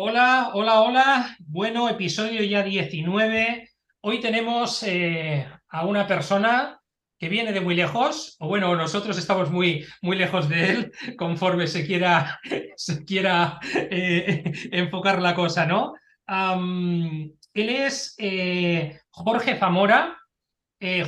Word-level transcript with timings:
Hola, 0.00 0.52
hola, 0.54 0.80
hola. 0.82 1.36
Bueno, 1.40 1.88
episodio 1.88 2.44
ya 2.44 2.62
19. 2.62 3.68
Hoy 4.02 4.20
tenemos 4.20 4.84
eh, 4.84 5.44
a 5.70 5.86
una 5.86 6.06
persona 6.06 6.80
que 7.18 7.28
viene 7.28 7.52
de 7.52 7.60
muy 7.60 7.74
lejos, 7.74 8.36
o 8.38 8.46
bueno, 8.46 8.76
nosotros 8.76 9.18
estamos 9.18 9.50
muy, 9.50 9.84
muy 10.00 10.16
lejos 10.16 10.48
de 10.48 10.70
él, 10.70 10.92
conforme 11.16 11.66
se 11.66 11.84
quiera, 11.84 12.38
se 12.76 13.04
quiera 13.04 13.58
eh, 13.74 14.44
enfocar 14.70 15.20
la 15.20 15.34
cosa, 15.34 15.66
¿no? 15.66 15.94
él 16.28 17.68
es 17.68 18.14
eh, 18.18 19.00
Jorge 19.10 19.56
Zamora. 19.56 20.16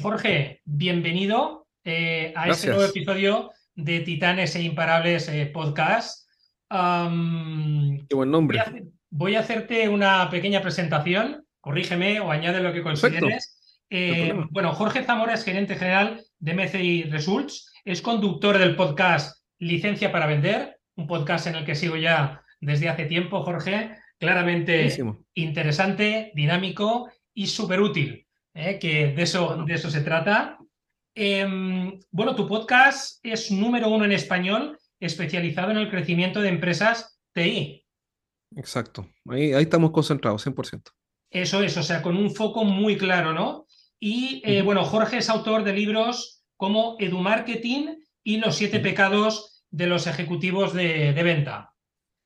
Jorge, 0.02 0.62
bienvenido 0.64 1.68
a 1.84 2.48
este 2.48 2.66
nuevo 2.66 2.86
episodio 2.86 3.52
de 3.72 4.00
Titanes 4.00 4.56
e 4.56 4.62
Imparables 4.62 5.30
Podcast. 5.52 6.19
Qué 6.70 8.14
buen 8.14 8.30
nombre. 8.30 8.62
Voy 9.10 9.34
a, 9.34 9.40
hacerte 9.40 9.88
una 9.88 10.30
pequeña 10.30 10.62
presentación, 10.62 11.44
corrígeme 11.60 12.20
o 12.20 12.30
añade 12.30 12.62
lo 12.62 12.72
que 12.72 12.82
consideres. 12.82 13.56
Eh, 13.90 14.32
bueno, 14.50 14.72
Jorge 14.72 15.02
Zamora 15.02 15.34
es 15.34 15.44
gerente 15.44 15.74
general 15.74 16.22
de 16.38 16.54
MCI 16.54 17.02
Results, 17.04 17.72
es 17.84 18.00
conductor 18.00 18.56
del 18.56 18.76
podcast 18.76 19.44
Licencia 19.58 20.12
para 20.12 20.26
Vender, 20.26 20.78
un 20.94 21.08
podcast 21.08 21.48
en 21.48 21.56
el 21.56 21.64
que 21.64 21.74
sigo 21.74 21.96
ya 21.96 22.40
desde 22.60 22.88
hace 22.88 23.06
tiempo, 23.06 23.42
Jorge, 23.42 23.96
claramente 24.20 24.96
interesante, 25.34 26.30
dinámico 26.36 27.10
y 27.34 27.48
súper 27.48 27.80
útil, 27.80 28.28
¿eh? 28.54 28.78
que 28.78 29.08
de 29.08 29.22
eso, 29.22 29.64
de 29.66 29.74
eso 29.74 29.90
se 29.90 30.02
trata. 30.02 30.56
Em, 31.16 31.98
bueno, 32.12 32.36
tu 32.36 32.46
podcast 32.46 33.18
es 33.24 33.50
número 33.50 33.88
uno 33.88 34.04
en 34.04 34.12
español 34.12 34.78
especializado 35.00 35.70
en 35.70 35.78
el 35.78 35.90
crecimiento 35.90 36.40
de 36.40 36.50
empresas 36.50 37.20
TI. 37.32 37.86
Exacto, 38.56 39.08
ahí, 39.28 39.52
ahí 39.52 39.62
estamos 39.62 39.90
concentrados, 39.90 40.46
100%. 40.46 40.92
Eso 41.30 41.62
es, 41.62 41.76
o 41.76 41.82
sea, 41.82 42.02
con 42.02 42.16
un 42.16 42.34
foco 42.34 42.64
muy 42.64 42.98
claro, 42.98 43.32
¿no? 43.32 43.66
Y 44.00 44.42
eh, 44.44 44.62
bueno, 44.62 44.84
Jorge 44.84 45.18
es 45.18 45.28
autor 45.28 45.62
de 45.62 45.74
libros 45.74 46.42
como 46.56 46.96
EduMarketing 46.98 48.02
y 48.22 48.38
Los 48.38 48.56
siete 48.56 48.80
pecados 48.80 49.64
de 49.70 49.86
los 49.86 50.06
ejecutivos 50.06 50.74
de, 50.74 51.18
venta. 51.22 51.74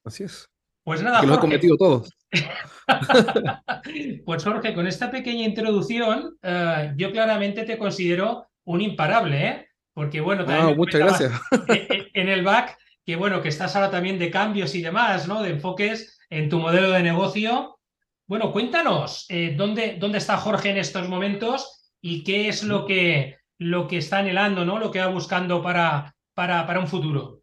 Así 0.04 0.24
es. 0.24 0.48
Pues 0.82 1.02
nada, 1.02 1.20
que 1.20 1.26
Jorge. 1.26 1.30
lo 1.30 1.38
he 1.38 1.40
cometido 1.40 1.76
todos. 1.76 2.10
pues 4.24 4.44
Jorge, 4.44 4.74
con 4.74 4.86
esta 4.86 5.10
pequeña 5.10 5.44
introducción, 5.44 6.36
eh, 6.42 6.92
yo 6.96 7.12
claramente 7.12 7.64
te 7.64 7.78
considero 7.78 8.48
un 8.64 8.80
imparable, 8.80 9.46
¿eh? 9.46 9.68
Porque 9.94 10.20
bueno, 10.20 10.44
también 10.44 10.76
muchas 10.76 11.00
gracias. 11.00 11.32
En 12.14 12.28
el 12.28 12.42
back, 12.42 12.76
que 13.04 13.16
bueno, 13.16 13.40
que 13.42 13.48
estás 13.48 13.74
ahora 13.74 13.90
también 13.90 14.18
de 14.18 14.30
cambios 14.30 14.74
y 14.74 14.82
demás, 14.82 15.26
¿no? 15.26 15.42
De 15.42 15.50
enfoques 15.50 16.18
en 16.30 16.48
tu 16.48 16.58
modelo 16.58 16.90
de 16.90 17.02
negocio. 17.02 17.78
Bueno, 18.26 18.52
cuéntanos, 18.52 19.26
eh, 19.28 19.54
¿dónde, 19.56 19.96
¿dónde 19.98 20.18
está 20.18 20.36
Jorge 20.36 20.70
en 20.70 20.78
estos 20.78 21.08
momentos 21.08 21.92
y 22.00 22.22
qué 22.22 22.48
es 22.48 22.64
lo 22.64 22.86
que, 22.86 23.36
lo 23.58 23.88
que 23.88 23.98
está 23.98 24.18
anhelando, 24.18 24.64
¿no? 24.64 24.78
Lo 24.78 24.90
que 24.90 25.00
va 25.00 25.08
buscando 25.08 25.62
para, 25.62 26.14
para, 26.34 26.66
para 26.66 26.80
un 26.80 26.88
futuro. 26.88 27.42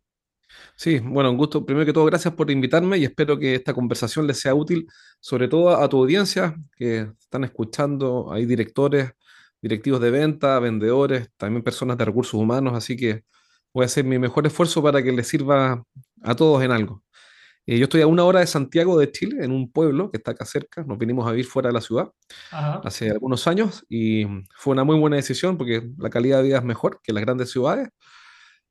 Sí, 0.75 0.99
bueno, 0.99 1.31
un 1.31 1.37
gusto. 1.37 1.65
Primero 1.65 1.85
que 1.85 1.93
todo, 1.93 2.05
gracias 2.05 2.33
por 2.33 2.49
invitarme 2.51 2.97
y 2.97 3.05
espero 3.05 3.37
que 3.37 3.55
esta 3.55 3.73
conversación 3.73 4.27
les 4.27 4.39
sea 4.39 4.53
útil, 4.53 4.87
sobre 5.19 5.47
todo 5.47 5.69
a 5.69 5.87
tu 5.87 5.97
audiencia 5.99 6.55
que 6.75 7.11
están 7.19 7.43
escuchando. 7.43 8.31
Hay 8.31 8.45
directores, 8.45 9.11
directivos 9.61 10.01
de 10.01 10.11
venta, 10.11 10.59
vendedores, 10.59 11.29
también 11.37 11.63
personas 11.63 11.97
de 11.97 12.05
recursos 12.05 12.33
humanos, 12.35 12.73
así 12.75 12.95
que 12.97 13.23
voy 13.73 13.83
a 13.83 13.85
hacer 13.85 14.03
mi 14.03 14.19
mejor 14.19 14.47
esfuerzo 14.47 14.81
para 14.83 15.01
que 15.03 15.11
les 15.11 15.27
sirva 15.27 15.83
a 16.23 16.35
todos 16.35 16.63
en 16.63 16.71
algo. 16.71 17.03
Eh, 17.67 17.77
yo 17.77 17.83
estoy 17.83 18.01
a 18.01 18.07
una 18.07 18.23
hora 18.23 18.39
de 18.39 18.47
Santiago 18.47 18.97
de 18.97 19.11
Chile, 19.11 19.45
en 19.45 19.51
un 19.51 19.71
pueblo 19.71 20.09
que 20.09 20.17
está 20.17 20.31
acá 20.31 20.45
cerca. 20.45 20.83
Nos 20.83 20.97
vinimos 20.97 21.27
a 21.27 21.31
vivir 21.31 21.45
fuera 21.45 21.69
de 21.69 21.73
la 21.73 21.81
ciudad 21.81 22.11
hace 22.51 23.11
algunos 23.11 23.47
años 23.47 23.85
y 23.87 24.25
fue 24.55 24.73
una 24.73 24.83
muy 24.83 24.97
buena 24.97 25.15
decisión 25.17 25.57
porque 25.57 25.89
la 25.97 26.09
calidad 26.09 26.37
de 26.37 26.43
vida 26.43 26.57
es 26.57 26.63
mejor 26.63 26.99
que 27.03 27.13
las 27.13 27.21
grandes 27.23 27.51
ciudades. 27.51 27.89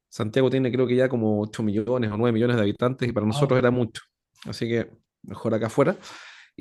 Santiago 0.09 0.51
tiene 0.51 0.73
creo 0.73 0.87
que 0.89 0.97
ya 0.97 1.09
como 1.09 1.41
8 1.41 1.63
millones 1.63 2.11
o 2.11 2.17
9 2.17 2.33
millones 2.33 2.57
de 2.57 2.63
habitantes 2.63 3.09
y 3.09 3.13
para 3.13 3.27
nosotros 3.27 3.59
era 3.59 3.71
mucho. 3.71 4.03
Así 4.45 4.69
que 4.69 4.91
mejor 5.23 5.55
acá 5.55 5.67
afuera. 5.67 5.97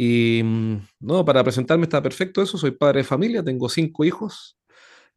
Y 0.02 0.42
mm, 0.42 0.88
no, 1.02 1.26
para 1.26 1.44
presentarme 1.44 1.84
está 1.84 2.02
perfecto 2.02 2.42
eso. 2.42 2.58
Soy 2.58 2.72
padre 2.72 3.00
de 3.00 3.04
familia, 3.04 3.44
tengo 3.44 3.68
cinco 3.68 4.06
hijos, 4.06 4.58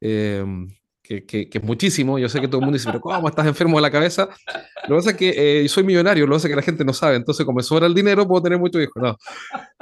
em, 0.00 0.68
que, 1.00 1.24
que, 1.24 1.48
es 1.52 1.62
muchísimo. 1.62 2.18
Yo 2.18 2.28
sé 2.28 2.40
que 2.40 2.48
todo 2.48 2.58
el 2.58 2.64
mundo 2.64 2.78
dice, 2.78 2.88
pero 2.88 3.00
¿cómo 3.00 3.28
estás 3.28 3.46
enfermo 3.46 3.76
de 3.76 3.82
la 3.82 3.92
cabeza? 3.92 4.28
Lo 4.88 4.96
que 4.96 4.98
pasa 4.98 5.10
es 5.12 5.16
que 5.16 5.62
eh, 5.64 5.68
soy 5.68 5.84
millonario, 5.84 6.26
lo 6.26 6.32
que 6.32 6.36
pasa 6.38 6.48
es 6.48 6.52
que 6.52 6.56
la 6.56 6.62
gente 6.62 6.84
no 6.84 6.92
sabe. 6.92 7.14
Entonces, 7.14 7.46
como 7.46 7.58
me 7.58 7.62
sobra 7.62 7.86
el 7.86 7.94
dinero, 7.94 8.26
puedo 8.26 8.42
tener 8.42 8.58
muchos 8.58 8.82
hijos. 8.82 9.00
No, 9.00 9.16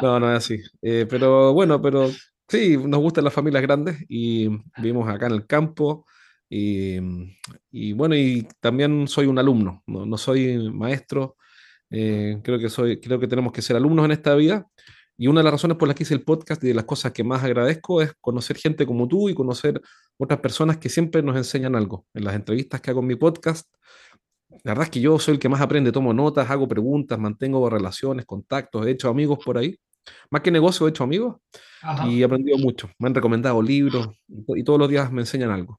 no, 0.02 0.20
no 0.20 0.32
es 0.32 0.44
así. 0.44 0.60
Eh, 0.82 1.06
pero 1.08 1.54
bueno, 1.54 1.80
pero 1.80 2.10
sí, 2.46 2.76
nos 2.76 3.00
gustan 3.00 3.24
las 3.24 3.32
familias 3.32 3.62
grandes 3.62 4.04
y 4.06 4.48
vivimos 4.76 5.08
acá 5.08 5.28
en 5.28 5.32
el 5.32 5.46
campo. 5.46 6.04
Y, 6.50 6.98
y 7.70 7.94
bueno, 7.94 8.14
y 8.14 8.46
también 8.60 9.08
soy 9.08 9.26
un 9.26 9.38
alumno, 9.38 9.82
no, 9.86 10.04
no 10.04 10.18
soy 10.18 10.70
maestro. 10.70 11.36
Eh, 11.90 12.38
creo, 12.44 12.58
que 12.58 12.68
soy, 12.68 13.00
creo 13.00 13.18
que 13.18 13.26
tenemos 13.26 13.52
que 13.52 13.62
ser 13.62 13.76
alumnos 13.76 14.04
en 14.04 14.12
esta 14.12 14.34
vida. 14.34 14.68
Y 15.20 15.26
una 15.26 15.40
de 15.40 15.44
las 15.44 15.52
razones 15.52 15.76
por 15.76 15.86
las 15.86 15.94
que 15.94 16.04
hice 16.04 16.14
el 16.14 16.22
podcast 16.22 16.64
y 16.64 16.68
de 16.68 16.72
las 16.72 16.84
cosas 16.84 17.12
que 17.12 17.22
más 17.22 17.44
agradezco 17.44 18.00
es 18.00 18.14
conocer 18.22 18.56
gente 18.56 18.86
como 18.86 19.06
tú 19.06 19.28
y 19.28 19.34
conocer 19.34 19.78
otras 20.16 20.40
personas 20.40 20.78
que 20.78 20.88
siempre 20.88 21.22
nos 21.22 21.36
enseñan 21.36 21.76
algo. 21.76 22.06
En 22.14 22.24
las 22.24 22.34
entrevistas 22.34 22.80
que 22.80 22.90
hago 22.90 23.00
en 23.00 23.08
mi 23.08 23.16
podcast, 23.16 23.70
la 24.64 24.70
verdad 24.70 24.84
es 24.84 24.90
que 24.90 25.00
yo 25.02 25.18
soy 25.18 25.34
el 25.34 25.38
que 25.38 25.50
más 25.50 25.60
aprende, 25.60 25.92
tomo 25.92 26.14
notas, 26.14 26.48
hago 26.48 26.66
preguntas, 26.66 27.18
mantengo 27.18 27.68
relaciones, 27.68 28.24
contactos, 28.24 28.86
he 28.86 28.92
hecho 28.92 29.10
amigos 29.10 29.38
por 29.44 29.58
ahí. 29.58 29.78
Más 30.30 30.40
que 30.40 30.50
negocio, 30.50 30.86
he 30.86 30.90
hecho 30.90 31.04
amigos 31.04 31.36
y 32.06 32.22
he 32.22 32.24
aprendido 32.24 32.56
mucho. 32.56 32.88
Me 32.98 33.08
han 33.08 33.14
recomendado 33.14 33.60
libros 33.60 34.08
y 34.26 34.64
todos 34.64 34.78
los 34.78 34.88
días 34.88 35.12
me 35.12 35.20
enseñan 35.20 35.50
algo. 35.50 35.78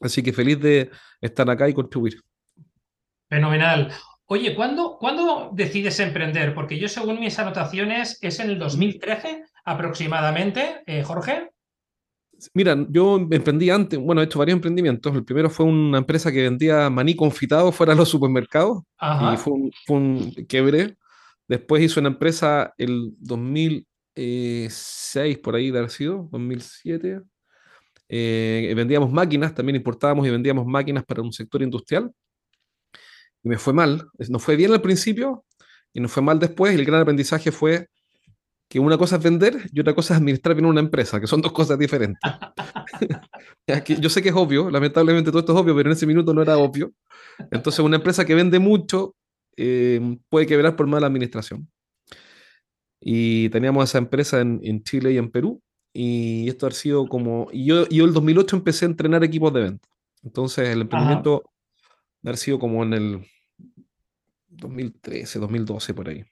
Así 0.00 0.22
que 0.22 0.32
feliz 0.32 0.58
de 0.58 0.90
estar 1.20 1.50
acá 1.50 1.68
y 1.68 1.74
contribuir. 1.74 2.18
Fenomenal. 3.28 3.92
Oye, 4.26 4.54
¿cuándo, 4.54 4.96
¿cuándo 4.98 5.50
decides 5.52 6.00
emprender? 6.00 6.54
Porque 6.54 6.78
yo, 6.78 6.88
según 6.88 7.20
mis 7.20 7.38
anotaciones, 7.38 8.18
es 8.22 8.40
en 8.40 8.48
el 8.50 8.58
2013 8.58 9.44
aproximadamente, 9.64 10.82
eh, 10.86 11.02
Jorge. 11.02 11.50
Mira, 12.54 12.74
yo 12.88 13.16
emprendí 13.30 13.68
antes, 13.70 13.98
bueno, 13.98 14.22
he 14.22 14.24
hecho 14.24 14.38
varios 14.38 14.56
emprendimientos. 14.56 15.14
El 15.14 15.24
primero 15.24 15.50
fue 15.50 15.66
una 15.66 15.98
empresa 15.98 16.32
que 16.32 16.40
vendía 16.42 16.88
maní 16.88 17.14
confitado 17.14 17.70
fuera 17.70 17.92
de 17.92 17.98
los 17.98 18.08
supermercados 18.08 18.82
y 19.32 19.36
fue 19.36 19.52
un, 19.52 19.70
fue 19.86 20.46
quebre. 20.46 20.96
Después 21.46 21.82
hizo 21.82 22.00
una 22.00 22.08
empresa 22.08 22.72
el 22.78 23.12
2006, 23.18 25.38
por 25.38 25.54
ahí 25.54 25.70
de 25.70 25.78
haber 25.78 25.90
sido, 25.90 26.28
2007. 26.32 27.20
Eh, 28.08 28.72
vendíamos 28.74 29.12
máquinas, 29.12 29.54
también 29.54 29.76
importábamos 29.76 30.26
y 30.26 30.30
vendíamos 30.30 30.66
máquinas 30.66 31.04
para 31.04 31.22
un 31.22 31.32
sector 31.32 31.62
industrial 31.62 32.10
y 33.44 33.48
me 33.48 33.58
fue 33.58 33.72
mal. 33.72 34.08
no 34.28 34.38
fue 34.38 34.56
bien 34.56 34.72
al 34.72 34.80
principio 34.80 35.44
y 35.92 36.00
nos 36.00 36.10
fue 36.10 36.22
mal 36.22 36.38
después. 36.38 36.74
Y 36.74 36.78
el 36.78 36.84
gran 36.84 37.02
aprendizaje 37.02 37.52
fue 37.52 37.88
que 38.68 38.80
una 38.80 38.96
cosa 38.96 39.16
es 39.16 39.22
vender 39.22 39.70
y 39.72 39.80
otra 39.80 39.94
cosa 39.94 40.14
es 40.14 40.20
administrar 40.20 40.56
bien 40.56 40.66
una 40.66 40.80
empresa, 40.80 41.20
que 41.20 41.26
son 41.26 41.42
dos 41.42 41.52
cosas 41.52 41.78
diferentes. 41.78 42.18
Yo 44.00 44.08
sé 44.08 44.22
que 44.22 44.30
es 44.30 44.34
obvio, 44.34 44.70
lamentablemente 44.70 45.30
todo 45.30 45.40
esto 45.40 45.52
es 45.52 45.58
obvio, 45.58 45.76
pero 45.76 45.90
en 45.90 45.92
ese 45.92 46.06
minuto 46.06 46.32
no 46.32 46.42
era 46.42 46.56
obvio. 46.56 46.92
Entonces, 47.50 47.80
una 47.80 47.96
empresa 47.96 48.24
que 48.24 48.34
vende 48.34 48.58
mucho 48.58 49.14
eh, 49.56 50.00
puede 50.28 50.46
quebrar 50.46 50.74
por 50.74 50.86
mala 50.86 51.06
administración. 51.06 51.68
Y 53.00 53.50
teníamos 53.50 53.90
esa 53.90 53.98
empresa 53.98 54.40
en, 54.40 54.60
en, 54.62 54.82
Chile 54.82 55.12
y 55.12 55.18
en 55.18 55.30
Perú. 55.30 55.60
Y 55.92 56.48
esto 56.48 56.66
ha 56.66 56.70
sido 56.70 57.06
como. 57.06 57.48
Y 57.52 57.66
yo, 57.66 57.86
yo 57.88 58.06
el 58.06 58.14
2008 58.14 58.56
empecé 58.56 58.86
a 58.86 58.88
entrenar 58.88 59.22
equipos 59.22 59.52
de 59.52 59.60
venta. 59.60 59.88
Entonces, 60.22 60.70
el 60.70 60.80
emprendimiento 60.80 61.42
ha 62.24 62.36
sido 62.36 62.58
como 62.58 62.82
en 62.82 62.94
el 62.94 63.26
2013, 64.64 65.38
2012, 65.38 65.94
por 65.94 66.08
ahí. 66.08 66.24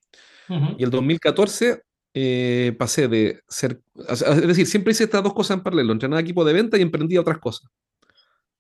Y 0.77 0.85
el 0.85 0.91
2014 0.91 1.83
eh, 2.15 2.77
pasé 2.79 3.09
de 3.09 3.41
ser, 3.49 3.81
es 4.09 4.47
decir, 4.47 4.67
siempre 4.67 4.93
hice 4.93 5.05
estas 5.05 5.23
dos 5.23 5.33
cosas 5.33 5.57
en 5.57 5.63
paralelo, 5.63 5.93
entrenaba 5.93 6.21
equipo 6.21 6.45
de 6.45 6.53
venta 6.53 6.77
y 6.77 6.83
emprendía 6.83 7.21
otras 7.21 7.39
cosas. 7.39 7.71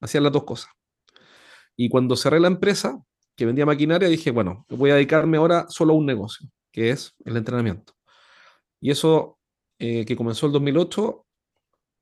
Hacía 0.00 0.20
las 0.20 0.32
dos 0.32 0.44
cosas. 0.44 0.70
Y 1.76 1.88
cuando 1.88 2.16
cerré 2.16 2.40
la 2.40 2.48
empresa, 2.48 3.02
que 3.36 3.46
vendía 3.46 3.66
maquinaria, 3.66 4.08
dije, 4.08 4.30
bueno, 4.30 4.66
voy 4.68 4.90
a 4.90 4.94
dedicarme 4.94 5.36
ahora 5.36 5.66
solo 5.68 5.92
a 5.92 5.96
un 5.96 6.06
negocio, 6.06 6.48
que 6.70 6.90
es 6.90 7.14
el 7.24 7.36
entrenamiento. 7.36 7.94
Y 8.80 8.90
eso 8.90 9.38
eh, 9.78 10.04
que 10.04 10.16
comenzó 10.16 10.46
el 10.46 10.52
2008, 10.52 11.26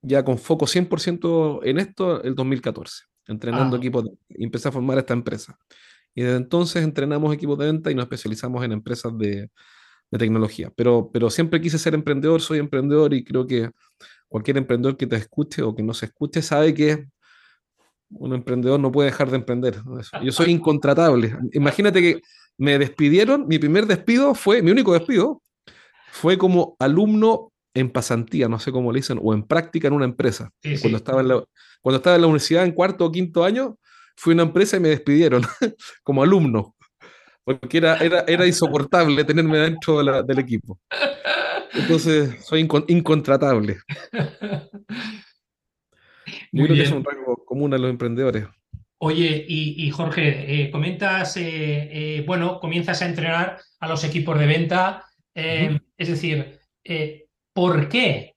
ya 0.02 0.24
con 0.24 0.38
foco 0.38 0.66
100% 0.66 1.60
en 1.64 1.78
esto, 1.78 2.22
el 2.22 2.34
2014, 2.34 3.04
entrenando 3.26 3.76
equipos, 3.76 4.06
y 4.28 4.44
empecé 4.44 4.68
a 4.68 4.72
formar 4.72 4.98
esta 4.98 5.14
empresa. 5.14 5.58
Y 6.14 6.22
desde 6.22 6.36
entonces 6.36 6.82
entrenamos 6.82 7.32
equipos 7.34 7.58
de 7.58 7.66
venta 7.66 7.90
y 7.90 7.94
nos 7.94 8.04
especializamos 8.04 8.64
en 8.64 8.72
empresas 8.72 9.16
de, 9.16 9.50
de 10.10 10.18
tecnología. 10.18 10.72
Pero, 10.74 11.10
pero 11.12 11.30
siempre 11.30 11.60
quise 11.60 11.78
ser 11.78 11.94
emprendedor, 11.94 12.40
soy 12.40 12.58
emprendedor 12.58 13.14
y 13.14 13.24
creo 13.24 13.46
que 13.46 13.70
cualquier 14.28 14.58
emprendedor 14.58 14.96
que 14.96 15.06
te 15.06 15.16
escuche 15.16 15.62
o 15.62 15.74
que 15.74 15.82
no 15.82 15.94
se 15.94 16.06
escuche 16.06 16.42
sabe 16.42 16.74
que 16.74 17.06
un 18.10 18.34
emprendedor 18.34 18.80
no 18.80 18.90
puede 18.90 19.10
dejar 19.10 19.30
de 19.30 19.36
emprender. 19.36 19.80
Yo 20.22 20.32
soy 20.32 20.50
incontratable. 20.50 21.36
Imagínate 21.52 22.00
que, 22.00 22.20
me 22.60 22.78
despidieron, 22.78 23.48
mi 23.48 23.58
primer 23.58 23.86
despido 23.86 24.34
fue, 24.34 24.60
mi 24.60 24.70
único 24.70 24.92
despido, 24.92 25.40
fue 26.12 26.36
como 26.36 26.76
alumno 26.78 27.52
en 27.72 27.90
pasantía, 27.90 28.48
no 28.48 28.58
sé 28.58 28.70
cómo 28.70 28.92
le 28.92 28.98
dicen, 28.98 29.18
o 29.22 29.32
en 29.32 29.44
práctica 29.44 29.88
en 29.88 29.94
una 29.94 30.04
empresa. 30.04 30.50
cuando, 30.82 30.98
Estaba 30.98 31.22
en 31.22 31.28
la, 31.28 31.44
cuando 31.80 31.96
estaba 31.96 32.16
en 32.16 32.22
la 32.22 32.26
universidad 32.26 32.64
en 32.66 32.72
cuarto 32.72 33.06
o 33.06 33.10
quinto 33.10 33.44
año, 33.44 33.78
fui 34.20 34.32
a 34.32 34.34
una 34.34 34.42
empresa 34.42 34.76
y 34.76 34.80
me 34.80 34.90
despidieron 34.90 35.42
como 36.02 36.22
alumno, 36.22 36.76
porque 37.42 37.78
era, 37.78 37.96
era, 37.96 38.24
era 38.28 38.46
insoportable 38.46 39.24
tenerme 39.24 39.58
dentro 39.58 40.22
del 40.22 40.38
equipo. 40.38 40.78
Entonces, 41.72 42.44
soy 42.44 42.68
incontratable. 42.88 43.78
Yo 46.52 46.64
creo 46.64 46.76
que 46.76 46.82
es 46.82 46.90
un 46.90 47.04
rango 47.04 47.44
común 47.46 47.72
a 47.72 47.78
los 47.78 47.90
emprendedores. 47.90 48.46
Oye, 48.98 49.46
y, 49.48 49.90
Jorge, 49.90 50.64
eh, 50.64 50.70
comentas, 50.70 51.38
eh, 51.38 51.42
eh, 52.18 52.24
bueno, 52.26 52.60
comienzas 52.60 53.00
a 53.00 53.06
entrenar 53.06 53.58
a 53.78 53.88
los 53.88 54.04
equipos 54.04 54.38
de 54.38 54.46
venta, 54.46 55.06
es 55.34 56.08
decir, 56.08 56.60
¿por 57.54 57.88
qué 57.88 58.34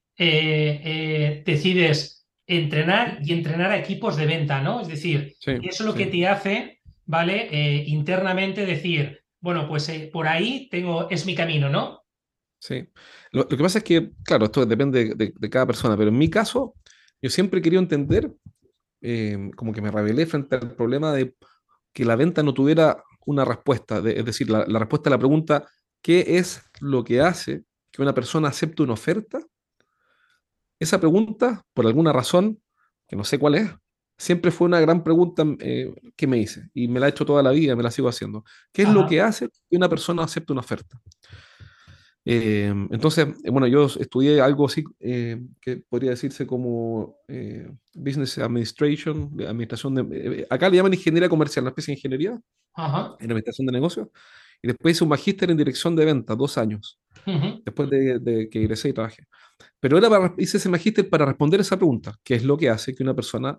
decides 1.46 2.23
entrenar 2.48 3.20
y 3.22 3.34
entrenar 3.34 3.72
a 3.72 3.78
equipos 3.78 4.18
de 4.18 4.26
venta, 4.26 4.62
¿no? 4.62 4.82
Es 4.82 4.88
decir, 4.88 5.36
eso 5.40 5.62
es 5.62 5.80
lo 5.82 5.94
que 5.94 6.08
te 6.08 6.28
hace, 6.28 6.82
¿vale? 7.06 7.84
internamente 7.88 8.66
decir, 8.66 9.24
bueno, 9.40 9.68
pues 9.68 9.90
por 10.12 10.28
ahí 10.28 10.68
tengo, 10.70 11.10
es 11.10 11.26
mi 11.26 11.36
camino, 11.36 11.70
¿no? 11.70 12.04
Sí. 12.60 12.88
Lo, 13.32 13.48
que 13.48 13.58
pasa 13.58 13.80
es 13.80 13.84
que, 13.84 14.12
claro, 14.24 14.46
esto 14.46 14.66
depende 14.66 15.16
de, 15.16 15.50
cada 15.50 15.68
persona, 15.68 15.98
pero 15.98 16.10
en 16.10 16.18
mi 16.18 16.30
caso, 16.30 16.76
yo 17.22 17.30
siempre 17.30 17.60
he 17.60 17.62
querido 17.62 17.82
entender 17.82 18.32
eh, 19.02 19.52
como 19.58 19.74
que 19.74 19.82
me 19.82 19.92
rebelé 19.92 20.26
frente 20.26 20.56
al 20.56 20.74
problema 20.76 21.12
de 21.12 21.36
que 21.92 22.06
la 22.06 22.16
venta 22.16 22.42
no 22.42 22.54
tuviera 22.54 23.04
una 23.26 23.44
respuesta, 23.44 24.02
es 24.06 24.26
decir, 24.26 24.50
la, 24.50 24.64
respuesta 24.66 25.10
a 25.10 25.12
la 25.12 25.18
pregunta, 25.18 25.68
¿qué 26.02 26.38
es 26.38 26.64
lo 26.80 27.04
que 27.04 27.20
hace 27.20 27.64
que 27.92 28.02
una 28.02 28.14
persona 28.14 28.48
acepte 28.48 28.82
una 28.82 28.94
oferta? 28.94 29.40
Esa 30.84 31.00
pregunta, 31.00 31.64
por 31.74 31.86
alguna 31.86 32.12
razón, 32.12 32.62
que 33.08 33.16
no 33.16 33.24
sé 33.24 33.40
cuál 33.40 33.56
es, 33.56 33.72
siempre 34.18 34.52
fue 34.52 34.68
una 34.68 34.80
gran 34.82 35.04
pregunta 35.04 35.44
eh, 35.60 35.94
que 36.16 36.28
me 36.28 36.38
hice 36.38 36.70
y 36.74 36.88
me 36.88 37.00
la 37.00 37.08
he 37.08 37.10
hecho 37.10 37.26
toda 37.26 37.42
la 37.42 37.52
vida, 37.52 37.76
me 37.76 37.84
la 37.84 37.92
sigo 37.92 38.10
haciendo. 38.10 38.44
¿Qué 38.72 38.84
es 38.84 38.90
lo 38.90 39.08
que 39.08 39.22
hace 39.22 39.48
que 39.48 39.78
una 39.78 39.88
persona 39.88 40.24
acepte 40.24 40.52
una 40.52 40.60
oferta? 40.60 41.00
Eh, 42.26 42.74
entonces, 42.92 43.28
eh, 43.44 43.50
bueno, 43.50 43.68
yo 43.68 43.86
estudié 43.86 44.40
algo 44.42 44.66
así 44.66 44.84
eh, 45.00 45.42
que 45.62 45.78
podría 45.78 46.12
decirse 46.12 46.48
como 46.48 47.18
Business 47.94 48.38
Administration, 48.38 49.32
administración 49.48 49.96
de... 49.96 50.48
acá 50.50 50.70
le 50.70 50.78
llaman 50.78 50.94
ingeniería 50.94 51.30
comercial, 51.30 51.64
una 51.64 51.70
especie 51.70 51.94
de 51.94 52.00
ingeniería 52.00 52.32
en 52.32 53.32
administración 53.32 53.68
de 53.68 53.72
negocios. 53.72 54.08
Y 54.62 54.68
después 54.68 54.96
hice 54.96 55.04
un 55.04 55.10
magíster 55.10 55.50
en 55.52 55.58
dirección 55.58 55.96
de 55.96 56.06
ventas, 56.06 56.38
dos 56.38 56.58
años, 56.58 57.00
después 57.26 57.90
de, 57.90 58.50
que 58.52 58.60
ingresé 58.60 58.90
y 58.90 58.94
trabajé. 58.94 59.24
Pero 59.80 59.98
ahora 59.98 60.34
hice 60.38 60.58
ese 60.58 60.70
magíster 60.70 61.10
para 61.10 61.26
responder 61.26 61.60
esa 61.62 61.78
pregunta, 61.78 62.16
que 62.24 62.36
es 62.36 62.44
lo 62.44 62.58
que 62.58 62.70
hace 62.70 62.94
que 62.94 63.04
una 63.04 63.14
persona 63.14 63.58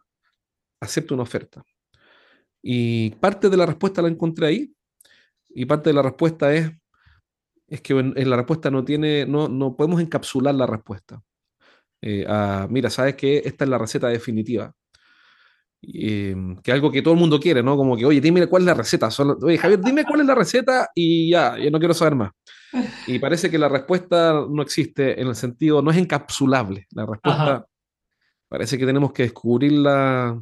acepte 0.80 1.14
una 1.14 1.22
oferta. 1.22 1.62
Y 2.62 3.10
parte 3.10 3.48
de 3.50 3.56
la 3.56 3.66
respuesta 3.66 4.02
la 4.02 4.08
encontré 4.08 4.46
ahí, 4.46 4.74
y 5.50 5.66
parte 5.66 5.90
de 5.90 5.94
la 5.94 6.02
respuesta 6.02 6.52
es 6.54 6.72
es 7.66 7.80
que 7.80 7.94
en, 7.94 8.30
la 8.30 8.36
respuesta 8.36 8.70
no 8.70 8.84
tiene, 8.84 9.26
no, 9.26 9.48
no 9.48 9.76
podemos 9.76 10.00
encapsular 10.00 10.54
la 10.54 10.66
respuesta. 10.66 11.22
Eh, 12.00 12.26
mira, 12.68 12.90
sabes 12.90 13.16
que 13.16 13.38
esta 13.44 13.64
es 13.64 13.70
la 13.70 13.78
receta 13.78 14.08
definitiva. 14.08 14.74
Em, 15.92 16.56
que 16.56 16.72
algo 16.72 16.90
que 16.90 17.02
todo 17.02 17.14
el 17.14 17.20
mundo 17.20 17.40
quiere, 17.40 17.62
¿no? 17.62 17.76
Como 17.76 17.96
que, 17.96 18.04
oye, 18.06 18.20
dime 18.20 18.46
cuál 18.46 18.62
es 18.62 18.66
la 18.66 18.74
receta. 18.74 19.08
oye, 19.42 19.58
Javier, 19.58 19.80
dime 19.80 20.04
cuál 20.04 20.20
es 20.20 20.26
la 20.26 20.34
receta 20.34 20.90
y 20.94 21.30
ya, 21.30 21.58
yo 21.58 21.70
no 21.70 21.78
quiero 21.78 21.94
saber 21.94 22.14
más. 22.14 22.32
Y 23.06 23.18
parece 23.18 23.50
que 23.50 23.58
la 23.58 23.68
respuesta 23.68 24.44
no 24.50 24.62
existe 24.62 25.20
en 25.20 25.28
el 25.28 25.36
sentido, 25.36 25.80
no 25.80 25.90
es 25.90 25.96
encapsulable. 25.96 26.86
La 26.90 27.06
respuesta 27.06 27.66
parece 28.48 28.78
que 28.78 28.86
tenemos 28.86 29.12
que 29.12 29.24
descubrirla 29.24 30.40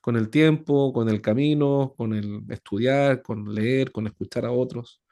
con 0.00 0.16
el 0.16 0.30
tiempo, 0.30 0.92
con 0.92 1.08
el 1.08 1.20
camino, 1.20 1.94
con 1.96 2.12
el 2.12 2.42
estudiar, 2.50 3.22
con 3.22 3.52
leer, 3.52 3.90
con 3.90 4.06
escuchar 4.06 4.44
a 4.44 4.52
otros 4.52 5.02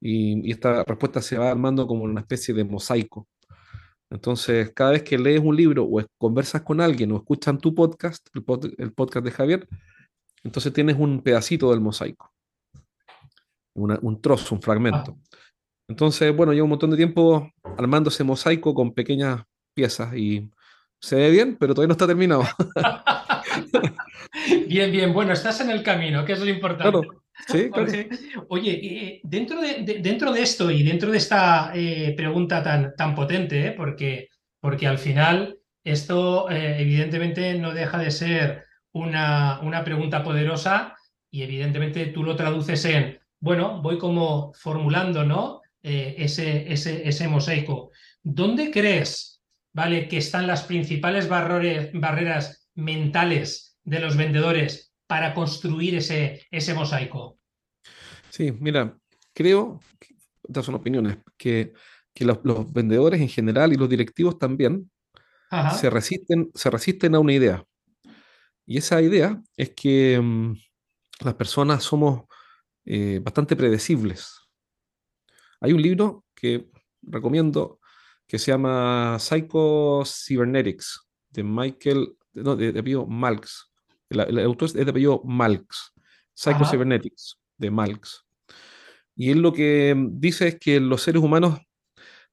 y, 0.00 0.50
esta 0.50 0.84
respuesta 0.84 1.22
se 1.22 1.38
va 1.38 1.50
armando 1.50 1.86
como 1.86 2.04
una 2.04 2.20
especie 2.20 2.54
de 2.54 2.64
mosaico. 2.64 3.26
Entonces, 4.10 4.72
cada 4.74 4.92
vez 4.92 5.02
que 5.02 5.18
lees 5.18 5.40
un 5.40 5.54
libro 5.54 5.84
o 5.84 6.02
conversas 6.16 6.62
con 6.62 6.80
alguien 6.80 7.12
o 7.12 7.16
escuchan 7.16 7.58
tu 7.58 7.74
podcast, 7.74 8.26
el, 8.34 8.92
podcast 8.92 9.24
de 9.24 9.30
Javier, 9.30 9.68
entonces 10.42 10.72
tienes 10.72 10.96
un 10.98 11.22
pedacito 11.22 11.70
del 11.70 11.80
mosaico, 11.80 12.32
un 13.74 14.20
trozo, 14.20 14.54
un 14.54 14.62
fragmento. 14.62 15.18
Entonces, 15.88 16.34
bueno, 16.34 16.52
llevo 16.52 16.64
un 16.64 16.70
montón 16.70 16.90
de 16.90 16.96
tiempo 16.96 17.50
armando 17.76 18.08
ese 18.08 18.24
mosaico 18.24 18.74
con 18.74 18.92
pequeñas 18.92 19.42
piezas 19.74 20.14
y 20.14 20.50
se 21.00 21.16
ve 21.16 21.30
bien, 21.30 21.56
pero 21.58 21.74
todavía 21.74 21.88
no 21.88 21.92
está 21.92 22.06
terminado. 22.06 22.44
bien, 24.68 24.90
bien, 24.90 25.12
bueno, 25.12 25.32
estás 25.32 25.60
en 25.60 25.70
el 25.70 25.82
camino, 25.82 26.24
que 26.24 26.32
es 26.32 26.40
lo 26.40 26.48
importante. 26.48 27.08
Sí, 27.46 27.70
Oye, 28.48 28.72
eh, 28.72 29.20
dentro, 29.22 29.60
de, 29.60 30.00
dentro 30.02 30.32
de 30.32 30.42
esto 30.42 30.70
y 30.70 30.82
dentro 30.82 31.10
de 31.10 31.18
esta 31.18 31.72
eh, 31.74 32.14
pregunta 32.16 32.62
tan, 32.62 32.94
tan 32.96 33.14
potente, 33.14 33.68
¿eh? 33.68 33.72
porque, 33.72 34.28
porque 34.60 34.86
al 34.86 34.98
final 34.98 35.58
esto 35.84 36.50
evidentemente 36.50 37.54
no 37.54 37.72
deja 37.72 37.98
de 37.98 38.10
ser 38.10 38.64
una, 38.92 39.60
una 39.62 39.84
pregunta 39.84 40.22
poderosa 40.22 40.94
y 41.30 41.42
evidentemente 41.42 42.06
tú 42.06 42.24
lo 42.24 42.36
traduces 42.36 42.84
en, 42.84 43.18
bueno, 43.40 43.80
voy 43.80 43.96
como 43.96 44.52
formulando, 44.52 45.24
¿no? 45.24 45.62
ese, 45.80 46.70
ese, 46.70 47.08
ese 47.08 47.28
mosaico. 47.28 47.92
¿Dónde 48.22 48.70
crees, 48.70 49.40
vale, 49.72 50.08
que 50.08 50.18
están 50.18 50.46
las 50.46 50.64
principales 50.64 51.28
barreras 51.28 52.68
mentales 52.74 53.78
de 53.84 54.00
los 54.00 54.16
vendedores 54.16 54.87
para 55.08 55.34
construir 55.34 55.96
ese, 55.96 56.46
ese 56.52 56.74
mosaico? 56.74 57.40
Sí, 58.30 58.52
mira, 58.52 58.96
creo, 59.34 59.80
estas 60.46 60.66
son 60.66 60.76
opiniones, 60.76 61.18
que, 61.36 61.72
que 62.14 62.24
los, 62.24 62.38
vendedores 62.72 63.20
en 63.20 63.28
general 63.28 63.72
y 63.72 63.76
los 63.76 63.88
directivos 63.88 64.38
también 64.38 64.90
se 65.80 65.88
resisten, 65.88 66.50
se 66.54 66.70
resisten 66.70 67.14
a 67.14 67.20
una 67.20 67.32
idea. 67.32 67.64
Y 68.66 68.76
esa 68.76 69.00
idea 69.00 69.42
es 69.56 69.70
que 69.70 70.20
mm, 70.20 70.52
las 71.24 71.34
personas 71.34 71.82
somos 71.82 72.24
eh, 72.84 73.18
bastante 73.22 73.56
predecibles. 73.56 74.38
Hay 75.60 75.72
un 75.72 75.80
libro 75.80 76.26
que 76.34 76.68
recomiendo 77.02 77.80
que 78.26 78.38
se 78.38 78.52
llama 78.52 79.16
Psycho 79.18 80.02
Cybernetics 80.04 81.08
de 81.30 81.42
Michael, 81.42 82.16
no, 82.34 82.54
de, 82.56 82.72
de 82.72 83.04
Malks. 83.08 83.67
El, 84.10 84.38
autor 84.40 84.66
es 84.66 84.74
de 84.74 84.82
apellido 84.82 85.22
Malks, 85.24 85.92
Psycho-Cybernetics, 86.34 87.38
de 87.56 87.70
Malks. 87.70 88.24
Y 89.14 89.30
él 89.30 89.40
lo 89.40 89.52
que 89.52 89.94
dice 90.12 90.48
es 90.48 90.58
que 90.58 90.80
los 90.80 91.02
seres 91.02 91.22
humanos 91.22 91.58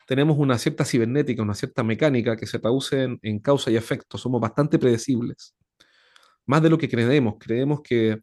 tenemos 0.07 0.37
una 0.37 0.57
cierta 0.57 0.85
cibernética, 0.85 1.41
una 1.41 1.55
cierta 1.55 1.83
mecánica 1.83 2.37
que 2.37 2.45
se 2.45 2.59
traduce 2.59 3.17
en, 3.21 3.39
causa 3.39 3.71
y 3.71 3.75
efecto. 3.75 4.17
Somos 4.17 4.39
bastante 4.39 4.77
predecibles. 4.77 5.55
Más 6.45 6.61
de 6.61 6.69
lo 6.69 6.77
que 6.77 6.87
creemos. 6.87 7.35
Creemos 7.39 7.81
que, 7.81 8.21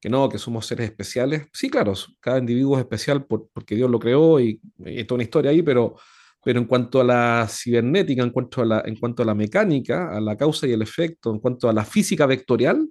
que 0.00 0.08
no, 0.08 0.28
que 0.28 0.38
somos 0.38 0.66
seres 0.66 0.86
especiales. 0.86 1.46
Sí, 1.52 1.68
claro, 1.68 1.92
cada 2.18 2.38
individuo 2.38 2.76
es 2.76 2.80
especial 2.80 3.26
porque 3.26 3.76
Dios 3.76 3.90
lo 3.90 3.98
creó 3.98 4.40
y, 4.40 4.60
y 4.78 5.04
toda 5.04 5.16
una 5.16 5.24
historia 5.24 5.50
ahí, 5.50 5.62
pero 5.62 5.96
pero 6.44 6.58
en 6.58 6.66
cuanto 6.66 7.00
a 7.00 7.04
la 7.04 7.46
cibernética, 7.48 8.22
en 8.22 8.30
cuanto 8.30 8.62
a 8.62 8.64
la, 8.64 8.82
en 8.84 8.96
cuanto 8.96 9.22
a 9.22 9.26
la 9.26 9.34
mecánica, 9.34 10.16
a 10.16 10.20
la 10.20 10.36
causa 10.36 10.66
y 10.66 10.72
el 10.72 10.82
efecto, 10.82 11.30
en 11.30 11.38
cuanto 11.38 11.68
a 11.68 11.72
la 11.72 11.84
física 11.84 12.26
vectorial, 12.26 12.88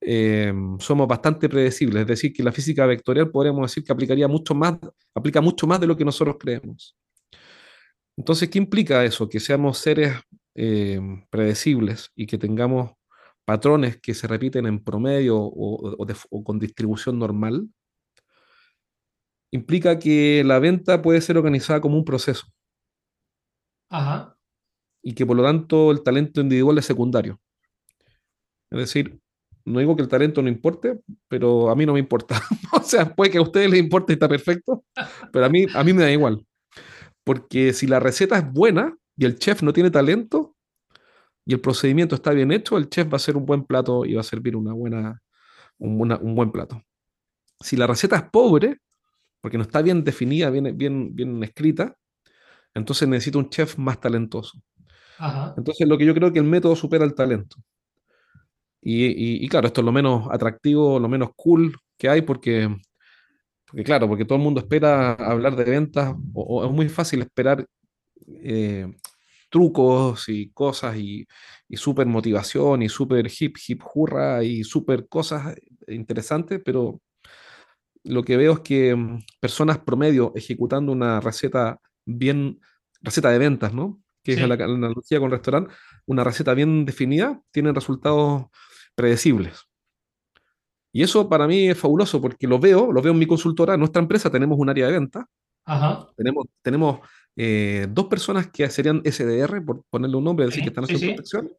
eh, 0.00 0.52
somos 0.78 1.08
bastante 1.08 1.48
predecibles. 1.48 2.02
Es 2.02 2.06
decir, 2.06 2.32
que 2.32 2.42
la 2.42 2.52
física 2.52 2.84
vectorial 2.84 3.30
podríamos 3.30 3.70
decir 3.70 3.82
que 3.84 3.92
aplicaría 3.92 4.28
mucho 4.28 4.54
más, 4.54 4.78
aplica 5.14 5.40
mucho 5.40 5.66
más 5.66 5.80
de 5.80 5.86
lo 5.86 5.96
que 5.96 6.04
nosotros 6.04 6.36
creemos. 6.38 6.94
Entonces, 8.16 8.48
¿qué 8.50 8.58
implica 8.58 9.04
eso? 9.04 9.28
Que 9.28 9.40
seamos 9.40 9.78
seres 9.78 10.14
eh, 10.54 11.00
predecibles 11.30 12.10
y 12.14 12.26
que 12.26 12.38
tengamos 12.38 12.92
patrones 13.46 13.98
que 13.98 14.12
se 14.14 14.26
repiten 14.26 14.66
en 14.66 14.82
promedio 14.82 15.38
o 15.38 16.44
con 16.44 16.58
distribución 16.58 17.18
normal 17.18 17.68
implica 19.50 19.98
que 19.98 20.42
la 20.44 20.58
venta 20.58 21.02
puede 21.02 21.20
ser 21.20 21.36
organizada 21.36 21.80
como 21.80 21.96
un 21.96 22.04
proceso. 22.04 22.46
Ajá. 23.88 24.36
Y 25.02 25.14
que 25.14 25.24
por 25.24 25.36
lo 25.36 25.44
tanto 25.44 25.90
el 25.90 26.02
talento 26.02 26.40
individual 26.40 26.78
es 26.78 26.86
secundario. 26.86 27.40
Es 28.70 28.78
decir, 28.78 29.20
no 29.64 29.80
digo 29.80 29.96
que 29.96 30.02
el 30.02 30.08
talento 30.08 30.42
no 30.42 30.48
importe, 30.48 31.00
pero 31.28 31.70
a 31.70 31.76
mí 31.76 31.86
no 31.86 31.92
me 31.92 31.98
importa. 31.98 32.40
o 32.72 32.82
sea, 32.82 33.14
puede 33.14 33.30
que 33.30 33.38
a 33.38 33.42
ustedes 33.42 33.70
les 33.70 33.80
importe 33.80 34.12
y 34.12 34.14
está 34.14 34.28
perfecto, 34.28 34.84
pero 35.32 35.44
a 35.44 35.48
mí, 35.48 35.66
a 35.74 35.84
mí 35.84 35.92
me 35.92 36.02
da 36.02 36.10
igual. 36.10 36.44
Porque 37.24 37.72
si 37.72 37.86
la 37.86 38.00
receta 38.00 38.38
es 38.38 38.52
buena 38.52 38.96
y 39.16 39.24
el 39.24 39.38
chef 39.38 39.62
no 39.62 39.72
tiene 39.72 39.90
talento 39.90 40.56
y 41.44 41.54
el 41.54 41.60
procedimiento 41.60 42.14
está 42.14 42.30
bien 42.32 42.52
hecho, 42.52 42.76
el 42.76 42.88
chef 42.88 43.08
va 43.08 43.14
a 43.14 43.16
hacer 43.16 43.36
un 43.36 43.46
buen 43.46 43.64
plato 43.64 44.04
y 44.04 44.14
va 44.14 44.20
a 44.20 44.24
servir 44.24 44.56
una 44.56 44.72
buena, 44.72 45.20
un, 45.78 46.12
un 46.12 46.34
buen 46.34 46.52
plato. 46.52 46.82
si 47.60 47.76
la 47.76 47.86
receta 47.86 48.16
es 48.16 48.22
pobre, 48.30 48.78
porque 49.46 49.58
no 49.58 49.62
está 49.62 49.80
bien 49.80 50.02
definida, 50.02 50.50
bien, 50.50 50.76
bien, 50.76 51.14
bien 51.14 51.40
escrita, 51.44 51.96
entonces 52.74 53.06
necesito 53.06 53.38
un 53.38 53.48
chef 53.48 53.78
más 53.78 54.00
talentoso. 54.00 54.60
Entonces 55.56 55.86
lo 55.86 55.96
que 55.96 56.04
yo 56.04 56.14
creo 56.14 56.32
que 56.32 56.40
el 56.40 56.44
método 56.44 56.74
supera 56.74 57.04
el 57.04 57.14
talento. 57.14 57.54
Y, 58.82 59.48
claro, 59.48 59.68
esto 59.68 59.82
es 59.82 59.84
lo 59.84 59.92
menos 59.92 60.26
atractivo, 60.32 60.98
lo 60.98 61.08
menos 61.08 61.30
cool 61.36 61.76
que 61.96 62.08
hay 62.08 62.22
porque, 62.22 62.76
porque 63.66 63.84
claro, 63.84 64.08
porque 64.08 64.24
todo 64.24 64.36
el 64.36 64.42
mundo 64.42 64.58
espera 64.58 65.12
hablar 65.12 65.54
de 65.54 65.62
ventas 65.62 66.16
o, 66.34 66.64
es 66.64 66.72
muy 66.72 66.88
fácil 66.88 67.22
esperar 67.22 67.64
eh, 68.26 68.96
trucos 69.48 70.28
y 70.28 70.50
cosas 70.50 70.96
y, 70.96 71.24
y 71.68 71.76
súper 71.76 72.08
motivación 72.08 72.82
y 72.82 72.88
súper 72.88 73.30
hip, 73.38 73.58
hip, 73.64 73.80
hurra 73.94 74.42
y 74.42 74.64
súper 74.64 75.06
cosas 75.06 75.54
interesantes, 75.86 76.60
pero 76.64 77.00
lo 78.06 78.22
que 78.22 78.36
veo 78.36 78.54
es 78.54 78.60
que 78.60 78.94
mm, 78.94 79.24
personas 79.40 79.78
promedio 79.78 80.32
ejecutando 80.34 80.92
una 80.92 81.20
receta 81.20 81.80
bien, 82.04 82.60
receta 83.02 83.30
de 83.30 83.38
ventas, 83.38 83.72
¿no? 83.72 84.02
Que 84.22 84.32
es 84.32 84.48
la, 84.48 84.54
analogía 84.54 85.20
con 85.20 85.30
restaurante, 85.30 85.72
una 86.06 86.24
receta 86.24 86.54
bien 86.54 86.84
definida, 86.84 87.40
tienen 87.52 87.74
resultados 87.74 88.46
predecibles. 88.94 89.66
Y 90.92 91.02
eso 91.02 91.28
para 91.28 91.46
mí 91.46 91.68
es 91.68 91.78
fabuloso 91.78 92.20
porque 92.20 92.46
lo 92.46 92.58
veo, 92.58 92.90
lo 92.90 93.02
veo 93.02 93.12
en 93.12 93.18
mi 93.18 93.26
consultora, 93.26 93.74
en 93.74 93.80
nuestra 93.80 94.02
empresa 94.02 94.30
tenemos 94.30 94.58
un 94.58 94.68
área 94.68 94.86
de 94.86 94.92
venta. 94.92 95.28
Tenemos, 96.16 96.46
tenemos 96.62 97.00
eh, 97.36 97.86
dos 97.90 98.06
personas 98.06 98.48
que 98.48 98.68
serían 98.70 99.02
SDR, 99.04 99.64
por 99.64 99.84
ponerle 99.90 100.16
un 100.16 100.24
nombre, 100.24 100.46
decir 100.46 100.62
que 100.62 100.68
están 100.68 100.84
haciendo 100.84 101.06
protección. 101.06 101.50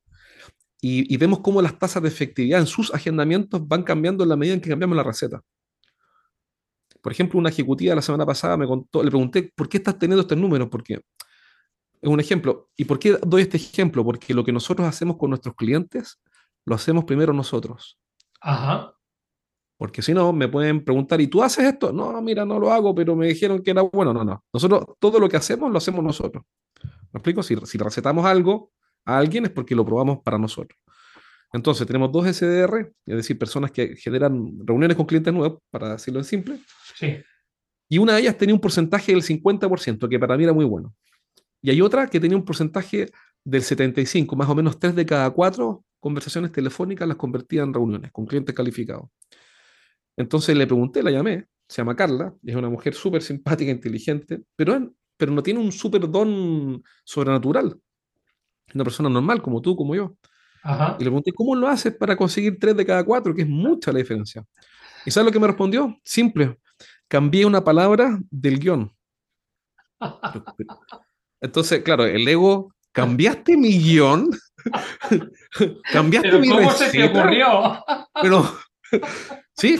Y, 0.81 1.13
y, 1.13 1.17
vemos 1.17 1.39
cómo 1.39 1.61
las 1.61 1.77
tasas 1.77 2.03
de 2.03 2.09
efectividad 2.09 2.59
en 2.59 2.67
sus 2.67 2.93
agendamientos 2.93 3.67
van 3.67 3.83
cambiando 3.83 4.23
en 4.23 4.29
la 4.29 4.35
medida 4.35 4.53
en 4.53 4.61
que 4.61 4.69
cambiamos 4.69 4.95
la 4.95 5.03
receta. 5.03 5.41
Por 7.07 7.13
ejemplo, 7.13 7.39
una 7.39 7.47
ejecutiva 7.47 7.95
la 7.95 8.01
semana 8.01 8.25
pasada 8.25 8.57
me 8.57 8.67
contó, 8.67 9.01
le 9.01 9.09
pregunté, 9.09 9.53
¿por 9.55 9.69
qué 9.69 9.77
estás 9.77 9.97
teniendo 9.97 10.23
estos 10.23 10.37
números? 10.37 10.67
Porque 10.69 10.95
es 10.95 12.09
un 12.09 12.19
ejemplo. 12.19 12.69
¿Y 12.75 12.83
por 12.83 12.99
qué 12.99 13.17
doy 13.25 13.43
este 13.43 13.55
ejemplo? 13.55 14.03
Porque 14.03 14.33
lo 14.33 14.43
que 14.43 14.51
nosotros 14.51 14.85
hacemos 14.85 15.15
con 15.15 15.29
nuestros 15.29 15.55
clientes, 15.55 16.19
lo 16.65 16.75
hacemos 16.75 17.05
primero 17.05 17.31
nosotros. 17.31 17.97
Ajá. 18.41 18.93
Porque 19.77 20.01
si 20.01 20.13
no, 20.13 20.33
me 20.33 20.49
pueden 20.49 20.83
preguntar, 20.83 21.21
¿y 21.21 21.27
tú 21.27 21.41
haces 21.41 21.63
esto? 21.63 21.93
No, 21.93 22.21
mira, 22.21 22.43
no 22.43 22.59
lo 22.59 22.73
hago, 22.73 22.93
pero 22.93 23.15
me 23.15 23.27
dijeron 23.27 23.63
que 23.63 23.71
era 23.71 23.83
bueno. 23.83 24.11
No, 24.13 24.25
no. 24.25 24.43
Nosotros, 24.51 24.83
todo 24.99 25.17
lo 25.17 25.29
que 25.29 25.37
hacemos, 25.37 25.71
lo 25.71 25.77
hacemos 25.77 26.03
nosotros. 26.03 26.43
¿Me 27.13 27.19
explico? 27.19 27.41
Si, 27.41 27.55
si 27.67 27.77
recetamos 27.77 28.25
algo 28.25 28.73
a 29.05 29.17
alguien 29.17 29.45
es 29.45 29.51
porque 29.51 29.75
lo 29.75 29.85
probamos 29.85 30.19
para 30.25 30.37
nosotros. 30.37 30.77
Entonces, 31.53 31.87
tenemos 31.87 32.11
dos 32.11 32.25
SDR, 32.27 32.91
es 33.05 33.15
decir, 33.15 33.37
personas 33.37 33.71
que 33.71 33.95
generan 33.95 34.59
reuniones 34.65 34.97
con 34.97 35.05
clientes 35.05 35.33
nuevos, 35.33 35.59
para 35.69 35.93
decirlo 35.93 36.19
en 36.19 36.25
simple. 36.25 36.59
Sí. 36.95 37.17
Y 37.89 37.97
una 37.97 38.13
de 38.13 38.21
ellas 38.21 38.37
tenía 38.37 38.53
un 38.53 38.61
porcentaje 38.61 39.13
del 39.13 39.23
50%, 39.23 40.09
que 40.09 40.19
para 40.19 40.35
mí 40.37 40.43
era 40.43 40.53
muy 40.53 40.65
bueno. 40.65 40.93
Y 41.61 41.69
hay 41.69 41.81
otra 41.81 42.07
que 42.07 42.19
tenía 42.19 42.37
un 42.37 42.45
porcentaje 42.45 43.09
del 43.43 43.61
75%, 43.61 44.35
más 44.35 44.49
o 44.49 44.55
menos 44.55 44.77
3 44.77 44.95
de 44.95 45.05
cada 45.05 45.29
4 45.29 45.83
conversaciones 45.99 46.51
telefónicas 46.51 47.07
las 47.07 47.17
convertía 47.17 47.63
en 47.63 47.73
reuniones 47.73 48.11
con 48.11 48.25
clientes 48.25 48.53
calificados. 48.53 49.09
Entonces 50.15 50.55
le 50.55 50.65
pregunté, 50.67 51.01
la 51.03 51.11
llamé, 51.11 51.45
se 51.67 51.77
llama 51.77 51.95
Carla, 51.95 52.33
es 52.43 52.55
una 52.55 52.69
mujer 52.69 52.93
súper 52.93 53.21
simpática, 53.21 53.71
inteligente, 53.71 54.41
pero, 54.55 54.93
pero 55.15 55.31
no 55.31 55.43
tiene 55.43 55.59
un 55.59 55.71
súper 55.71 56.09
don 56.09 56.83
sobrenatural. 57.03 57.79
Es 58.67 58.75
una 58.75 58.83
persona 58.83 59.09
normal, 59.09 59.41
como 59.41 59.61
tú, 59.61 59.75
como 59.75 59.95
yo. 59.95 60.17
Y 60.99 61.03
le 61.03 61.09
pregunté, 61.09 61.31
¿cómo 61.31 61.55
lo 61.55 61.67
haces 61.67 61.95
para 61.95 62.17
conseguir 62.17 62.57
tres 62.59 62.75
de 62.75 62.85
cada 62.85 63.03
cuatro? 63.05 63.33
Que 63.33 63.43
es 63.43 63.47
mucha 63.47 63.91
la 63.91 63.99
diferencia. 63.99 64.43
¿Y 65.05 65.11
sabes 65.11 65.27
lo 65.27 65.31
que 65.31 65.39
me 65.39 65.47
respondió? 65.47 65.97
Simple. 66.03 66.59
Cambié 67.07 67.45
una 67.45 67.63
palabra 67.63 68.19
del 68.29 68.59
guion. 68.59 68.91
Entonces, 71.39 71.81
claro, 71.83 72.05
el 72.05 72.27
ego, 72.27 72.73
¿cambiaste 72.91 73.55
mi 73.55 73.79
guion? 73.79 74.29
¿Cambiaste 75.93 76.29
¿Pero 76.29 76.39
mi 76.39 76.49
¿Cómo 76.49 76.71
se 76.71 76.89
te 76.91 77.03
ocurrió? 77.05 77.83
Pero, 78.21 78.51
sí, 79.55 79.79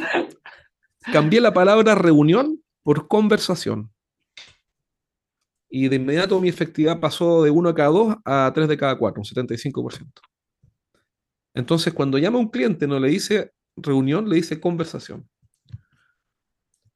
cambié 1.12 1.42
la 1.42 1.54
palabra 1.54 1.96
reunión 1.96 2.64
por 2.84 3.10
conversación. 3.10 3.92
Y 5.70 5.90
de 5.90 5.98
inmediato 5.98 6.40
mi 6.40 6.48
efectividad 6.48 7.02
pasó 7.02 7.44
de 7.44 7.52
1 7.52 7.70
de 7.70 7.76
cada 7.76 7.90
2 7.90 8.16
a 8.24 8.52
3 8.56 8.70
de 8.70 8.78
cada 8.78 8.98
4, 8.98 9.22
un 9.22 9.26
75%. 9.26 10.22
Entonces, 11.58 11.94
cuando 11.94 12.18
llama 12.18 12.38
a 12.38 12.42
un 12.42 12.50
cliente, 12.50 12.88
no 12.88 13.00
le 13.00 13.10
dice 13.10 13.52
reunión, 13.76 14.30
le 14.30 14.38
dice 14.38 14.60
conversación. 14.60 15.28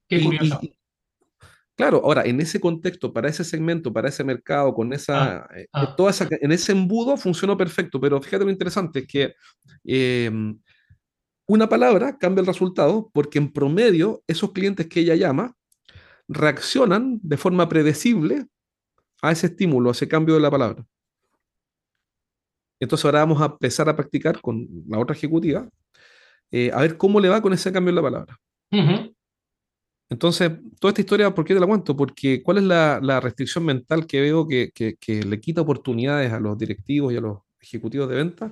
Qué 0.07 0.21
curioso. 0.21 0.59
claro, 1.75 2.01
ahora, 2.03 2.23
en 2.25 2.41
ese 2.41 2.59
contexto, 2.59 3.13
para 3.13 3.29
ese 3.29 3.43
segmento, 3.43 3.93
para 3.93 4.09
ese 4.09 4.23
mercado, 4.23 4.73
con 4.73 4.91
esa, 4.93 5.37
ah, 5.37 5.49
eh, 5.55 5.67
ah. 5.73 5.95
Toda 5.95 6.11
esa, 6.11 6.27
en 6.29 6.51
ese 6.51 6.73
embudo 6.73 7.17
funcionó 7.17 7.57
perfecto, 7.57 7.99
pero 7.99 8.21
fíjate 8.21 8.43
lo 8.43 8.51
interesante, 8.51 8.99
es 8.99 9.07
que 9.07 9.33
em, 9.83 10.59
una 11.47 11.67
palabra 11.67 12.17
cambia 12.17 12.41
el 12.41 12.47
resultado 12.47 13.09
porque 13.13 13.39
en 13.39 13.51
promedio 13.51 14.23
esos 14.27 14.51
clientes 14.51 14.87
que 14.87 15.01
ella 15.01 15.15
llama 15.15 15.55
reaccionan 16.27 17.19
de 17.23 17.37
forma 17.37 17.67
predecible 17.67 18.47
a 19.21 19.31
ese 19.31 19.47
estímulo, 19.47 19.89
a 19.89 19.91
ese 19.93 20.07
cambio 20.07 20.35
de 20.35 20.41
la 20.41 20.51
palabra. 20.51 20.85
Entonces 22.81 23.05
ahora 23.05 23.19
vamos 23.19 23.39
a 23.41 23.45
empezar 23.45 23.87
a 23.87 23.95
practicar 23.95 24.41
con 24.41 24.67
la 24.87 24.97
otra 24.97 25.15
ejecutiva, 25.15 25.69
eh, 26.49 26.71
a 26.73 26.81
ver 26.81 26.97
cómo 26.97 27.19
le 27.19 27.29
va 27.29 27.39
con 27.39 27.53
ese 27.53 27.71
cambio 27.71 27.89
en 27.89 27.95
la 27.95 28.01
palabra. 28.01 28.39
Entonces, 30.09 30.51
toda 30.79 30.89
esta 30.89 31.01
historia, 31.01 31.33
¿por 31.33 31.45
qué 31.45 31.53
te 31.53 31.59
la 31.59 31.67
cuento? 31.67 31.95
Porque 31.95 32.41
¿cuál 32.41 32.57
es 32.57 32.63
la, 32.63 33.19
restricción 33.21 33.65
mental 33.65 34.07
que 34.07 34.19
veo 34.19 34.47
que, 34.47 34.71
le 35.07 35.39
quita 35.39 35.61
oportunidades 35.61 36.33
a 36.33 36.39
los 36.39 36.57
directivos 36.57 37.13
y 37.13 37.17
a 37.17 37.21
los 37.21 37.37
ejecutivos 37.61 38.09
de 38.09 38.15
venta? 38.15 38.51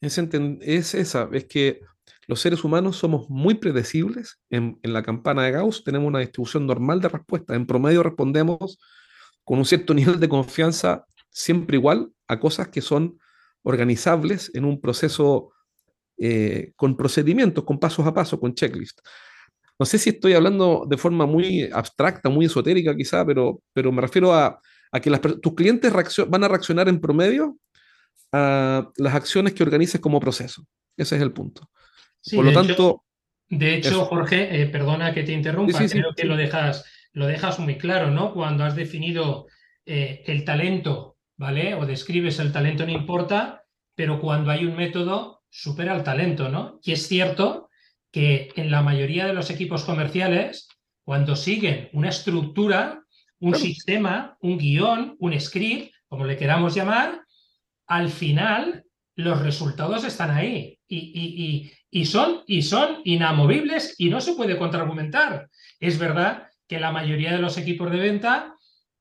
Es, 0.00 0.18
es 0.18 0.94
esa, 0.94 1.28
es 1.32 1.44
que 1.44 1.80
los 2.26 2.40
seres 2.40 2.64
humanos 2.64 2.96
somos 2.96 3.30
muy 3.30 3.54
predecibles. 3.54 4.40
En, 4.50 4.80
en, 4.82 4.92
la 4.92 5.04
campana 5.04 5.44
de 5.44 5.52
Gauss 5.52 5.84
tenemos 5.84 6.08
una 6.08 6.18
distribución 6.18 6.66
normal 6.66 7.00
de 7.00 7.08
respuestas. 7.08 7.56
En 7.56 7.66
promedio 7.66 8.02
respondemos 8.02 8.80
con 9.44 9.58
un 9.58 9.64
cierto 9.64 9.94
nivel 9.94 10.18
de 10.18 10.28
confianza 10.28 11.06
siempre 11.30 11.76
igual 11.76 12.10
a 12.26 12.40
cosas 12.40 12.68
que 12.68 12.80
son 12.80 13.18
organizables 13.64 14.50
en 14.54 14.64
un 14.64 14.80
proceso 14.80 15.52
eh, 16.16 16.72
con 16.76 16.96
procedimientos, 16.96 17.64
con 17.64 17.78
pasos 17.78 18.06
a 18.06 18.14
paso, 18.14 18.38
con 18.38 18.54
checklist. 18.54 19.00
No 19.78 19.86
sé 19.86 19.98
si 19.98 20.10
estoy 20.10 20.34
hablando 20.34 20.86
de 20.88 20.96
forma 20.96 21.26
muy 21.26 21.68
abstracta, 21.72 22.28
muy 22.28 22.46
esotérica 22.46 22.94
quizá, 22.94 23.26
pero, 23.26 23.60
pero 23.72 23.90
me 23.90 24.00
refiero 24.00 24.32
a, 24.32 24.60
que 25.02 25.10
tus 25.42 25.54
clientes 25.54 25.92
van 26.28 26.44
a 26.44 26.48
reaccionar 26.48 26.88
en 26.88 27.00
promedio 27.00 27.58
a 28.30 28.88
las 28.96 29.14
acciones 29.14 29.54
que 29.54 29.64
organices 29.64 30.00
como 30.00 30.20
proceso. 30.20 30.64
Ese 30.96 31.16
es 31.16 31.22
el 31.22 31.32
punto. 31.32 31.68
Por 32.32 32.44
lo 32.44 32.52
tanto... 32.52 33.04
de 33.48 33.74
hecho, 33.74 34.04
Jorge, 34.04 34.62
eh, 34.62 34.66
perdona 34.66 35.12
que 35.12 35.24
te 35.24 35.32
interrumpa, 35.32 35.84
creo 35.88 36.14
que 36.16 36.26
lo 36.26 36.36
dejas, 36.36 36.84
lo 37.12 37.26
dejas 37.26 37.58
muy 37.58 37.76
claro, 37.76 38.12
¿no? 38.12 38.32
Cuando 38.32 38.62
has 38.62 38.76
definido 38.76 39.48
eh, 39.84 40.22
el 40.26 40.44
talento 40.44 41.13
¿vale? 41.36 41.74
O 41.74 41.86
describes 41.86 42.38
el 42.38 42.52
talento 42.52 42.86
no 42.86 42.92
importa, 42.92 43.64
pero 43.94 44.20
cuando 44.20 44.50
hay 44.50 44.64
un 44.64 44.76
método 44.76 45.42
supera 45.50 45.94
el 45.94 46.02
talento, 46.02 46.48
¿no? 46.48 46.80
Y 46.82 46.92
es 46.92 47.06
cierto 47.06 47.70
que 48.10 48.52
en 48.56 48.70
la 48.70 48.82
mayoría 48.82 49.26
de 49.26 49.34
los 49.34 49.50
equipos 49.50 49.84
comerciales, 49.84 50.68
cuando 51.04 51.36
siguen 51.36 51.90
una 51.92 52.08
estructura, 52.08 53.02
un 53.40 53.54
sistema, 53.54 54.36
un 54.40 54.58
guion, 54.58 55.16
un 55.18 55.38
script, 55.40 55.92
como 56.08 56.24
le 56.24 56.36
queramos 56.36 56.74
llamar, 56.74 57.24
al 57.86 58.08
final 58.08 58.84
los 59.16 59.40
resultados 59.42 60.04
están 60.04 60.30
ahí 60.30 60.78
y, 60.88 61.72
y, 61.90 62.06
son, 62.06 62.42
y 62.46 62.62
son 62.62 63.00
inamovibles 63.04 63.94
y 63.98 64.08
no 64.08 64.20
se 64.20 64.34
puede 64.34 64.58
contraargumentar. 64.58 65.48
Es 65.78 65.98
verdad 65.98 66.48
que 66.68 66.80
la 66.80 66.92
mayoría 66.92 67.32
de 67.32 67.38
los 67.38 67.58
equipos 67.58 67.90
de 67.90 67.98
venta 67.98 68.53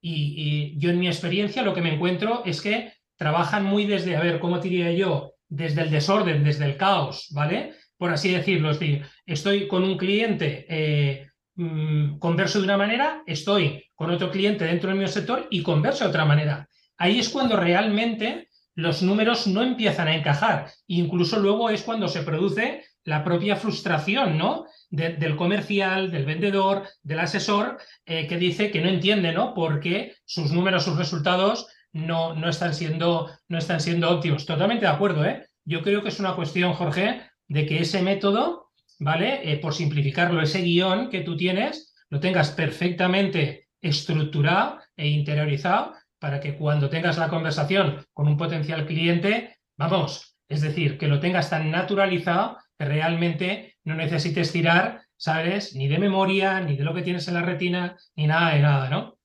y, 0.06 0.78
yo 0.78 0.90
en 0.90 1.00
mi 1.00 1.08
experiencia 1.08 1.64
lo 1.64 1.74
que 1.74 1.82
me 1.82 1.94
encuentro 1.94 2.44
es 2.46 2.62
que 2.62 2.92
trabajan 3.16 3.64
muy 3.64 3.86
desde, 3.86 4.18
a 4.18 4.22
ver, 4.22 4.40
¿cómo 4.40 4.60
diría 4.60 4.92
yo? 4.92 5.36
Desde 5.48 5.82
el 5.82 5.92
desorden, 5.92 6.44
desde 6.44 6.66
el 6.66 6.78
caos, 6.78 7.28
¿vale? 7.32 7.74
Por 7.98 8.12
así 8.12 8.32
decirlo. 8.32 8.72
Es 8.72 8.80
decir, 8.80 9.06
estoy 9.26 9.68
con 9.68 9.84
un 9.84 9.98
cliente, 9.98 10.66
eh, 10.68 11.28
mm, 11.56 12.18
converso 12.18 12.60
de 12.60 12.66
una 12.66 12.78
manera, 12.78 13.24
estoy 13.26 13.86
con 13.96 14.10
otro 14.10 14.30
cliente 14.30 14.66
dentro 14.66 14.90
del 14.90 15.00
mismo 15.00 15.14
sector 15.14 15.48
y 15.50 15.64
converso 15.64 16.04
de 16.04 16.10
otra 16.10 16.26
manera. 16.26 16.68
Ahí 16.98 17.20
es 17.20 17.30
cuando 17.30 17.56
realmente 17.56 18.50
los 18.76 19.04
números 19.04 19.48
no 19.48 19.64
empiezan 19.64 20.10
a 20.10 20.16
encajar. 20.16 20.68
Incluso 20.88 21.40
luego 21.40 21.70
es 21.70 21.84
cuando 21.84 22.08
se 22.10 22.24
produce 22.24 22.84
la 23.06 23.24
propia 23.24 23.56
frustración, 23.56 24.38
¿no? 24.38 24.66
del 24.90 25.36
comercial, 25.36 26.12
del 26.12 26.26
vendedor, 26.26 26.88
del 27.02 27.20
asesor, 27.20 27.80
eh, 28.06 28.28
que 28.28 28.38
dice 28.38 28.70
que 28.70 28.80
no 28.80 28.90
entiende, 28.90 29.32
¿no? 29.32 29.56
Porque 29.56 30.14
sus 30.24 30.52
números, 30.52 30.84
sus 30.84 30.98
resultados 30.98 31.68
no, 31.92 32.36
no, 32.36 32.48
están 32.48 32.76
siendo, 32.76 33.28
no 33.48 33.58
están 33.58 33.80
siendo 33.80 34.12
óptimos. 34.12 34.46
Totalmente 34.46 34.86
de 34.86 34.92
acuerdo, 34.92 35.26
¿eh? 35.26 35.48
Yo 35.66 35.82
creo 35.82 36.04
que 36.04 36.10
es 36.10 36.20
una 36.20 36.36
cuestión, 36.36 36.74
Jorge, 36.74 37.24
de 37.48 37.66
que 37.66 37.80
ese 37.80 38.04
método 38.04 38.64
¿vale? 39.00 39.52
Eh, 39.52 39.58
por 39.58 39.74
simplificarlo, 39.74 40.42
ese 40.42 40.62
guion 40.62 41.10
que 41.10 41.22
tú 41.22 41.36
tienes, 41.36 41.94
lo 42.10 42.20
tengas 42.20 42.52
perfectamente 42.52 43.70
estructurado 43.82 44.80
e 44.96 45.08
interiorizado 45.08 45.94
para 46.20 46.40
que 46.40 46.56
cuando 46.56 46.90
tengas 46.90 47.18
la 47.18 47.28
conversación 47.28 48.06
con 48.14 48.28
un 48.28 48.38
potencial 48.38 48.86
cliente, 48.86 49.58
vamos, 49.78 50.38
es 50.48 50.62
decir, 50.62 50.98
que 50.98 51.08
lo 51.08 51.20
tengas 51.20 51.50
tan 51.50 51.70
naturalizado 51.70 52.58
que 52.78 52.86
realmente 52.86 53.76
no 53.84 53.96
necesites 53.96 54.52
tirar, 54.52 55.02
¿sabes? 55.18 55.76
Ni 55.76 55.88
de 55.88 56.00
memoria, 56.00 56.60
ni 56.62 56.76
de 56.76 56.84
lo 56.84 56.94
que 56.94 57.02
tienes 57.02 57.28
en 57.28 57.36
la 57.36 57.42
retina, 57.42 57.98
ni 58.16 58.28
nada 58.28 58.54
de 58.54 58.62
nada, 58.62 58.90
¿no? 58.90 59.18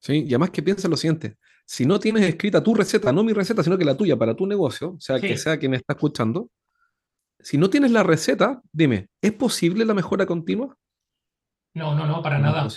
Sí, 0.00 0.24
y 0.26 0.28
además 0.28 0.50
que 0.50 0.62
piensa 0.62 0.88
lo 0.88 0.96
siguiente, 0.96 1.36
si 1.66 1.86
no 1.86 1.98
tienes 1.98 2.24
escrita 2.24 2.62
tu 2.62 2.74
receta, 2.74 3.10
no 3.12 3.24
mi 3.24 3.32
receta, 3.32 3.62
sino 3.62 3.78
que 3.78 3.84
la 3.84 3.96
tuya 3.96 4.16
para 4.16 4.36
tu 4.36 4.46
negocio, 4.46 4.90
o 4.90 5.00
sea, 5.00 5.18
que 5.18 5.36
sea 5.36 5.58
quien 5.58 5.74
está 5.74 5.94
escuchando, 5.94 6.50
si 7.40 7.58
no 7.58 7.70
tienes 7.70 7.90
la 7.90 8.02
receta, 8.02 8.62
dime, 8.72 9.08
¿es 9.20 9.32
posible 9.32 9.84
la 9.84 9.94
mejora 9.94 10.26
continua? 10.26 10.76
No, 11.74 11.94
no, 11.94 12.06
no, 12.06 12.22
para 12.22 12.38
nada. 12.38 12.68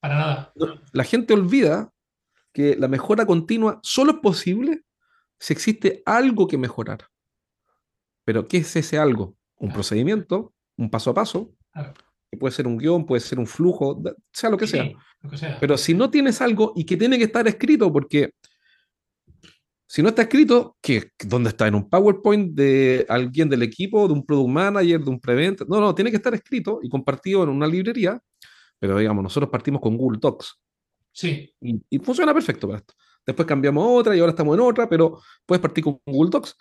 Para 0.00 0.14
nada. 0.16 0.52
La 0.92 1.04
gente 1.04 1.32
olvida 1.34 1.90
que 2.52 2.76
la 2.76 2.88
mejora 2.88 3.26
continua 3.26 3.80
solo 3.82 4.12
es 4.12 4.18
posible 4.18 4.82
si 5.38 5.52
existe 5.52 6.02
algo 6.06 6.46
que 6.46 6.58
mejorar. 6.58 7.08
Pero 8.24 8.46
¿qué 8.46 8.58
es 8.58 8.76
ese 8.76 8.98
algo? 8.98 9.36
Un 9.64 9.72
procedimiento, 9.72 10.52
un 10.76 10.90
paso 10.90 11.10
a 11.10 11.14
paso, 11.14 11.52
que 12.30 12.36
puede 12.38 12.52
ser 12.52 12.66
un 12.66 12.76
guion, 12.76 13.06
puede 13.06 13.20
ser 13.20 13.38
un 13.38 13.46
flujo, 13.46 14.02
sea 14.32 14.50
lo 14.50 14.56
que, 14.58 14.66
sea. 14.66 14.90
Pero 15.60 15.78
si 15.78 15.94
no 15.94 16.10
tienes 16.10 16.40
algo 16.40 16.72
y 16.76 16.84
que 16.84 16.96
tiene 16.96 17.18
que 17.18 17.24
estar 17.24 17.46
escrito, 17.48 17.92
porque 17.92 18.30
si 19.86 20.02
no 20.02 20.08
está 20.08 20.22
escrito, 20.22 20.76
¿qué? 20.80 21.12
¿Dónde 21.24 21.50
está? 21.50 21.68
¿En 21.68 21.74
un 21.76 21.88
PowerPoint 21.88 22.52
de 22.54 23.06
alguien 23.08 23.48
del 23.48 23.62
equipo, 23.62 24.08
de 24.08 24.14
un 24.14 24.26
product 24.26 24.50
manager, 24.50 25.00
de 25.00 25.10
un 25.10 25.20
prevent? 25.20 25.62
No, 25.68 25.80
no, 25.80 25.94
tiene 25.94 26.10
que 26.10 26.16
estar 26.16 26.34
escrito 26.34 26.80
y 26.82 26.88
compartido 26.88 27.44
en 27.44 27.50
una 27.50 27.66
librería, 27.66 28.20
pero 28.78 28.98
digamos, 28.98 29.22
nosotros 29.22 29.50
partimos 29.50 29.80
con 29.80 29.96
Google 29.96 30.18
Docs. 30.20 30.60
Sí. 31.12 31.54
Y, 31.60 31.98
funciona 32.00 32.34
perfecto 32.34 32.66
para 32.66 32.80
esto. 32.80 32.94
Después 33.24 33.46
cambiamos 33.46 33.84
a 33.84 33.88
otra 33.88 34.16
y 34.16 34.18
ahora 34.18 34.30
estamos 34.30 34.56
en 34.56 34.60
otra, 34.62 34.88
pero 34.88 35.20
puedes 35.46 35.62
partir 35.62 35.84
con 35.84 36.00
Google 36.04 36.30
Docs. 36.30 36.56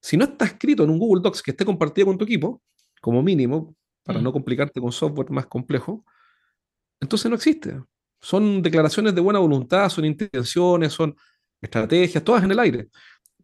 Si 0.00 0.16
no 0.16 0.24
está 0.24 0.44
escrito 0.44 0.84
en 0.84 0.90
un 0.90 0.98
Google 0.98 1.22
Docs 1.22 1.42
que 1.42 1.50
esté 1.52 1.64
compartido 1.64 2.06
con 2.06 2.18
tu 2.18 2.24
equipo, 2.24 2.62
como 3.00 3.22
mínimo, 3.22 3.74
para 4.02 4.20
mm. 4.20 4.22
no 4.22 4.32
complicarte 4.32 4.80
con 4.80 4.92
software 4.92 5.30
más 5.30 5.46
complejo, 5.46 6.04
entonces 7.00 7.28
no 7.28 7.36
existe. 7.36 7.80
Son 8.20 8.62
declaraciones 8.62 9.14
de 9.14 9.20
buena 9.20 9.38
voluntad, 9.38 9.88
son 9.88 10.04
intenciones, 10.04 10.92
son 10.92 11.16
estrategias, 11.60 12.22
todas 12.24 12.44
en 12.44 12.50
el 12.52 12.58
aire. 12.58 12.88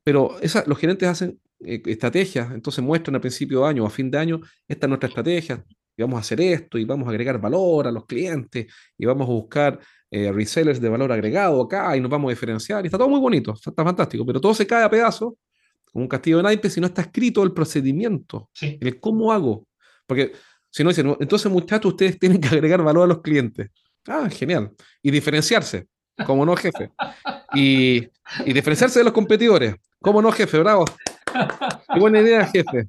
Pero 0.03 0.41
esa, 0.41 0.65
los 0.67 0.79
gerentes 0.79 1.09
hacen 1.09 1.41
eh, 1.65 1.83
estrategias, 1.87 2.51
entonces 2.53 2.83
muestran 2.83 3.17
a 3.17 3.21
principio 3.21 3.63
de 3.63 3.69
año 3.69 3.85
o 3.85 3.87
a 3.87 3.91
fin 3.91 4.11
de 4.11 4.19
año, 4.19 4.41
esta 4.67 4.87
es 4.87 4.89
nuestra 4.89 5.09
estrategia, 5.09 5.65
y 5.97 6.03
vamos 6.03 6.17
a 6.17 6.21
hacer 6.21 6.41
esto, 6.41 6.79
y 6.79 6.85
vamos 6.85 7.07
a 7.07 7.11
agregar 7.11 7.41
valor 7.41 7.87
a 7.87 7.93
los 7.93 8.07
clientes, 8.07 8.67
y 8.99 9.05
vamos 9.05 9.29
a 9.29 9.33
buscar 9.33 9.79
eh, 10.11 10.33
resellers 10.33 10.81
de 10.81 10.89
valor 10.89 11.13
agregado 11.13 11.63
acá, 11.63 11.97
y 11.97 12.01
nos 12.01 12.11
vamos 12.11 12.31
a 12.31 12.33
diferenciar, 12.33 12.85
y 12.85 12.89
está 12.89 12.99
todo 12.99 13.09
muy 13.09 13.21
bonito, 13.21 13.55
está, 13.55 13.85
fantástico, 13.85 14.27
pero 14.27 14.41
todo 14.41 14.55
se 14.55 14.67
cae 14.67 14.85
a 14.85 14.91
pedazos, 14.91 15.35
como 15.93 16.05
un 16.05 16.09
castillo 16.09 16.39
de 16.39 16.45
naipes, 16.45 16.73
si 16.73 16.81
no 16.81 16.87
está 16.87 17.03
escrito 17.03 17.43
el 17.43 17.53
procedimiento, 17.53 18.51
el 18.61 18.99
cómo 18.99 19.33
hago. 19.33 19.67
Porque 20.07 20.33
si 20.71 20.83
no 20.83 20.91
dicen, 20.91 21.15
entonces 21.21 21.53
muchachos, 21.53 21.93
ustedes 21.93 22.19
tienen 22.19 22.41
que 22.41 22.49
agregar 22.49 22.83
valor 22.83 23.05
a 23.05 23.07
los 23.07 23.21
clientes. 23.21 23.71
Ah, 24.09 24.29
genial. 24.31 24.73
Y 25.03 25.11
diferenciarse, 25.11 25.87
como 26.27 26.47
no 26.47 26.57
jefe. 26.57 26.91
Y, 27.55 28.09
y 28.45 28.53
diferenciarse 28.53 29.01
de 29.01 29.05
los 29.05 29.13
competidores. 29.13 29.77
como 30.01 30.23
no 30.23 30.33
jefe? 30.33 30.59
Bravo. 30.59 30.87
Qué 31.93 32.01
buena 32.01 32.21
idea, 32.21 32.47
jefe. 32.47 32.89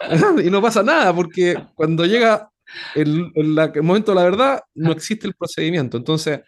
Y 0.44 0.50
no 0.50 0.60
pasa 0.60 0.82
nada, 0.82 1.14
porque 1.14 1.56
cuando 1.74 2.04
llega 2.04 2.50
el, 2.96 3.30
el, 3.36 3.82
momento 3.82 4.10
de 4.10 4.16
la 4.16 4.24
verdad, 4.24 4.60
no 4.74 4.90
existe 4.90 5.28
el 5.28 5.34
procedimiento. 5.34 5.96
Entonces, 5.96 6.40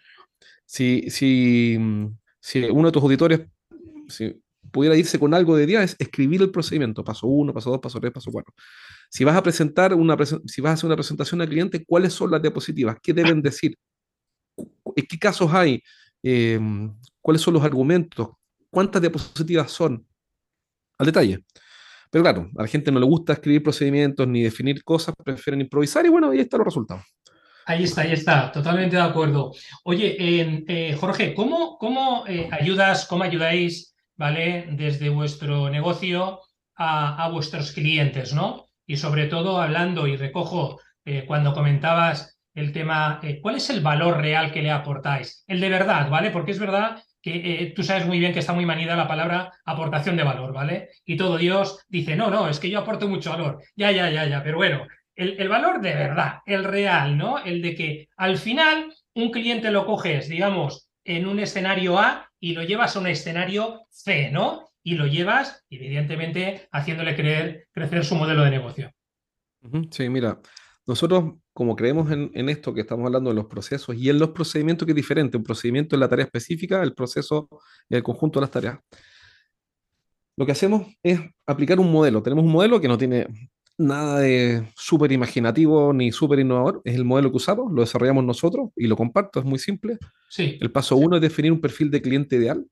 si, 0.65 1.09
si, 1.09 1.79
si 2.41 2.63
uno 2.65 2.89
de 2.89 2.91
tus 2.91 3.01
auditores 3.01 3.41
si 4.07 4.41
pudiera 4.75 4.97
irse 4.97 5.17
con 5.17 5.33
algo 5.33 5.55
de 5.55 5.65
día, 5.65 5.83
es 5.83 5.95
escribir 5.97 6.41
el 6.41 6.51
procedimiento. 6.51 7.01
Paso 7.01 7.27
uno, 7.27 7.53
paso 7.53 7.71
dos, 7.71 7.79
paso 7.79 7.97
tres, 7.97 8.11
paso 8.11 8.29
cuatro. 8.29 8.53
Si 9.09 9.23
vas 9.23 9.37
a 9.37 9.41
presentar 9.41 9.93
una, 9.93 10.17
si 10.45 10.59
vas 10.59 10.71
a 10.71 10.73
hacer 10.73 10.87
una 10.87 10.97
presentación 10.97 11.41
al 11.41 11.47
cliente, 11.47 11.85
¿cuáles 11.85 12.11
son 12.11 12.29
las 12.29 12.41
diapositivas? 12.41 12.97
¿Qué 13.01 13.13
deben 13.13 13.41
decir? 13.41 13.77
¿En 14.57 15.05
qué 15.07 15.17
casos 15.17 15.49
hay? 15.53 15.81
Em, 16.21 16.93
¿Cuáles 17.21 17.41
son 17.41 17.53
los 17.53 17.63
argumentos? 17.63 18.31
¿Cuántas 18.69 19.01
diapositivas 19.01 19.71
son? 19.71 20.05
Al 20.97 21.05
detalle. 21.05 21.45
Pero 22.11 22.23
claro, 22.23 22.49
a 22.57 22.63
la 22.63 22.67
gente 22.67 22.91
no 22.91 22.99
le 22.99 23.05
gusta 23.05 23.31
escribir 23.31 23.63
procedimientos 23.63 24.27
ni 24.27 24.43
definir 24.43 24.83
cosas, 24.83 25.15
prefieren 25.23 25.61
improvisar 25.61 26.05
y 26.05 26.09
bueno, 26.09 26.31
ahí 26.31 26.41
están 26.41 26.57
los 26.57 26.65
resultados. 26.65 27.03
Ahí 27.65 27.85
está, 27.85 28.01
ahí 28.01 28.11
está, 28.11 28.51
totalmente 28.51 28.97
de 28.97 29.01
acuerdo. 29.01 29.53
Oye, 29.85 30.15
em, 30.19 30.65
eh, 30.67 30.97
Jorge, 30.99 31.33
¿cómo, 31.33 31.77
cómo 31.77 32.25
eh, 32.27 32.49
ayudas, 32.51 33.05
cómo 33.05 33.23
ayudáis, 33.23 33.94
¿vale? 34.17 34.67
Desde 34.71 35.09
vuestro 35.09 35.69
negocio 35.69 36.41
a, 36.75 37.23
a, 37.23 37.29
vuestros 37.29 37.71
clientes, 37.71 38.33
¿no? 38.33 38.67
Y 38.85 38.97
sobre 38.97 39.27
todo 39.27 39.61
hablando, 39.61 40.07
y 40.07 40.15
recojo 40.15 40.79
eh, 41.05 41.25
cuando 41.25 41.53
comentabas 41.53 42.39
el 42.53 42.71
tema, 42.71 43.19
eh, 43.23 43.39
¿cuál 43.41 43.55
es 43.55 43.69
el 43.69 43.81
valor 43.81 44.17
real 44.17 44.51
que 44.51 44.61
le 44.61 44.71
aportáis? 44.71 45.43
El 45.47 45.59
de 45.59 45.69
verdad, 45.69 46.09
¿vale? 46.09 46.31
Porque 46.31 46.51
es 46.51 46.59
verdad 46.59 47.03
que 47.21 47.63
eh, 47.63 47.73
tú 47.75 47.83
sabes 47.83 48.05
muy 48.05 48.19
bien 48.19 48.33
que 48.33 48.39
está 48.39 48.53
muy 48.53 48.65
manida 48.65 48.95
la 48.95 49.07
palabra 49.07 49.51
aportación 49.65 50.15
de 50.15 50.23
valor, 50.23 50.53
¿vale? 50.53 50.89
Y 51.05 51.17
todo 51.17 51.37
Dios 51.37 51.83
dice, 51.89 52.15
no, 52.15 52.29
no, 52.29 52.47
es 52.47 52.59
que 52.59 52.69
yo 52.69 52.79
aporto 52.79 53.07
mucho 53.07 53.31
valor. 53.31 53.61
Ya, 53.75 53.91
ya, 53.91 54.09
ya, 54.09 54.25
ya, 54.27 54.43
pero 54.43 54.57
bueno, 54.57 54.85
el, 55.15 55.35
el 55.39 55.49
valor 55.49 55.81
de 55.81 55.93
verdad, 55.95 56.39
el 56.45 56.63
real, 56.63 57.17
¿no? 57.17 57.39
El 57.39 57.61
de 57.61 57.75
que 57.75 58.09
al 58.15 58.37
final 58.37 58.93
un 59.13 59.31
cliente 59.31 59.71
lo 59.71 59.85
coges, 59.85 60.29
digamos, 60.29 60.89
en 61.03 61.27
un 61.27 61.39
escenario 61.39 61.99
A 61.99 62.24
y 62.45 62.53
lo 62.53 62.61
llevas 62.61 62.95
a 62.95 62.99
un 62.99 63.07
escenario 63.07 63.87
C, 63.89 64.29
¿no? 64.29 64.69
Y 64.83 64.93
lo 64.93 65.07
llevas, 65.07 65.65
evidentemente, 65.67 66.69
haciéndole 66.71 67.15
creer, 67.15 67.67
crecer 67.71 68.05
su 68.05 68.13
modelo 68.13 68.43
de 68.43 68.51
negocio. 68.51 68.91
Sí, 69.89 70.09
mira, 70.09 70.39
nosotros, 70.85 71.33
como 71.53 71.75
creemos 71.75 72.11
en, 72.11 72.49
esto 72.49 72.71
que 72.71 72.81
estamos 72.81 73.07
hablando 73.07 73.31
de 73.31 73.35
los 73.35 73.47
procesos 73.47 73.95
y 73.95 74.11
en 74.11 74.19
los 74.19 74.29
procedimientos 74.29 74.85
que 74.85 74.91
es 74.91 74.95
diferente, 74.95 75.37
un 75.37 75.43
procedimiento 75.43 75.95
es 75.95 75.99
la 75.99 76.07
tarea 76.07 76.25
específica, 76.25 76.83
el 76.83 76.93
proceso 76.93 77.49
es 77.89 77.97
el 77.97 78.03
conjunto 78.03 78.39
de 78.39 78.43
las 78.43 78.51
tareas. 78.51 78.77
Lo 80.37 80.45
que 80.45 80.51
hacemos 80.51 80.85
es 81.01 81.19
aplicar 81.47 81.79
un 81.79 81.91
modelo. 81.91 82.21
Tenemos 82.21 82.45
un 82.45 82.51
modelo 82.51 82.79
que 82.79 82.87
no 82.87 82.99
tiene 82.99 83.25
nada 83.77 84.19
de 84.19 84.67
súper 84.75 85.11
imaginativo 85.11 85.93
ni 85.93 86.11
súper 86.11 86.39
innovador. 86.39 86.81
Es 86.85 86.95
el 86.95 87.05
modelo 87.05 87.31
que 87.31 87.37
usamos, 87.37 87.71
lo 87.71 87.81
desarrollamos 87.81 88.23
nosotros 88.23 88.69
y 88.75 88.87
lo 88.87 88.95
comparto, 88.95 89.39
es 89.39 89.45
muy 89.45 89.59
simple. 89.59 89.97
Sí. 90.29 90.57
El 90.61 90.71
paso 90.71 90.95
uno 90.95 91.17
es 91.17 91.21
definir 91.21 91.51
un 91.51 91.61
perfil 91.61 91.91
de 91.91 92.01
cliente 92.01 92.35
ideal. 92.35 92.65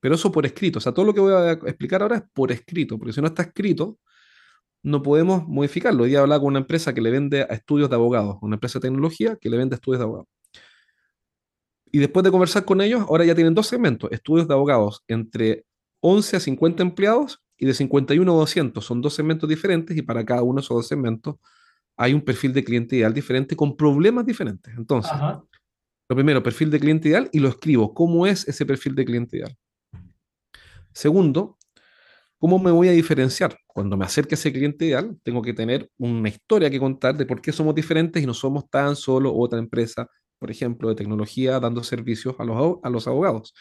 Pero 0.00 0.14
eso 0.14 0.30
por 0.30 0.46
escrito. 0.46 0.78
O 0.78 0.80
sea, 0.80 0.92
todo 0.92 1.04
lo 1.04 1.14
que 1.14 1.20
voy 1.20 1.32
a 1.32 1.52
explicar 1.52 2.02
ahora 2.02 2.16
es 2.16 2.22
por 2.32 2.52
escrito, 2.52 2.98
porque 2.98 3.12
si 3.12 3.20
no 3.20 3.26
está 3.26 3.42
escrito, 3.42 3.98
no 4.82 5.02
podemos 5.02 5.46
modificarlo. 5.46 6.04
Hoy 6.04 6.10
día 6.10 6.20
hablaba 6.20 6.40
con 6.40 6.48
una 6.48 6.60
empresa 6.60 6.94
que 6.94 7.00
le 7.00 7.10
vende 7.10 7.42
a 7.42 7.46
estudios 7.46 7.88
de 7.88 7.96
abogados, 7.96 8.38
una 8.42 8.56
empresa 8.56 8.78
de 8.78 8.88
tecnología 8.88 9.36
que 9.36 9.50
le 9.50 9.56
vende 9.56 9.74
a 9.74 9.76
estudios 9.76 9.98
de 9.98 10.04
abogados. 10.04 10.28
Y 11.90 11.98
después 11.98 12.22
de 12.22 12.30
conversar 12.30 12.64
con 12.64 12.80
ellos, 12.80 13.02
ahora 13.08 13.24
ya 13.24 13.34
tienen 13.34 13.54
dos 13.54 13.66
segmentos, 13.66 14.10
estudios 14.12 14.46
de 14.46 14.54
abogados 14.54 15.02
entre 15.08 15.64
11 16.00 16.36
a 16.36 16.40
50 16.40 16.82
empleados 16.82 17.42
y 17.58 17.66
de 17.66 17.74
51 17.74 18.32
a 18.32 18.36
200. 18.36 18.84
Son 18.84 19.02
dos 19.02 19.14
segmentos 19.14 19.48
diferentes 19.48 19.96
y 19.96 20.02
para 20.02 20.24
cada 20.24 20.42
uno 20.42 20.60
de 20.60 20.64
esos 20.64 20.76
dos 20.76 20.88
segmentos 20.88 21.36
hay 21.96 22.14
un 22.14 22.22
perfil 22.22 22.52
de 22.52 22.64
cliente 22.64 22.96
ideal 22.96 23.12
diferente 23.12 23.56
con 23.56 23.76
problemas 23.76 24.24
diferentes. 24.24 24.72
Entonces, 24.76 25.12
lo 26.08 26.16
primero, 26.16 26.42
perfil 26.42 26.70
de 26.70 26.80
cliente 26.80 27.08
ideal 27.08 27.28
y 27.32 27.40
lo 27.40 27.48
escribo. 27.48 27.92
¿Cómo 27.92 28.26
es 28.26 28.46
ese 28.48 28.64
perfil 28.64 28.94
de 28.94 29.04
cliente 29.04 29.36
ideal? 29.38 29.56
Segundo, 30.92 31.58
¿Cómo 32.40 32.60
me 32.60 32.70
voy 32.70 32.88
a 32.88 32.92
diferenciar? 32.92 33.58
Cuando 33.66 33.96
me 33.96 34.04
acerque 34.04 34.34
a 34.34 34.36
ese 34.36 34.52
cliente 34.52 34.84
ideal, 34.84 35.18
tengo 35.24 35.42
que 35.42 35.52
tener 35.52 35.90
una 35.98 36.28
historia 36.28 36.70
que 36.70 36.78
contar 36.78 37.16
de 37.16 37.26
por 37.26 37.40
qué 37.40 37.50
somos 37.50 37.74
diferentes 37.74 38.22
y 38.22 38.26
no 38.26 38.34
somos 38.34 38.70
tan 38.70 38.94
solo 38.94 39.34
otra 39.34 39.58
empresa, 39.58 40.08
por 40.38 40.48
ejemplo, 40.48 40.88
de 40.88 40.94
tecnología 40.94 41.58
dando 41.58 41.82
servicios 41.82 42.36
a 42.38 42.44
los, 42.44 42.78
a 42.84 42.90
los 42.90 43.08
abogados. 43.08 43.54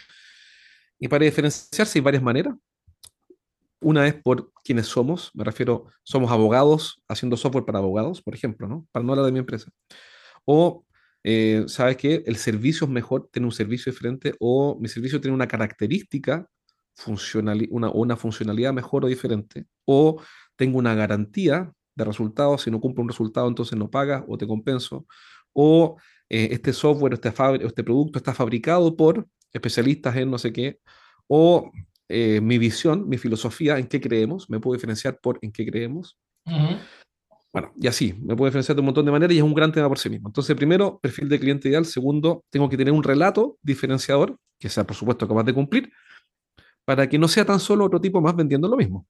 Y 1.00 1.08
para 1.08 1.26
diferenciarse 1.26 1.98
hay 1.98 2.04
varias 2.04 2.22
maneras. 2.22 2.54
Una 3.80 4.08
es 4.08 4.16
por 4.16 4.52
quienes 4.64 4.88
somos, 4.88 5.32
me 5.34 5.44
refiero, 5.44 5.88
somos 6.04 6.32
abogados 6.32 7.02
haciendo 7.08 7.38
software 7.38 7.66
para 7.66 7.80
abogados, 7.80 8.22
por 8.22 8.34
ejemplo, 8.36 8.68
¿no? 8.68 8.88
Para 8.92 9.06
no 9.06 9.14
hablar 9.14 9.26
de 9.28 9.32
mi 9.32 9.40
empresa. 9.40 9.72
O, 10.46 10.86
eh, 11.24 11.66
¿sabes 11.68 11.98
qué? 11.98 12.24
El 12.26 12.38
servicio 12.38 12.86
es 12.86 12.92
mejor, 12.92 13.30
tiene 13.32 13.46
un 13.48 13.52
servicio 13.52 13.92
diferente, 13.92 14.34
o 14.40 14.78
mi 14.80 14.88
servicio 14.88 15.22
tiene 15.22 15.36
una 15.36 15.48
característica 15.48 16.48
una, 17.70 17.92
una 17.92 18.16
funcionalidad 18.18 18.74
mejor 18.74 19.06
o 19.06 19.08
diferente, 19.08 19.66
o 19.86 20.22
tengo 20.56 20.78
una 20.80 20.96
garantía 20.96 21.72
de 21.96 22.06
resultados, 22.06 22.64
si 22.64 22.72
no 22.72 22.80
cumplo 22.80 23.04
un 23.04 23.10
resultado 23.10 23.48
entonces 23.48 23.78
no 23.78 23.90
pagas 23.90 24.24
o 24.28 24.38
te 24.38 24.48
compenso, 24.48 25.06
o 25.54 25.98
eh, 26.30 26.50
este 26.52 26.74
software, 26.74 27.14
este, 27.14 27.32
este 27.66 27.84
producto 27.84 28.18
está 28.20 28.34
fabricado 28.34 28.96
por 28.96 29.28
especialistas 29.54 30.16
en 30.16 30.32
no 30.32 30.38
sé 30.38 30.52
qué, 30.54 30.80
o 31.28 31.72
eh, 32.10 32.40
mi 32.42 32.58
visión, 32.58 33.08
mi 33.08 33.18
filosofía, 33.18 33.78
en 33.78 33.88
qué 33.88 34.00
creemos, 34.00 34.50
me 34.50 34.60
puedo 34.60 34.76
diferenciar 34.76 35.20
por 35.20 35.40
en 35.42 35.52
qué 35.52 35.66
creemos. 35.66 36.18
Bueno, 37.52 37.72
y 37.76 37.88
así, 37.88 38.14
me 38.22 38.36
puedo 38.36 38.50
diferenciar 38.50 38.76
de 38.76 38.82
un 38.82 38.86
montón 38.86 39.06
de 39.06 39.12
maneras 39.12 39.34
y 39.34 39.38
es 39.38 39.44
un 39.44 39.54
gran 39.54 39.72
tema 39.72 39.88
por 39.88 39.98
sí 39.98 40.10
mismo. 40.10 40.30
Entonces, 40.30 40.56
primero, 40.56 41.00
perfil 41.00 41.28
de 41.28 41.40
cliente 41.40 41.70
ideal. 41.70 41.86
Segundo, 41.86 42.44
tengo 42.50 42.70
que 42.70 42.78
tener 42.78 42.94
un 42.94 43.04
relato 43.04 43.58
diferenciador, 43.62 44.38
que 44.60 44.70
sea, 44.70 44.86
por 44.86 44.96
supuesto, 44.96 45.28
capaz 45.28 45.44
de 45.44 45.54
cumplir, 45.54 45.92
para 46.86 47.08
que 47.10 47.18
no 47.18 47.28
sea 47.28 47.46
tan 47.46 47.60
solo 47.60 47.86
otro 47.86 48.00
tipo 48.00 48.22
más 48.22 48.36
vendiendo 48.36 48.68
lo 48.68 48.78
mismo. 48.78 49.06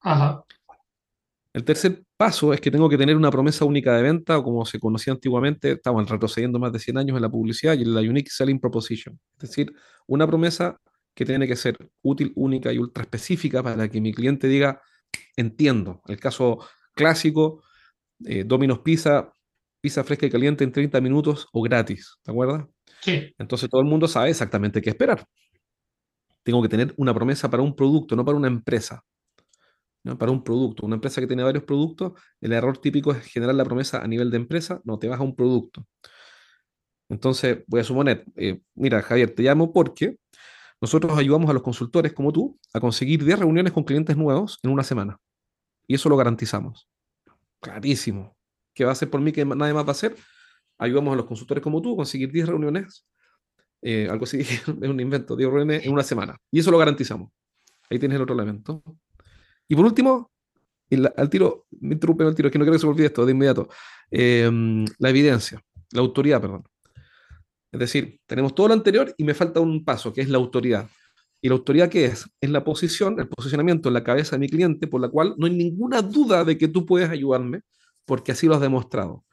Ajá. 0.00 0.44
El 1.52 1.64
tercer 1.64 2.04
paso 2.16 2.52
es 2.52 2.60
que 2.60 2.70
tengo 2.70 2.88
que 2.88 2.96
tener 2.96 3.16
una 3.16 3.30
promesa 3.30 3.64
única 3.64 3.96
de 3.96 4.02
venta, 4.02 4.38
o 4.38 4.44
como 4.44 4.64
se 4.64 4.78
conocía 4.78 5.12
antiguamente, 5.12 5.72
estamos 5.72 6.08
retrocediendo 6.08 6.60
más 6.60 6.72
de 6.72 6.78
100 6.78 6.98
años 6.98 7.16
en 7.16 7.22
la 7.22 7.28
publicidad 7.28 7.76
y 7.76 7.82
en 7.82 7.94
la 7.94 8.00
Unique 8.00 8.30
Selling 8.30 8.60
Proposition. 8.60 9.18
Es 9.34 9.50
decir, 9.50 9.72
una 10.06 10.26
promesa 10.28 10.80
que 11.20 11.26
tiene 11.26 11.46
que 11.46 11.54
ser 11.54 11.76
útil, 12.00 12.32
única 12.34 12.72
y 12.72 12.78
ultra 12.78 13.02
específica 13.02 13.62
para 13.62 13.90
que 13.90 14.00
mi 14.00 14.10
cliente 14.10 14.48
diga, 14.48 14.80
entiendo. 15.36 16.00
El 16.06 16.18
caso 16.18 16.66
clásico, 16.94 17.62
eh, 18.24 18.42
Domino's 18.46 18.78
Pizza, 18.78 19.30
pizza 19.82 20.02
fresca 20.02 20.24
y 20.24 20.30
caliente 20.30 20.64
en 20.64 20.72
30 20.72 20.98
minutos 21.02 21.46
o 21.52 21.60
gratis, 21.60 22.16
¿te 22.22 22.30
acuerdas? 22.30 22.64
Sí. 23.02 23.34
Entonces 23.36 23.68
todo 23.68 23.82
el 23.82 23.86
mundo 23.86 24.08
sabe 24.08 24.30
exactamente 24.30 24.80
qué 24.80 24.88
esperar. 24.88 25.26
Tengo 26.42 26.62
que 26.62 26.70
tener 26.70 26.94
una 26.96 27.12
promesa 27.12 27.50
para 27.50 27.62
un 27.62 27.76
producto, 27.76 28.16
no 28.16 28.24
para 28.24 28.38
una 28.38 28.48
empresa 28.48 29.04
para 30.18 30.32
un 30.32 30.42
producto. 30.42 30.86
Una 30.86 30.94
empresa 30.94 31.20
que 31.20 31.26
tiene 31.26 31.42
varios 31.42 31.64
productos, 31.64 32.12
el 32.40 32.54
error 32.54 32.78
típico 32.78 33.12
es 33.12 33.26
generar 33.26 33.54
la 33.54 33.64
promesa 33.66 34.02
a 34.02 34.08
nivel 34.08 34.30
de 34.30 34.38
empresa, 34.38 34.80
no 34.84 34.98
te 34.98 35.06
vas 35.06 35.20
a 35.20 35.22
un 35.22 35.36
producto. 35.36 35.86
Entonces, 37.10 37.64
voy 37.66 37.80
a 37.80 37.84
suponer, 37.84 38.24
eh, 38.36 38.60
mira, 38.74 39.02
Javier, 39.02 39.34
te 39.34 39.42
llamo 39.42 39.70
porque 39.70 40.16
nosotros 40.80 41.18
ayudamos 41.18 41.50
a 41.50 41.52
los 41.52 41.62
consultores 41.62 42.12
como 42.12 42.32
tú 42.32 42.58
a 42.72 42.80
conseguir 42.80 43.24
10 43.24 43.40
reuniones 43.40 43.72
con 43.72 43.84
clientes 43.84 44.16
nuevos 44.16 44.58
en 44.62 44.70
una 44.70 44.82
semana. 44.82 45.18
Y 45.86 45.94
eso 45.94 46.08
lo 46.08 46.16
garantizamos. 46.16 46.88
Clarísimo. 47.60 48.36
¿Qué 48.74 48.84
va 48.84 48.90
a 48.90 48.92
hacer 48.92 49.10
por 49.10 49.20
mí 49.20 49.32
que 49.32 49.44
nadie 49.44 49.74
más 49.74 49.84
va 49.84 49.88
a 49.88 49.92
hacer? 49.92 50.16
Ayudamos 50.78 51.12
a 51.12 51.16
los 51.16 51.26
consultores 51.26 51.62
como 51.62 51.82
tú 51.82 51.92
a 51.92 51.96
conseguir 51.96 52.32
10 52.32 52.48
reuniones, 52.48 53.06
eh, 53.82 54.08
algo 54.10 54.24
así, 54.24 54.40
es 54.40 54.66
un 54.68 55.00
invento, 55.00 55.36
10 55.36 55.50
reuniones 55.50 55.84
en 55.84 55.92
una 55.92 56.02
semana. 56.02 56.38
Y 56.50 56.60
eso 56.60 56.70
lo 56.70 56.78
garantizamos. 56.78 57.30
Ahí 57.90 57.98
tienes 57.98 58.16
el 58.16 58.22
otro 58.22 58.34
elemento. 58.34 58.82
Y 59.68 59.74
por 59.74 59.84
último, 59.84 60.30
al 61.16 61.30
tiro, 61.30 61.66
me 61.80 61.94
interrumpe 61.94 62.24
el 62.24 62.34
tiro, 62.34 62.48
es 62.48 62.52
que 62.52 62.58
no 62.58 62.64
quiero 62.64 62.74
que 62.74 62.80
se 62.80 62.86
olvide 62.86 63.06
esto 63.06 63.26
de 63.26 63.32
inmediato. 63.32 63.68
Em, 64.10 64.84
la 64.98 65.10
evidencia, 65.10 65.62
la 65.92 66.00
autoridad, 66.00 66.40
perdón. 66.40 66.64
Es 67.72 67.80
decir, 67.80 68.20
tenemos 68.26 68.54
todo 68.54 68.68
lo 68.68 68.74
anterior 68.74 69.14
y 69.16 69.24
me 69.24 69.34
falta 69.34 69.60
un 69.60 69.84
paso, 69.84 70.12
que 70.12 70.20
es 70.20 70.28
la 70.28 70.38
autoridad. 70.38 70.88
¿Y 71.40 71.48
la 71.48 71.54
autoridad 71.54 71.88
qué 71.88 72.04
es? 72.06 72.28
Es 72.40 72.50
la 72.50 72.64
posición, 72.64 73.18
el 73.18 73.28
posicionamiento 73.28 73.88
en 73.88 73.94
la 73.94 74.04
cabeza 74.04 74.36
de 74.36 74.40
mi 74.40 74.48
cliente, 74.48 74.86
por 74.86 75.00
la 75.00 75.08
cual 75.08 75.34
no 75.38 75.46
hay 75.46 75.54
ninguna 75.54 76.02
duda 76.02 76.44
de 76.44 76.58
que 76.58 76.68
tú 76.68 76.84
puedes 76.84 77.08
ayudarme, 77.08 77.62
porque 78.04 78.32
así 78.32 78.46
lo 78.46 78.54
has 78.54 78.60
demostrado. 78.60 79.24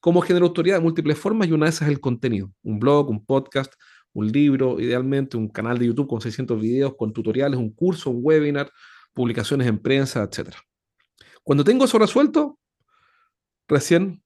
¿Cómo 0.00 0.20
genera 0.20 0.44
autoridad? 0.44 0.78
De 0.78 0.82
múltiples 0.82 1.18
formas 1.18 1.48
y 1.48 1.52
una 1.52 1.66
de 1.66 1.70
esas 1.70 1.88
es 1.88 1.94
el 1.94 2.00
contenido. 2.00 2.50
Un 2.62 2.78
blog, 2.78 3.08
un 3.10 3.24
podcast, 3.24 3.74
un 4.14 4.30
libro, 4.32 4.80
idealmente 4.80 5.36
un 5.36 5.48
canal 5.48 5.78
de 5.78 5.86
YouTube 5.86 6.08
con 6.08 6.20
600 6.20 6.60
videos, 6.60 6.94
con 6.96 7.12
tutoriales, 7.12 7.58
un 7.58 7.70
curso, 7.70 8.10
un 8.10 8.20
webinar, 8.22 8.70
publicaciones 9.12 9.68
en 9.68 9.78
prensa, 9.78 10.22
etc. 10.22 10.54
Cuando 11.42 11.62
tengo 11.62 11.84
eso 11.84 11.98
resuelto, 11.98 12.58
recién, 13.68 14.23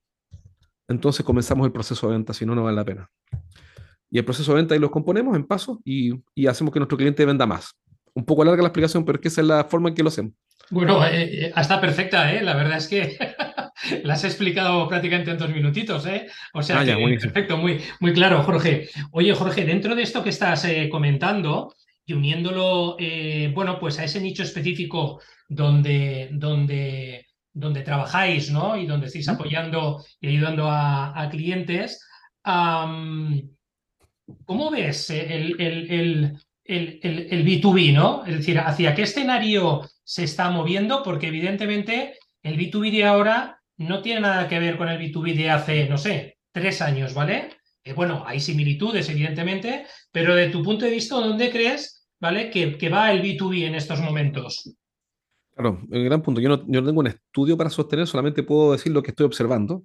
entonces 0.88 1.24
comenzamos 1.24 1.66
el 1.66 1.72
proceso 1.72 2.08
de 2.08 2.14
venta, 2.14 2.32
si 2.32 2.46
no, 2.46 2.54
no 2.54 2.64
vale 2.64 2.76
la 2.76 2.84
pena. 2.84 3.10
Y 4.10 4.18
el 4.18 4.24
proceso 4.24 4.52
de 4.52 4.56
venta 4.56 4.74
ahí 4.74 4.80
los 4.80 4.90
componemos 4.90 5.36
en 5.36 5.44
pasos 5.44 5.78
y, 5.84 6.12
y, 6.34 6.46
hacemos 6.46 6.72
que 6.72 6.80
nuestro 6.80 6.96
cliente 6.96 7.26
venda 7.26 7.46
más. 7.46 7.74
Un 8.14 8.24
poco 8.24 8.42
larga 8.42 8.62
la 8.62 8.68
explicación, 8.68 9.04
pero 9.04 9.16
es 9.16 9.22
que 9.22 9.28
esa 9.28 9.42
es 9.42 9.46
la 9.46 9.64
forma 9.64 9.90
en 9.90 9.94
que 9.94 10.02
lo 10.02 10.08
hacemos. 10.08 10.32
Bueno, 10.70 11.04
eh, 11.06 11.24
eh 11.24 11.52
está 11.54 11.80
perfecta, 11.80 12.32
¿eh? 12.32 12.42
La 12.42 12.54
verdad 12.56 12.78
es 12.78 12.88
que 12.88 13.18
la 14.02 14.14
has 14.14 14.24
explicado 14.24 14.88
prácticamente 14.88 15.30
en 15.30 15.38
dos 15.38 15.50
minutitos, 15.50 16.06
¿eh? 16.06 16.26
O 16.54 16.62
sea, 16.62 16.80
ah, 16.80 16.84
perfecto, 16.84 17.58
muy, 17.58 17.80
muy 18.00 18.12
claro, 18.12 18.42
Jorge. 18.42 18.88
Oye, 19.12 19.34
Jorge, 19.34 19.64
dentro 19.64 19.94
de 19.94 20.02
esto 20.02 20.22
que 20.22 20.30
estás 20.30 20.64
eh, 20.64 20.88
comentando, 20.90 21.74
y 22.08 22.14
uniéndolo, 22.14 22.96
eh, 22.98 23.52
bueno, 23.54 23.78
pues 23.78 23.98
a 23.98 24.04
ese 24.04 24.18
nicho 24.18 24.42
específico 24.42 25.20
donde, 25.46 26.30
donde, 26.32 27.26
donde 27.52 27.82
trabajáis, 27.82 28.50
¿no? 28.50 28.76
Y 28.76 28.86
donde 28.86 29.06
estáis 29.06 29.28
apoyando 29.28 30.04
y 30.20 30.28
ayudando 30.28 30.68
a, 30.70 31.28
clientes. 31.30 32.04
¿Cómo 32.44 33.42
ves 34.70 35.10
el, 35.10 35.60
el, 35.60 36.38
el, 36.64 37.44
B2B, 37.44 37.92
¿no? 37.92 38.24
Es 38.24 38.38
decir, 38.38 38.58
¿hacia 38.58 38.94
qué 38.94 39.02
escenario 39.02 39.82
se 40.04 40.24
está 40.24 40.50
moviendo? 40.50 41.02
Porque 41.02 41.28
evidentemente 41.28 42.18
el 42.42 42.58
B2B 42.58 42.90
de 42.90 43.04
ahora 43.04 43.60
no 43.76 44.02
tiene 44.02 44.20
nada 44.20 44.48
que 44.48 44.58
ver 44.58 44.76
con 44.76 44.88
el 44.88 44.98
B2B 44.98 45.34
de 45.34 45.50
hace, 45.50 45.88
no 45.88 45.98
sé, 45.98 46.38
tres 46.52 46.82
años, 46.82 47.14
¿vale? 47.14 47.50
Eh, 47.84 47.92
bueno, 47.92 48.24
hay 48.26 48.40
similitudes, 48.40 49.08
evidentemente, 49.08 49.86
pero 50.12 50.34
de 50.34 50.48
tu 50.48 50.62
punto 50.62 50.84
de 50.84 50.90
vista, 50.90 51.16
¿dónde 51.16 51.50
crees 51.50 51.98
¿vale? 52.20 52.50
Que, 52.50 52.88
va 52.88 53.12
el 53.12 53.22
B2B 53.22 53.66
en 53.66 53.74
estos 53.74 54.00
momentos. 54.00 54.74
Claro, 55.58 55.80
el 55.90 56.04
gran 56.04 56.22
punto. 56.22 56.40
Yo 56.40 56.48
no, 56.48 56.64
yo 56.68 56.80
no 56.80 56.86
tengo 56.86 57.00
un 57.00 57.08
estudio 57.08 57.56
para 57.56 57.68
sostener, 57.68 58.06
solamente 58.06 58.44
puedo 58.44 58.70
decir 58.72 58.92
lo 58.92 59.02
que 59.02 59.10
estoy 59.10 59.26
observando. 59.26 59.82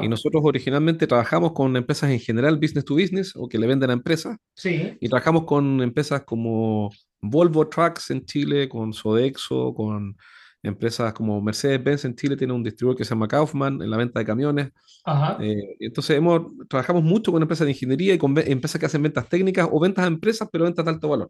Y 0.00 0.08
nosotros 0.08 0.42
originalmente 0.44 1.06
trabajamos 1.06 1.52
con 1.52 1.76
empresas 1.76 2.10
en 2.10 2.20
general, 2.20 2.56
business 2.56 2.86
to 2.86 2.94
business, 2.94 3.32
o 3.36 3.46
que 3.46 3.58
le 3.58 3.66
venden 3.66 3.90
a 3.90 3.92
empresas. 3.92 4.38
Sí. 4.54 4.96
Y 4.98 5.08
trabajamos 5.10 5.44
con 5.44 5.82
empresas 5.82 6.22
como 6.24 6.90
Volvo 7.20 7.68
Trucks 7.68 8.10
en 8.12 8.24
Chile, 8.24 8.66
con 8.66 8.94
Sodexo, 8.94 9.74
con 9.74 10.16
empresas 10.62 11.12
como 11.12 11.42
Mercedes-Benz 11.42 12.06
en 12.06 12.14
Chile, 12.14 12.36
tiene 12.38 12.54
un 12.54 12.62
distribuidor 12.62 12.96
que 12.96 13.04
se 13.04 13.10
llama 13.10 13.28
Kaufman 13.28 13.82
en 13.82 13.90
la 13.90 13.98
venta 13.98 14.20
de 14.20 14.24
camiones. 14.24 14.70
Ajá. 15.04 15.36
Eh, 15.38 15.76
entonces 15.80 16.16
hemos, 16.16 16.44
trabajamos 16.66 17.02
mucho 17.02 17.30
con 17.30 17.42
empresas 17.42 17.66
de 17.66 17.72
ingeniería 17.72 18.14
y 18.14 18.18
con 18.18 18.34
empresas 18.38 18.78
que 18.80 18.86
hacen 18.86 19.02
ventas 19.02 19.28
técnicas 19.28 19.68
o 19.70 19.78
ventas 19.78 20.04
a 20.04 20.08
empresas, 20.08 20.48
pero 20.50 20.64
ventas 20.64 20.82
de 20.82 20.92
alto 20.92 21.10
valor. 21.10 21.28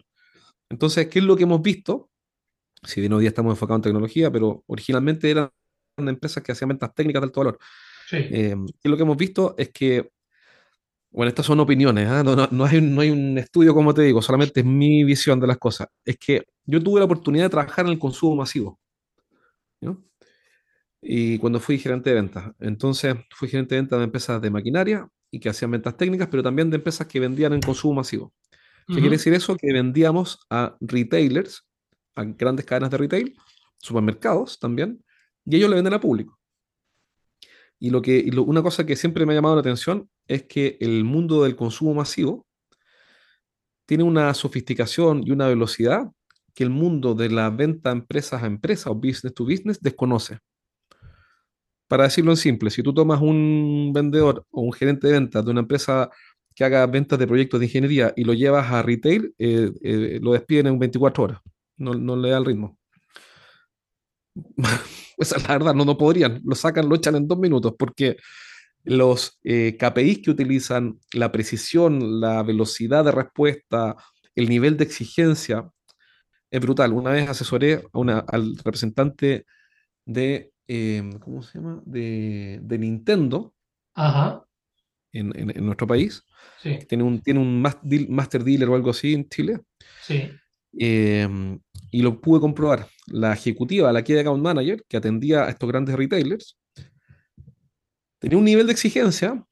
Entonces, 0.70 1.08
¿qué 1.08 1.18
es 1.18 1.24
lo 1.24 1.36
que 1.36 1.42
hemos 1.42 1.60
visto? 1.60 2.08
Si 2.84 3.00
bien 3.00 3.12
hoy 3.12 3.20
día 3.20 3.28
estamos 3.28 3.52
enfocados 3.52 3.78
en 3.78 3.82
tecnología, 3.82 4.30
pero 4.30 4.62
originalmente 4.66 5.30
eran 5.30 5.50
empresas 5.96 6.42
que 6.42 6.52
hacían 6.52 6.68
ventas 6.68 6.94
técnicas 6.94 7.22
de 7.22 7.26
alto 7.26 7.40
valor. 7.40 7.58
Sí. 8.08 8.16
Eh, 8.16 8.56
y 8.82 8.88
lo 8.88 8.96
que 8.96 9.02
hemos 9.02 9.16
visto 9.16 9.54
es 9.56 9.70
que, 9.70 10.10
bueno, 11.10 11.28
estas 11.28 11.46
son 11.46 11.60
opiniones, 11.60 12.08
¿ah? 12.08 12.22
no, 12.22 12.34
no, 12.34 12.64
hay, 12.64 12.80
no 12.80 13.00
hay 13.00 13.10
un 13.10 13.38
estudio, 13.38 13.74
como 13.74 13.94
te 13.94 14.02
digo, 14.02 14.20
solamente 14.20 14.60
es 14.60 14.66
mi 14.66 15.04
visión 15.04 15.40
de 15.40 15.46
las 15.46 15.58
cosas. 15.58 15.88
Es 16.04 16.18
que 16.18 16.44
yo 16.64 16.82
tuve 16.82 17.00
la 17.00 17.06
oportunidad 17.06 17.44
de 17.44 17.50
trabajar 17.50 17.86
en 17.86 17.92
el 17.92 17.98
consumo 17.98 18.36
masivo. 18.36 18.78
¿no? 19.80 20.02
Y 21.00 21.38
cuando 21.38 21.60
fui 21.60 21.78
gerente 21.78 22.10
de 22.10 22.16
ventas. 22.16 22.52
Entonces, 22.58 23.14
fui 23.30 23.48
gerente 23.48 23.74
de 23.74 23.82
ventas 23.82 23.98
de 23.98 24.04
empresas 24.04 24.40
de 24.40 24.50
maquinaria 24.50 25.08
y 25.30 25.38
que 25.38 25.50
hacían 25.50 25.70
ventas 25.70 25.96
técnicas, 25.96 26.28
pero 26.30 26.42
también 26.42 26.70
de 26.70 26.76
empresas 26.76 27.06
que 27.06 27.20
vendían 27.20 27.52
en 27.52 27.60
consumo 27.60 27.94
masivo. 27.94 28.32
¿Qué 28.86 28.94
quiere 28.94 29.10
decir 29.10 29.32
eso? 29.32 29.56
Que 29.56 29.72
vendíamos 29.72 30.46
a 30.50 30.76
retailers, 30.80 31.66
a 32.14 32.24
grandes 32.24 32.64
cadenas 32.64 32.90
de 32.90 32.98
retail, 32.98 33.36
supermercados 33.78 34.58
también, 34.58 35.04
y 35.44 35.56
ellos 35.56 35.70
le 35.70 35.76
venden 35.76 35.94
a 35.94 36.00
público. 36.00 36.38
Y, 37.78 37.90
lo 37.90 38.00
que, 38.00 38.30
una 38.46 38.62
cosa 38.62 38.86
que 38.86 38.96
siempre 38.96 39.26
me 39.26 39.32
ha 39.32 39.36
llamado 39.36 39.56
la 39.56 39.60
atención 39.60 40.08
es 40.26 40.44
que 40.44 40.78
el 40.80 41.04
mundo 41.04 41.42
del 41.42 41.56
consumo 41.56 41.92
masivo 41.94 42.46
tiene 43.86 44.04
una 44.04 44.32
sofisticación 44.32 45.22
y 45.26 45.32
una 45.32 45.48
velocidad 45.48 46.10
que 46.54 46.64
el 46.64 46.70
mundo 46.70 47.14
de 47.14 47.28
la 47.30 47.50
venta 47.50 47.90
empresas 47.90 48.42
a 48.42 48.46
empresas 48.46 48.86
o 48.86 48.94
business 48.94 49.34
to 49.34 49.44
business 49.44 49.80
desconoce. 49.80 50.38
Para 51.88 52.04
decirlo 52.04 52.30
en 52.32 52.36
simple, 52.36 52.70
si 52.70 52.82
tú 52.82 52.94
tomas 52.94 53.20
un 53.20 53.92
vendedor 53.94 54.46
o 54.50 54.62
un 54.62 54.72
gerente 54.72 55.08
de 55.08 55.14
ventas 55.14 55.44
de 55.44 55.50
una 55.50 55.60
empresa 55.60 56.10
que 56.54 56.64
haga 56.64 56.86
ventas 56.86 57.18
de 57.18 57.26
proyectos 57.26 57.60
de 57.60 57.66
ingeniería 57.66 58.12
y 58.16 58.24
lo 58.24 58.32
llevas 58.32 58.70
a 58.70 58.82
retail, 58.82 59.34
eh, 59.38 59.70
eh, 59.82 60.18
lo 60.22 60.32
despiden 60.32 60.68
en 60.68 60.78
24 60.78 61.24
horas. 61.24 61.40
No, 61.76 61.94
no 61.94 62.16
le 62.16 62.30
da 62.30 62.38
el 62.38 62.44
ritmo. 62.44 62.78
Esa 65.16 65.36
es 65.36 65.42
la 65.48 65.54
verdad, 65.54 65.74
no, 65.74 65.84
no 65.84 65.96
podrían. 65.96 66.40
Lo 66.44 66.54
sacan, 66.54 66.88
lo 66.88 66.96
echan 66.96 67.16
en 67.16 67.28
dos 67.28 67.38
minutos 67.38 67.74
porque 67.78 68.16
los 68.84 69.38
eh, 69.44 69.76
KPIs 69.78 70.20
que 70.22 70.30
utilizan, 70.30 70.98
la 71.12 71.32
precisión, 71.32 72.20
la 72.20 72.42
velocidad 72.42 73.04
de 73.04 73.12
respuesta, 73.12 73.96
el 74.34 74.48
nivel 74.48 74.76
de 74.76 74.84
exigencia, 74.84 75.70
es 76.50 76.60
brutal. 76.60 76.92
Una 76.92 77.10
vez 77.10 77.28
asesoré 77.28 77.84
a 77.92 77.98
una, 77.98 78.18
al 78.18 78.56
representante 78.56 79.46
de, 80.04 80.52
¿cómo 81.20 81.42
se 81.42 81.58
llama? 81.58 81.82
De, 81.84 82.60
de 82.62 82.78
Nintendo 82.78 83.54
Ajá. 83.94 84.44
En, 85.12 85.32
en, 85.38 85.64
nuestro 85.64 85.86
país. 85.86 86.24
Sí. 86.60 86.78
Tiene 86.88 87.04
un, 87.04 87.20
tiene 87.22 87.40
un 87.40 87.62
master 87.62 88.44
dealer 88.44 88.68
o 88.68 88.74
algo 88.74 88.90
así 88.90 89.14
en 89.14 89.28
Chile. 89.28 89.60
Sí. 90.02 90.30
Em, 90.78 91.60
y 91.90 92.02
lo 92.02 92.20
pude 92.20 92.40
comprobar. 92.40 92.88
La 93.06 93.32
ejecutiva, 93.32 93.92
la 93.92 94.02
Key 94.02 94.18
Account 94.18 94.42
Manager, 94.42 94.84
que 94.88 94.96
atendía 94.96 95.44
a 95.44 95.50
estos 95.50 95.68
grandes 95.68 95.94
retailers, 95.96 96.56
tenía 98.18 98.38
un 98.38 98.44
nivel 98.44 98.66
de 98.66 98.72
exigencia 98.72 99.44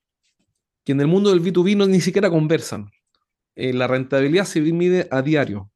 que 0.85 0.93
en 0.93 1.01
el 1.01 1.07
mundo 1.07 1.31
del 1.31 1.43
B2B 1.43 1.77
no 1.77 1.87
ni 1.87 2.01
siquiera 2.01 2.31
conversan. 2.31 2.91
Eh, 3.55 3.73
la 3.73 3.87
rentabilidad 3.87 4.45
se 4.45 4.61
mide 4.61 5.09
a 5.11 5.23
diario. 5.23 5.71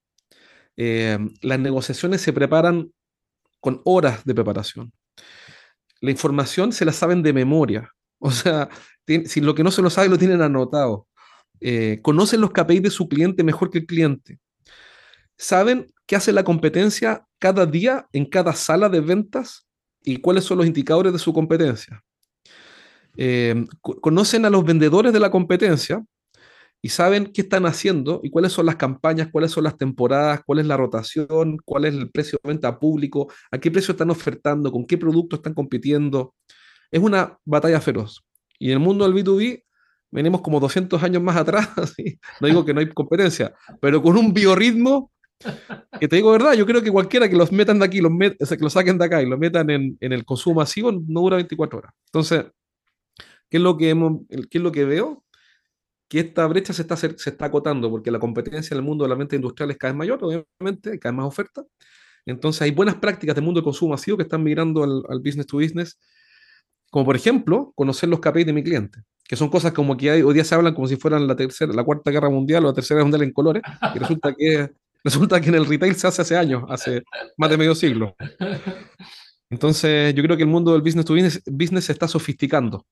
Em, 0.77 1.31
las 1.43 1.59
negociaciones 1.61 2.21
se 2.21 2.33
preparan 2.33 2.91
con 3.61 3.81
horas 3.85 4.25
de 4.25 4.35
preparación. 4.35 4.93
la 6.01 6.11
información 6.11 6.73
se 6.73 6.85
la 6.85 6.93
saben 6.93 7.23
de 7.23 7.33
memoria. 7.33 7.91
O 8.19 8.31
sea, 8.31 8.71
si 9.27 9.41
lo 9.43 9.55
que 9.55 9.63
no 9.63 9.71
se 9.71 9.83
lo 9.83 9.91
sabe 9.91 10.09
lo 10.09 10.19
tienen 10.19 10.41
anotado. 10.41 11.07
Eh, 11.61 12.01
conocen 12.03 12.41
los 12.41 12.51
KPIs 12.51 12.83
de 12.83 12.91
su 12.91 13.09
cliente 13.09 13.45
mejor 13.45 13.71
que 13.71 13.79
el 13.79 13.87
cliente. 13.87 14.39
Saben 15.37 15.93
qué 16.07 16.17
hace 16.17 16.33
la 16.33 16.45
competencia 16.45 17.27
cada 17.39 17.67
día 17.67 18.07
en 18.13 18.27
cada 18.27 18.55
sala 18.55 18.89
de 18.89 19.01
ventas 19.01 19.67
y 20.03 20.19
cuáles 20.19 20.45
son 20.45 20.59
los 20.59 20.67
indicadores 20.67 21.13
de 21.13 21.19
su 21.19 21.33
competencia. 21.33 22.03
Eh, 23.17 23.65
conocen 23.81 24.45
a 24.45 24.51
los 24.51 24.65
vendedores 24.65 25.13
de 25.13 25.21
la 25.21 25.31
competencia 25.31 26.05
y 26.83 26.91
saben 26.91 27.33
qué 27.33 27.43
están 27.43 27.67
haciendo 27.67 28.21
y 28.23 28.31
cuáles 28.31 28.53
son 28.53 28.67
las 28.67 28.77
campañas, 28.77 29.29
cuáles 29.33 29.51
son 29.51 29.65
las 29.65 29.77
temporadas, 29.77 30.43
cuál 30.47 30.61
es 30.61 30.67
la 30.67 30.77
rotación, 30.77 31.59
cuál 31.65 31.87
es 31.87 31.95
el 31.95 32.11
precio 32.11 32.39
de 32.43 32.49
venta 32.49 32.79
público, 32.79 33.33
a 33.51 33.59
qué 33.59 33.71
precio 33.71 33.93
están 33.93 34.11
ofertando, 34.11 34.71
con 34.71 34.87
qué 34.87 34.99
producto 34.99 35.37
están 35.37 35.55
compitiendo. 35.55 36.35
Es 36.91 37.01
una 37.01 37.39
batalla 37.45 37.81
feroz. 37.81 38.25
Y 38.59 38.67
en 38.67 38.75
el 38.75 38.81
mundo 38.81 39.05
del 39.05 39.15
B2B 39.15 39.65
venimos 40.11 40.41
como 40.43 40.61
200 40.61 41.03
años 41.03 41.23
más 41.23 41.37
atrás, 41.37 41.69
no 42.41 42.47
digo 42.47 42.65
que 42.65 42.73
no 42.73 42.81
hay 42.81 42.89
competencia, 42.91 43.55
pero 43.81 44.03
con 44.03 44.17
un 44.17 44.33
biorritmo 44.33 45.11
que 46.01 46.09
te 46.09 46.17
digo 46.17 46.31
verdad, 46.31 46.55
yo 46.55 46.67
creo 46.67 46.83
que 46.83 46.91
cualquiera 46.91 47.29
que 47.29 47.37
los 47.37 47.53
metan 47.53 47.79
de 47.79 47.85
aquí, 47.85 48.01
los 48.01 48.13
que 48.13 48.57
lo 48.61 48.71
saquen 48.71 48.99
de 48.99 49.05
acá 49.05 49.23
y 49.23 49.27
lo 49.27 49.39
metan 49.39 49.71
en, 49.71 49.97
en, 50.01 50.13
el 50.13 50.25
consumo 50.25 50.61
masivo, 50.61 50.93
no 50.93 51.21
dura 51.21 51.37
24 51.37 51.79
horas. 51.79 51.93
Entonces, 52.07 52.47
¿qué 53.51 53.59
es 53.59 53.63
lo 53.63 53.77
que, 53.77 53.91
hemos, 53.91 54.23
qué 54.51 54.59
es 54.59 54.65
lo 54.65 54.73
que 54.73 54.85
veo? 54.85 55.25
Que 56.09 56.21
esta 56.21 56.47
brecha 56.47 56.73
se 56.73 56.83
está, 56.83 56.97
se 56.97 57.09
está 57.09 57.47
acotando 57.47 57.91
porque 57.91 58.11
la 58.11 58.19
competencia 58.19 58.75
en 58.75 58.79
el 58.79 58.85
mundo 58.85 59.05
de 59.05 59.11
la 59.11 59.17
venta 59.17 59.37
industrial 59.37 59.71
es 59.71 59.79
cada 59.79 59.93
vez 59.93 59.99
mayor, 59.99 60.21
obviamente, 60.23 60.93
hay 60.93 60.99
cada 60.99 61.13
vez 61.13 61.17
más 61.19 61.27
oferta. 61.27 61.65
Entonces, 62.27 62.63
hay 62.63 62.71
buenas 62.73 62.97
prácticas 62.97 63.35
del 63.35 63.45
mundo 63.45 63.61
del 63.61 63.65
consumo 63.65 63.93
masivo 63.93 64.17
que 64.17 64.25
están 64.25 64.43
migrando 64.43 64.85
al, 64.85 65.03
al 65.09 65.21
business 65.21 65.47
to 65.47 65.59
business, 65.59 65.99
como 66.91 67.05
por 67.05 67.17
ejemplo, 67.17 67.73
conocer 67.77 68.09
los 68.09 68.21
KPIs 68.21 68.47
de 68.47 68.53
mi 68.53 68.63
cliente 68.63 69.03
que 69.29 69.37
son 69.37 69.49
cosas 69.49 69.73
como 69.73 69.97
que 69.97 70.23
hoy 70.23 70.35
día 70.35 70.45
se 70.45 70.55
hablan 70.55 70.75
como 70.75 70.87
si 70.87 70.97
fueran 70.97 71.27
la 71.27 71.35
tercera, 71.35 71.73
la 71.73 71.85
cuarta 71.85 72.11
guerra 72.11 72.31
mundial 72.31 72.65
o 72.65 72.69
la 72.69 72.75
tercera 72.75 73.03
mundial 73.03 73.23
en 73.23 73.33
colores, 73.33 73.63
y 73.95 73.99
resulta 73.99 74.33
que 74.35 74.71
resulta 75.07 75.41
que 75.41 75.49
en 75.49 75.55
el 75.55 75.67
retail 75.67 75.95
se 75.95 76.09
hace 76.09 76.23
hace 76.23 76.37
años, 76.37 76.65
hace 76.69 77.03
más 77.37 77.49
de 77.49 77.57
medio 77.57 77.75
siglo. 77.75 78.17
Entonces, 79.49 80.13
yo 80.15 80.23
creo 80.25 80.37
que 80.37 80.43
el 80.43 80.49
mundo 80.49 80.73
del 80.73 80.83
business 80.83 81.05
to 81.05 81.15
business, 81.15 81.41
business 81.47 81.85
se 81.85 81.93
está 81.93 82.09
sofisticando. 82.09 82.85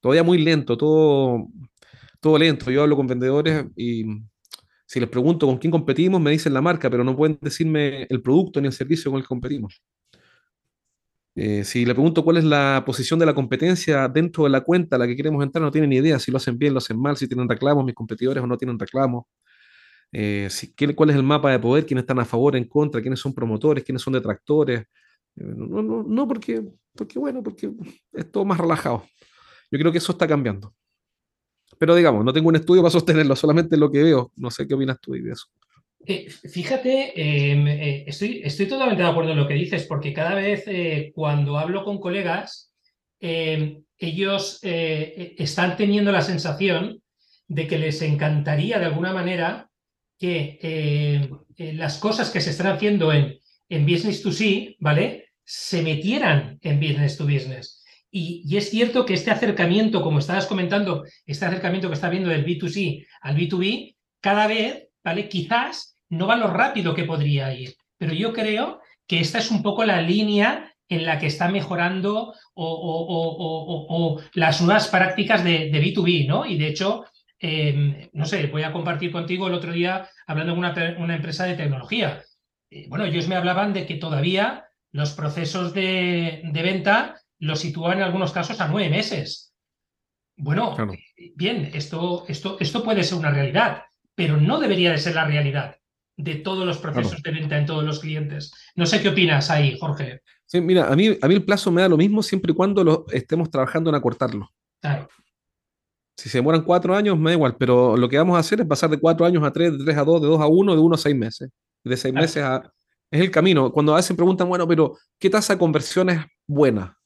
Todavía 0.00 0.22
muy 0.22 0.36
lento, 0.36 0.76
todo, 0.76 1.48
todo 2.20 2.36
lento. 2.36 2.70
Yo 2.70 2.82
hablo 2.82 2.96
con 2.96 3.06
vendedores 3.06 3.64
y 3.74 4.04
si 4.84 5.00
les 5.00 5.08
pregunto 5.08 5.46
con 5.46 5.56
quién 5.56 5.70
competimos, 5.70 6.20
me 6.20 6.30
dicen 6.30 6.52
la 6.52 6.60
marca, 6.60 6.90
pero 6.90 7.02
no 7.02 7.16
pueden 7.16 7.38
decirme 7.40 8.06
el 8.10 8.20
producto 8.20 8.60
ni 8.60 8.66
el 8.66 8.74
servicio 8.74 9.10
con 9.10 9.18
el 9.18 9.24
que 9.24 9.28
competimos. 9.28 9.82
Eh, 11.36 11.64
si 11.64 11.86
le 11.86 11.94
pregunto 11.94 12.22
cuál 12.22 12.36
es 12.36 12.44
la 12.44 12.84
posición 12.86 13.18
de 13.18 13.26
la 13.26 13.34
competencia 13.34 14.06
dentro 14.08 14.44
de 14.44 14.50
la 14.50 14.60
cuenta 14.60 14.96
a 14.96 14.98
la 14.98 15.06
que 15.06 15.16
queremos 15.16 15.42
entrar, 15.42 15.62
no 15.62 15.70
tienen 15.70 15.88
ni 15.90 15.96
idea 15.96 16.18
si 16.18 16.30
lo 16.30 16.36
hacen 16.36 16.58
bien, 16.58 16.74
lo 16.74 16.78
hacen 16.78 17.00
mal, 17.00 17.16
si 17.16 17.26
tienen 17.26 17.48
reclamos 17.48 17.84
mis 17.84 17.94
competidores 17.94 18.44
o 18.44 18.46
no 18.46 18.58
tienen 18.58 18.78
reclamos. 18.78 19.24
Eh, 20.12 20.48
si, 20.50 20.74
cuál 20.94 21.10
es 21.10 21.16
el 21.16 21.22
mapa 21.22 21.50
de 21.50 21.58
poder, 21.58 21.86
quiénes 21.86 22.02
están 22.02 22.18
a 22.18 22.24
favor, 22.24 22.56
en 22.56 22.64
contra, 22.64 23.00
quiénes 23.00 23.20
son 23.20 23.34
promotores, 23.34 23.84
quiénes 23.84 24.02
son 24.02 24.12
detractores. 24.12 24.80
Eh, 24.80 24.84
no, 25.56 25.82
no, 25.82 26.02
no 26.02 26.28
porque, 26.28 26.62
porque, 26.94 27.18
bueno, 27.18 27.42
porque 27.42 27.70
es 28.12 28.30
todo 28.30 28.44
más 28.44 28.58
relajado. 28.58 29.04
Yo 29.70 29.78
creo 29.78 29.90
que 29.90 29.98
eso 29.98 30.12
está 30.12 30.26
cambiando. 30.26 30.74
Pero 31.78 31.94
digamos, 31.94 32.24
no 32.24 32.32
tengo 32.32 32.48
un 32.48 32.56
estudio 32.56 32.82
para 32.82 32.92
sostenerlo, 32.92 33.34
solamente 33.34 33.76
lo 33.76 33.90
que 33.90 34.02
veo. 34.02 34.32
No 34.36 34.50
sé 34.50 34.66
qué 34.66 34.74
opinas 34.74 35.00
tú 35.00 35.12
de 35.12 35.32
eso. 35.32 35.46
Eh, 36.06 36.28
fíjate, 36.28 37.12
em, 37.16 37.66
eh, 37.66 38.04
estoy, 38.06 38.42
estoy 38.44 38.66
totalmente 38.66 39.02
de 39.02 39.08
acuerdo 39.08 39.32
en 39.32 39.38
lo 39.38 39.48
que 39.48 39.54
dices, 39.54 39.84
porque 39.84 40.12
cada 40.12 40.34
vez 40.34 40.64
eh, 40.66 41.12
cuando 41.14 41.58
hablo 41.58 41.84
con 41.84 41.98
colegas, 41.98 42.70
ellos 43.20 44.58
están 44.62 45.78
teniendo 45.78 46.12
la 46.12 46.20
sensación 46.20 47.00
de 47.48 47.66
que 47.66 47.78
les 47.78 48.02
encantaría 48.02 48.78
de 48.78 48.84
alguna 48.84 49.14
manera 49.14 49.70
que 50.18 50.58
em, 50.62 51.76
las 51.76 51.98
cosas 51.98 52.30
que 52.30 52.40
se 52.40 52.50
están 52.50 52.68
haciendo 52.68 53.12
en, 53.12 53.38
en 53.68 53.86
business 53.86 54.22
to 54.22 54.32
see, 54.32 54.76
¿vale? 54.80 55.32
Se 55.44 55.82
metieran 55.82 56.58
en 56.62 56.80
business 56.80 57.16
to 57.16 57.24
business. 57.24 57.82
Y, 58.10 58.42
y, 58.46 58.56
es 58.56 58.70
cierto 58.70 59.04
que 59.04 59.14
este 59.14 59.30
acercamiento, 59.30 60.02
como 60.02 60.20
estabas 60.20 60.46
comentando, 60.46 61.04
este 61.26 61.44
acercamiento 61.44 61.88
que 61.88 61.94
está 61.94 62.08
viendo 62.08 62.30
del 62.30 62.46
B2C 62.46 63.04
al 63.22 63.36
B2B, 63.36 63.96
cada 64.20 64.46
vez, 64.46 64.88
¿vale? 65.02 65.28
Quizás 65.28 65.98
no 66.08 66.26
va 66.26 66.36
lo 66.36 66.48
rápido 66.48 66.94
que 66.94 67.04
podría 67.04 67.52
ir. 67.52 67.74
Pero 67.98 68.12
yo 68.12 68.32
creo 68.32 68.80
que 69.06 69.20
esta 69.20 69.38
es 69.38 69.50
un 69.50 69.62
poco 69.62 69.84
la 69.84 70.00
línea 70.00 70.72
en 70.88 71.04
la 71.04 71.18
que 71.18 71.26
está 71.26 71.48
mejorando 71.48 72.34
o, 72.54 74.20
las 74.34 74.60
nuevas 74.60 74.88
prácticas 74.88 75.42
de, 75.44 75.70
B2B, 75.72 76.26
¿no? 76.26 76.46
Y 76.46 76.56
de 76.58 76.68
hecho, 76.68 77.04
em, 77.44 78.08
no 78.14 78.24
sé, 78.24 78.46
voy 78.46 78.62
a 78.62 78.72
compartir 78.72 79.12
contigo 79.12 79.48
el 79.48 79.52
otro 79.52 79.70
día 79.70 80.08
hablando 80.26 80.54
con 80.54 80.64
una, 80.64 81.14
empresa 81.14 81.44
de 81.44 81.56
tecnología. 81.56 82.24
Eh, 82.70 82.86
bueno, 82.88 83.04
ellos 83.04 83.28
me 83.28 83.36
hablaban 83.36 83.74
de 83.74 83.84
que 83.84 83.96
todavía 83.96 84.64
los 84.92 85.12
procesos 85.12 85.74
de, 85.74 86.40
venta 86.54 87.20
los 87.38 87.60
sitúan 87.60 87.98
en 87.98 88.04
algunos 88.04 88.32
casos 88.32 88.62
a 88.62 88.68
nueve 88.68 88.88
meses. 88.88 89.52
Bueno, 90.36 90.74
bien, 91.36 91.70
esto, 91.74 92.24
esto, 92.28 92.56
esto 92.58 92.82
puede 92.82 93.04
ser 93.04 93.18
una 93.18 93.30
realidad, 93.30 93.82
pero 94.14 94.38
no 94.38 94.58
debería 94.58 94.90
de 94.92 94.98
ser 94.98 95.14
la 95.14 95.26
realidad 95.26 95.76
de 96.16 96.36
todos 96.36 96.64
los 96.64 96.78
procesos 96.78 97.22
de 97.22 97.30
venta 97.30 97.58
en 97.58 97.66
todos 97.66 97.84
los 97.84 98.00
clientes. 98.00 98.54
No 98.74 98.86
sé 98.86 99.02
qué 99.02 99.10
opinas 99.10 99.50
ahí, 99.50 99.76
Jorge. 99.78 100.22
Sí, 100.46 100.62
mira, 100.62 100.90
a 100.90 100.96
mí, 100.96 101.08
a 101.20 101.28
mí 101.28 101.34
el 101.34 101.44
plazo 101.44 101.70
me 101.70 101.82
da 101.82 101.88
lo 101.90 101.98
mismo 101.98 102.22
siempre 102.22 102.52
y 102.52 102.54
cuando 102.54 102.82
lo 102.82 103.04
estemos 103.12 103.50
trabajando 103.50 103.90
en 103.90 103.96
acortarlo. 103.96 104.50
Claro. 104.80 105.08
Si 106.16 106.28
se 106.28 106.38
demoran 106.38 106.62
cuatro 106.62 106.94
años, 106.94 107.18
me 107.18 107.30
da 107.30 107.34
igual, 107.34 107.56
pero 107.58 107.96
lo 107.96 108.08
que 108.08 108.16
vamos 108.16 108.36
a 108.36 108.40
hacer 108.40 108.60
es 108.60 108.66
pasar 108.66 108.90
de 108.90 108.98
cuatro 108.98 109.26
años 109.26 109.42
a 109.42 109.52
tres, 109.52 109.76
de 109.76 109.84
tres 109.84 109.96
a 109.96 110.04
dos, 110.04 110.20
de 110.22 110.28
dos 110.28 110.40
a 110.40 110.46
uno, 110.46 110.74
de 110.74 110.80
uno 110.80 110.94
a 110.94 110.98
seis 110.98 111.16
meses. 111.16 111.50
De 111.82 111.96
seis 111.96 112.14
meses 112.14 112.42
a... 112.42 112.62
Es 113.10 113.20
el 113.20 113.30
camino. 113.30 113.70
Cuando 113.72 113.92
a 113.92 113.96
veces 113.96 114.16
preguntan, 114.16 114.48
bueno, 114.48 114.66
pero 114.66 114.96
¿qué 115.18 115.30
tasa 115.30 115.54
de 115.54 115.58
conversión 115.58 116.10
es 116.10 116.20
buena? 116.46 116.96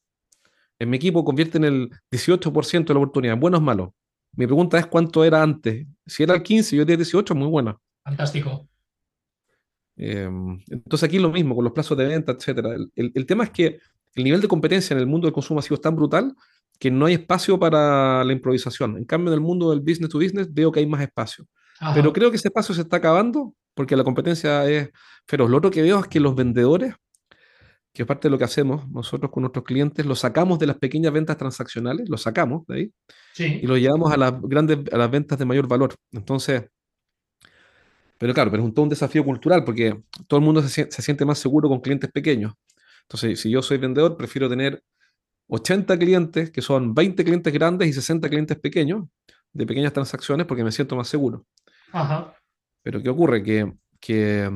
En 0.78 0.90
mi 0.90 0.96
equipo 0.96 1.24
convierten 1.24 1.64
el 1.64 1.90
18% 2.10 2.86
de 2.86 2.94
la 2.94 3.00
oportunidad. 3.00 3.36
¿Bueno 3.36 3.58
o 3.58 3.60
malo? 3.60 3.94
Mi 4.32 4.46
pregunta 4.46 4.78
es 4.78 4.86
cuánto 4.86 5.24
era 5.24 5.42
antes. 5.42 5.86
Si 6.06 6.22
era 6.22 6.34
el 6.34 6.42
15, 6.42 6.76
yo 6.76 6.84
diría 6.84 6.96
18, 6.96 7.34
muy 7.34 7.48
buena. 7.48 7.76
Fantástico. 8.04 8.68
Em, 9.96 10.62
entonces 10.68 11.06
aquí 11.06 11.16
es 11.16 11.22
lo 11.22 11.32
mismo 11.32 11.56
con 11.56 11.64
los 11.64 11.72
plazos 11.72 11.98
de 11.98 12.06
venta, 12.06 12.32
etcétera. 12.32 12.76
El, 12.94 13.26
tema 13.26 13.44
es 13.44 13.50
que 13.50 13.80
el 14.14 14.24
nivel 14.24 14.40
de 14.40 14.48
competencia 14.48 14.94
en 14.94 15.00
el 15.00 15.06
mundo 15.06 15.26
del 15.26 15.34
consumo 15.34 15.56
masivo 15.56 15.74
es 15.74 15.80
tan 15.80 15.96
brutal 15.96 16.34
que 16.78 16.90
no 16.90 17.06
hay 17.06 17.14
espacio 17.14 17.58
para 17.58 18.22
la 18.24 18.32
improvisación. 18.32 18.96
En 18.96 19.04
cambio, 19.04 19.32
en 19.32 19.34
el 19.34 19.40
mundo 19.40 19.70
del 19.70 19.80
business 19.80 20.10
to 20.10 20.18
business 20.18 20.52
veo 20.52 20.70
que 20.70 20.80
hay 20.80 20.86
más 20.86 21.00
espacio. 21.00 21.46
Pero 21.94 22.12
creo 22.12 22.30
que 22.30 22.36
ese 22.36 22.48
espacio 22.48 22.74
se 22.74 22.82
está 22.82 22.96
acabando 22.96 23.54
porque 23.74 23.96
la 23.96 24.02
competencia 24.02 24.68
es 24.68 24.90
feroz. 25.26 25.48
Lo 25.48 25.58
otro 25.58 25.70
que 25.70 25.82
veo 25.82 26.00
es 26.00 26.08
que 26.08 26.18
los 26.18 26.34
vendedores, 26.34 26.94
que 27.92 28.02
es 28.02 28.06
parte 28.06 28.26
de 28.26 28.30
lo 28.30 28.38
que 28.38 28.44
hacemos 28.44 28.88
nosotros 28.88 29.30
con 29.30 29.42
nuestros 29.42 29.64
clientes, 29.64 30.04
los 30.04 30.18
sacamos 30.18 30.58
de 30.58 30.66
las 30.66 30.76
pequeñas 30.76 31.12
ventas 31.12 31.36
transaccionales, 31.36 32.08
los 32.08 32.22
sacamos 32.22 32.66
de 32.66 32.74
ahí 32.74 32.92
y 33.38 33.66
los 33.66 33.78
llevamos 33.78 34.12
a 34.12 34.16
las 34.16 34.40
grandes, 34.42 34.78
a 34.92 34.98
las 34.98 35.10
ventas 35.10 35.38
de 35.38 35.44
mayor 35.44 35.68
valor. 35.68 35.94
Entonces, 36.10 36.64
pero 38.18 38.34
claro, 38.34 38.50
pero 38.50 38.66
es 38.66 38.74
todo 38.74 38.82
un 38.82 38.88
desafío 38.88 39.24
cultural 39.24 39.64
porque 39.64 40.02
todo 40.26 40.40
el 40.40 40.44
mundo 40.44 40.60
se, 40.62 40.90
siente 40.90 41.24
más 41.24 41.38
seguro 41.38 41.68
con 41.68 41.80
clientes 41.80 42.10
pequeños. 42.10 42.52
Entonces, 43.02 43.40
si 43.40 43.50
yo 43.50 43.62
soy 43.62 43.78
vendedor, 43.78 44.16
prefiero 44.16 44.48
tener 44.48 44.82
80 45.48 45.98
clientes, 45.98 46.50
que 46.50 46.62
son 46.62 46.94
20 46.94 47.24
clientes 47.24 47.52
grandes 47.52 47.88
y 47.88 47.92
60 47.92 48.28
clientes 48.28 48.58
pequeños, 48.58 49.06
de 49.52 49.66
pequeñas 49.66 49.92
transacciones, 49.92 50.46
porque 50.46 50.64
me 50.64 50.72
siento 50.72 50.94
más 50.94 51.08
seguro. 51.08 51.44
Ajá. 51.92 52.34
Pero 52.82 53.02
¿qué 53.02 53.08
ocurre? 53.08 53.42
Que, 53.42 53.72
que, 53.98 54.50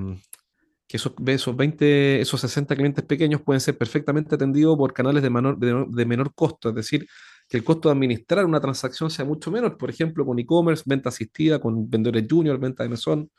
que 0.87 0.97
esos, 0.97 1.15
esos, 1.27 1.57
20, 1.57 2.21
esos 2.21 2.41
60 2.41 2.77
clientes 2.77 3.05
pequeños 3.05 3.41
pueden 3.41 3.61
ser 3.61 3.77
perfectamente 3.77 4.35
atendidos 4.35 4.77
por 4.77 4.93
canales 4.93 5.23
de 5.23 5.31
menor, 5.31 5.59
de 5.59 6.07
menor 6.07 6.35
costo, 6.35 6.69
es 6.69 6.75
decir, 6.75 7.07
que 7.49 7.57
el 7.57 7.65
costo 7.65 7.89
de 7.89 7.95
administrar 7.95 8.45
una 8.45 8.61
transacción 8.61 9.11
sea 9.11 9.25
mucho 9.25 9.51
menor, 9.51 9.77
por 9.77 9.91
ejemplo, 9.91 10.25
con 10.25 10.39
e-commerce, 10.39 10.85
venta 10.87 11.09
asistida, 11.09 11.59
con 11.59 11.89
vendedores 11.89 12.27
junior, 12.29 12.59
venta 12.59 12.83
de 12.83 12.89
mesón. 12.89 13.31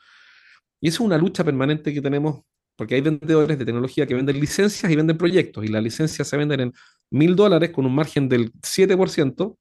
Y 0.80 0.88
esa 0.88 0.96
es 0.96 1.00
una 1.00 1.18
lucha 1.18 1.44
permanente 1.44 1.92
que 1.92 2.00
tenemos, 2.00 2.42
porque 2.76 2.94
hay 2.96 3.00
vendedores 3.00 3.58
de 3.58 3.64
tecnología 3.64 4.06
que 4.06 4.14
venden 4.14 4.40
licencias 4.40 4.90
y 4.90 4.96
venden 4.96 5.16
proyectos, 5.16 5.64
y 5.64 5.68
las 5.68 5.82
licencias 5.82 6.26
se 6.28 6.36
venden 6.36 6.60
en 6.60 6.72
mil 7.10 7.36
dólares 7.36 7.70
con 7.70 7.86
un 7.86 7.94
margen 7.94 8.28
del 8.28 8.52
7%, 8.54 9.56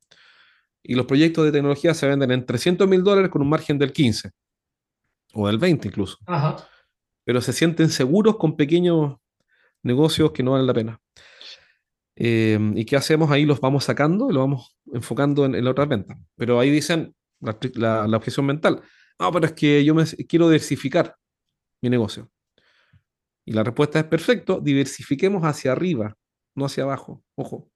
y 0.84 0.96
los 0.96 1.06
proyectos 1.06 1.46
de 1.46 1.52
tecnología 1.52 1.94
se 1.94 2.08
venden 2.08 2.32
en 2.32 2.46
300 2.46 2.88
mil 2.88 3.04
dólares 3.04 3.30
con 3.30 3.42
un 3.42 3.50
margen 3.50 3.78
del 3.78 3.94
15, 3.94 4.32
o 5.34 5.48
del 5.48 5.58
20 5.58 5.88
incluso. 5.88 6.18
Pero 7.24 7.42
se 7.42 7.54
sienten 7.54 7.90
seguros 7.90 8.38
con 8.38 8.58
pequeños 8.58 9.16
negocios 9.82 10.32
que 10.32 10.44
no 10.44 10.52
valen 10.52 10.68
la 10.68 10.74
pena. 10.74 11.00
Em, 12.16 12.78
¿Y 12.78 12.86
qué 12.86 12.96
hacemos? 12.96 13.32
Ahí 13.32 13.46
los 13.46 13.60
vamos 13.60 13.86
sacando 13.86 14.30
y 14.30 14.34
los 14.34 14.44
vamos 14.44 14.78
enfocando 14.94 15.46
en, 15.46 15.64
la 15.64 15.72
otra 15.72 15.86
venta. 15.86 16.18
Pero 16.36 16.60
ahí 16.60 16.70
dicen 16.70 17.16
la, 17.40 18.08
la, 18.08 18.18
objeción 18.18 18.46
mental. 18.46 18.82
Ah, 19.18 19.32
pero 19.32 19.46
es 19.46 19.54
que 19.54 19.84
yo 19.84 19.96
me, 19.96 20.06
quiero 20.06 20.48
diversificar 20.48 21.16
mi 21.82 21.90
negocio. 21.90 22.30
Y 23.46 23.54
la 23.54 23.64
respuesta 23.64 24.00
es 24.00 24.06
perfecto, 24.06 24.60
diversifiquemos 24.60 25.44
hacia 25.44 25.72
arriba. 25.72 26.16
no 26.56 26.66
hacia 26.66 26.84
abajo. 26.84 27.24
Ojo. 27.36 27.70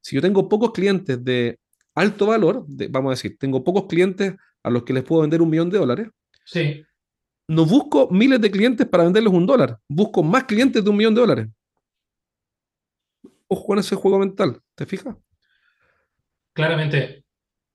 Si 0.00 0.16
yo 0.16 0.22
tengo 0.22 0.48
pocos 0.48 0.72
clientes 0.72 1.22
de 1.24 1.58
alto 1.94 2.26
valor, 2.26 2.64
vamos 2.90 3.10
a 3.10 3.14
decir, 3.14 3.36
tengo 3.38 3.62
pocos 3.62 3.86
clientes 3.86 4.34
a 4.62 4.70
los 4.70 4.84
que 4.84 4.92
les 4.92 5.04
puedo 5.04 5.22
vender 5.22 5.42
un 5.42 5.50
millón 5.50 5.70
de 5.70 5.78
dólares. 5.78 6.08
Sí. 6.44 6.84
No 7.48 7.66
busco 7.66 8.08
miles 8.10 8.40
de 8.40 8.50
clientes 8.50 8.86
para 8.86 9.04
venderles 9.04 9.32
un 9.32 9.46
dólar, 9.46 9.78
busco 9.88 10.22
más 10.22 10.44
clientes 10.44 10.82
de 10.82 10.90
un 10.90 10.96
millón 10.96 11.14
de 11.14 11.20
dólares. 11.20 11.48
Ojo 13.48 13.66
con 13.66 13.78
ese 13.78 13.96
juego 13.96 14.18
mental, 14.18 14.60
¿te 14.74 14.86
fijas? 14.86 15.16
Claramente. 16.54 17.24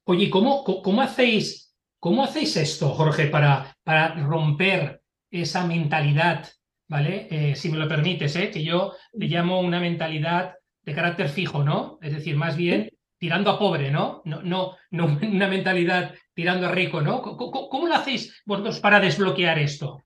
Oye, 0.05 0.29
¿cómo, 0.29 0.63
cómo, 0.63 1.01
hacéis, 1.01 1.75
cómo 1.99 2.23
hacéis 2.23 2.55
esto, 2.57 2.89
Jorge, 2.89 3.27
para, 3.27 3.75
para 3.83 4.15
romper 4.25 5.01
esa 5.29 5.67
mentalidad, 5.67 6.47
¿vale? 6.88 7.28
Eh, 7.30 7.56
si 7.56 7.69
me 7.69 7.78
lo 7.78 7.88
permites, 7.88 8.36
¿eh? 8.36 8.52
que 8.52 8.63
yo 8.63 8.93
le 9.13 9.28
llamo 9.28 9.60
una 9.60 9.80
mentalidad 9.80 10.56
de 10.84 10.95
carácter 10.95 11.30
fijo, 11.30 11.63
¿no? 11.63 12.00
Es 12.02 12.13
decir, 12.13 12.36
más 12.36 12.56
bien 12.56 12.89
tirando 13.17 13.50
a 13.50 13.60
pobre, 13.60 13.91
¿no? 13.91 14.21
No, 14.26 14.41
no, 14.41 14.76
no 14.91 15.06
una 15.21 15.47
mentalidad 15.47 16.15
tirando 16.34 16.67
a 16.67 16.71
rico, 16.71 17.02
¿no? 17.02 17.21
¿Cómo, 17.21 17.88
lo 17.88 17.95
hacéis 17.95 18.41
vosotros 18.45 18.80
para 18.80 19.00
desbloquear 19.00 19.60
esto? 19.60 20.04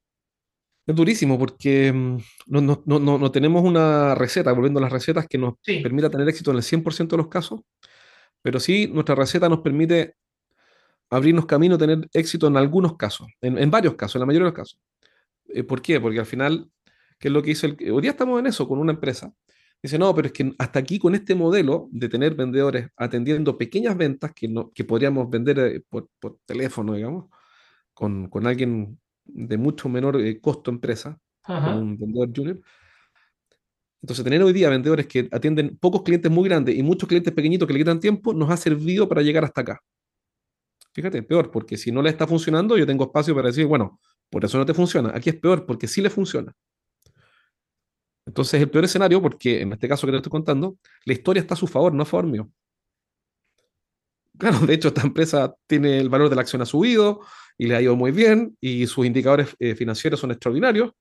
Es 0.86 0.96
durísimo 0.96 1.38
porque 1.38 1.92
mm, 1.94 2.18
no, 2.48 2.62
no, 2.62 2.84
no, 2.86 3.18
no, 3.18 3.32
tenemos 3.32 3.64
una 3.64 4.16
receta, 4.16 4.52
volviendo 4.52 4.80
a 4.80 4.84
las 4.84 4.92
recetas, 4.92 5.28
que 5.28 5.38
nos 5.38 5.56
permita 5.64 6.10
tener 6.10 6.28
éxito 6.28 6.52
en 6.52 6.58
el 6.58 6.64
100% 6.64 7.08
de 7.08 7.18
los 7.18 7.28
casos, 7.28 7.62
pero 8.42 8.60
sí 8.60 8.90
nuestra 8.92 9.16
receta 9.16 9.48
nos 9.48 9.60
permite 9.60 10.16
abrirnos 11.12 11.46
camino, 11.46 11.78
tener 11.78 12.10
éxito 12.14 12.48
en 12.48 12.58
algunos 12.58 12.96
casos, 12.96 13.28
en, 13.42 13.70
varios 13.70 13.96
casos, 13.96 14.16
en 14.16 14.22
la 14.22 14.26
mayoría 14.26 14.46
de 14.46 14.52
los 14.52 14.58
casos. 14.58 14.80
Eh, 15.54 15.64
¿Por 15.64 15.82
qué? 15.82 16.00
Porque 16.00 16.20
al 16.20 16.26
final, 16.26 16.70
¿qué 17.20 17.28
es 17.28 17.34
lo 17.34 17.42
que 17.42 17.52
hizo 17.52 17.68
el... 17.68 17.78
Hoy 17.92 18.02
día 18.02 18.12
estamos 18.12 18.40
en 18.40 18.48
eso 18.48 18.68
con 18.68 18.80
una 18.80 18.94
empresa 18.94 19.34
Dice, 19.84 19.98
no, 19.98 20.14
pero 20.14 20.28
es 20.28 20.34
que 20.34 20.54
hasta 20.60 20.80
aquí 20.80 21.00
con 21.00 21.16
este 21.16 21.34
modelo 21.34 21.90
de 21.92 22.08
tener 22.08 22.36
vendedores 22.36 22.90
atendiendo 22.96 23.58
pequeñas 23.58 23.98
ventas 23.98 24.32
que, 24.34 24.48
no, 24.48 24.72
que 24.72 24.84
podríamos 24.84 25.28
vender 25.30 25.58
eh, 25.60 25.84
por, 25.90 26.08
teléfono, 26.46 26.94
digamos, 26.94 27.32
con, 27.94 28.30
con, 28.30 28.46
alguien 28.46 29.00
de 29.26 29.58
mucho 29.58 29.90
menor 29.90 30.22
eh, 30.22 30.40
costo 30.40 30.70
empresa, 30.70 31.20
con 31.42 31.74
un 31.74 31.98
vendedor 31.98 32.30
junior. 32.36 32.62
Entonces, 34.04 34.24
tener 34.24 34.44
hoy 34.44 34.54
día 34.54 34.70
vendedores 34.70 35.08
que 35.08 35.28
atienden 35.32 35.78
pocos 35.78 36.04
clientes 36.04 36.32
muy 36.32 36.48
grandes 36.48 36.76
y 36.76 36.84
muchos 36.84 37.10
clientes 37.10 37.34
pequeñitos 37.34 37.68
que 37.68 37.74
le 37.74 37.80
quitan 37.80 38.00
tiempo, 38.00 38.34
nos 38.34 38.52
ha 38.52 38.58
servido 38.58 39.10
para 39.10 39.24
llegar 39.24 39.44
hasta 39.46 39.62
acá. 39.62 39.82
Fíjate, 40.94 41.24
peor, 41.24 41.50
porque 41.50 41.78
si 41.78 41.92
no 41.92 42.02
le 42.04 42.10
está 42.10 42.28
funcionando, 42.28 42.78
yo 42.78 42.86
tengo 42.86 43.06
espacio 43.06 43.34
para 43.34 43.48
decir, 43.48 43.66
bueno, 43.66 44.00
por 44.32 44.46
eso 44.46 44.58
no 44.58 44.66
te 44.66 44.74
funciona. 44.74 45.12
Aquí 45.14 45.30
es 45.30 45.36
peor, 45.36 45.66
porque 45.66 45.88
sí 45.88 46.02
le 46.02 46.10
funciona. 46.10 46.54
Entonces, 48.26 48.62
el 48.62 48.70
peor 48.70 48.86
escenario, 48.86 49.22
porque 49.22 49.62
en 49.62 49.74
este 49.74 49.88
caso 49.88 50.08
que 50.08 50.12
te 50.12 50.18
estoy 50.18 50.32
contando, 50.32 50.78
la 51.06 51.14
historia 51.14 51.42
está 51.42 51.54
a 51.54 51.58
su 51.58 51.68
favor, 51.68 51.94
no 51.94 52.04
a 52.04 52.06
favor 52.06 52.28
mío. 52.28 52.50
Claro, 54.38 54.60
de 54.60 54.74
hecho, 54.74 54.88
esta 54.88 55.02
empresa 55.02 55.54
tiene 55.68 56.00
el 56.00 56.10
valor 56.10 56.30
de 56.30 56.36
la 56.36 56.42
acción 56.42 56.62
ha 56.62 56.66
subido 56.66 57.20
y 57.58 57.68
le 57.68 57.76
ha 57.76 57.82
ido 57.82 57.96
muy 57.96 58.12
bien 58.12 58.58
y 58.62 58.88
sus 58.88 59.06
indicadores 59.06 59.56
eh, 59.60 59.76
financieros 59.76 60.20
son 60.20 60.32
extraordinarios. 60.32 60.92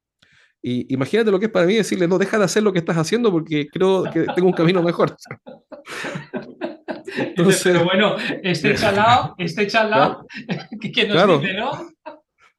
Y 0.61 0.93
imagínate 0.93 1.31
lo 1.31 1.39
que 1.39 1.47
es 1.47 1.53
para 1.53 1.67
mí 1.67 1.77
decirle, 1.77 2.07
no, 2.09 2.19
deja 2.19 2.37
de 2.37 2.45
hacer 2.45 2.63
lo 2.63 2.73
que 2.73 2.81
estás 2.81 2.99
haciendo 2.99 3.31
porque 3.31 3.69
creo 3.69 4.05
que 4.13 4.27
tengo 4.35 4.49
un 4.49 4.53
camino 4.53 4.83
mejor. 4.83 5.17
Entonces, 7.17 7.63
Pero 7.63 7.85
bueno, 7.85 8.17
este 8.43 8.75
chalao, 8.75 9.35
este 9.39 9.67
chalao, 9.67 10.27
que 10.95 11.07
nos 11.07 11.17
claro, 11.17 11.39
dice, 11.39 11.55
¿no? 11.55 11.71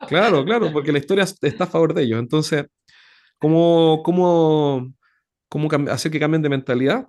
Claro, 0.08 0.44
claro, 0.44 0.72
porque 0.72 0.92
la 0.92 1.00
historia 1.00 1.24
está 1.24 1.64
a 1.64 1.68
favor 1.68 1.94
de 1.94 2.04
ellos. 2.04 2.20
Entonces, 2.20 2.66
¿Cómo, 3.42 4.04
cómo, 4.04 4.94
cómo 5.50 5.68
hacer 5.90 6.12
que 6.12 6.20
cambien 6.20 6.44
de 6.44 6.50
mentalidad? 6.50 7.08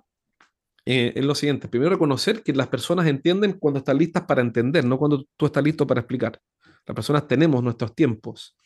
Eh, 0.83 1.13
es 1.15 1.23
lo 1.23 1.35
siguiente. 1.35 1.67
Primero, 1.67 1.91
reconocer 1.91 2.41
que 2.41 2.53
las 2.53 2.67
personas 2.69 3.05
entienden 3.05 3.53
cuando 3.53 3.77
están 3.77 3.99
listas 3.99 4.23
para 4.23 4.41
entender, 4.41 4.83
no 4.83 4.97
cuando 4.97 5.25
tú 5.37 5.45
estás 5.45 5.63
listo 5.63 5.85
para 5.85 6.01
explicar. 6.01 6.41
Las 6.87 6.95
personas 6.95 7.27
tenemos 7.27 7.61
nuestros 7.61 7.93
tiempos. 7.93 8.57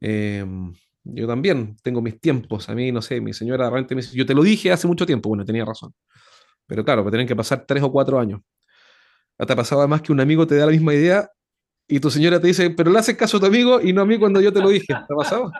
Em, 0.00 0.72
yo 1.04 1.26
también 1.26 1.76
tengo 1.82 2.00
mis 2.00 2.18
tiempos. 2.18 2.70
A 2.70 2.74
mí, 2.74 2.90
no 2.90 3.02
sé, 3.02 3.20
mi 3.20 3.34
señora 3.34 3.68
realmente 3.68 3.94
me 3.94 4.00
dice, 4.00 4.16
yo 4.16 4.24
te 4.24 4.34
lo 4.34 4.42
dije 4.42 4.72
hace 4.72 4.86
mucho 4.86 5.04
tiempo. 5.04 5.28
Bueno, 5.28 5.44
tenía 5.44 5.66
razón. 5.66 5.92
Pero 6.66 6.82
claro, 6.86 7.04
me 7.04 7.10
tienen 7.10 7.28
que 7.28 7.36
pasar 7.36 7.66
tres 7.66 7.82
o 7.82 7.92
cuatro 7.92 8.18
años. 8.18 8.40
Hasta 9.36 9.54
pasaba 9.54 9.86
más 9.86 10.00
que 10.00 10.12
un 10.12 10.20
amigo 10.20 10.46
te 10.46 10.56
da 10.56 10.64
la 10.64 10.72
misma 10.72 10.94
idea 10.94 11.30
y 11.90 11.98
tu 11.98 12.08
señora 12.08 12.40
te 12.40 12.46
dice, 12.46 12.70
pero 12.70 12.88
le 12.92 13.00
haces 13.00 13.16
caso 13.16 13.36
a 13.36 13.40
tu 13.40 13.46
amigo 13.46 13.80
y 13.80 13.92
no 13.92 14.02
a 14.02 14.06
mí 14.06 14.16
cuando 14.16 14.40
yo 14.40 14.52
te 14.52 14.60
lo 14.60 14.68
dije. 14.68 14.86
¿Te 14.86 14.94
ha 14.94 15.16
pasado? 15.16 15.50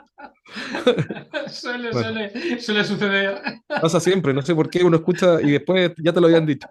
suele, 1.50 1.92
suele, 1.92 2.60
suele, 2.60 2.84
suceder. 2.84 3.42
Pasa 3.66 3.98
siempre, 3.98 4.32
no 4.32 4.40
sé 4.40 4.54
por 4.54 4.70
qué 4.70 4.84
uno 4.84 4.98
escucha 4.98 5.42
y 5.42 5.50
después 5.50 5.92
ya 5.98 6.12
te 6.12 6.20
lo 6.20 6.28
habían 6.28 6.46
dicho. 6.46 6.68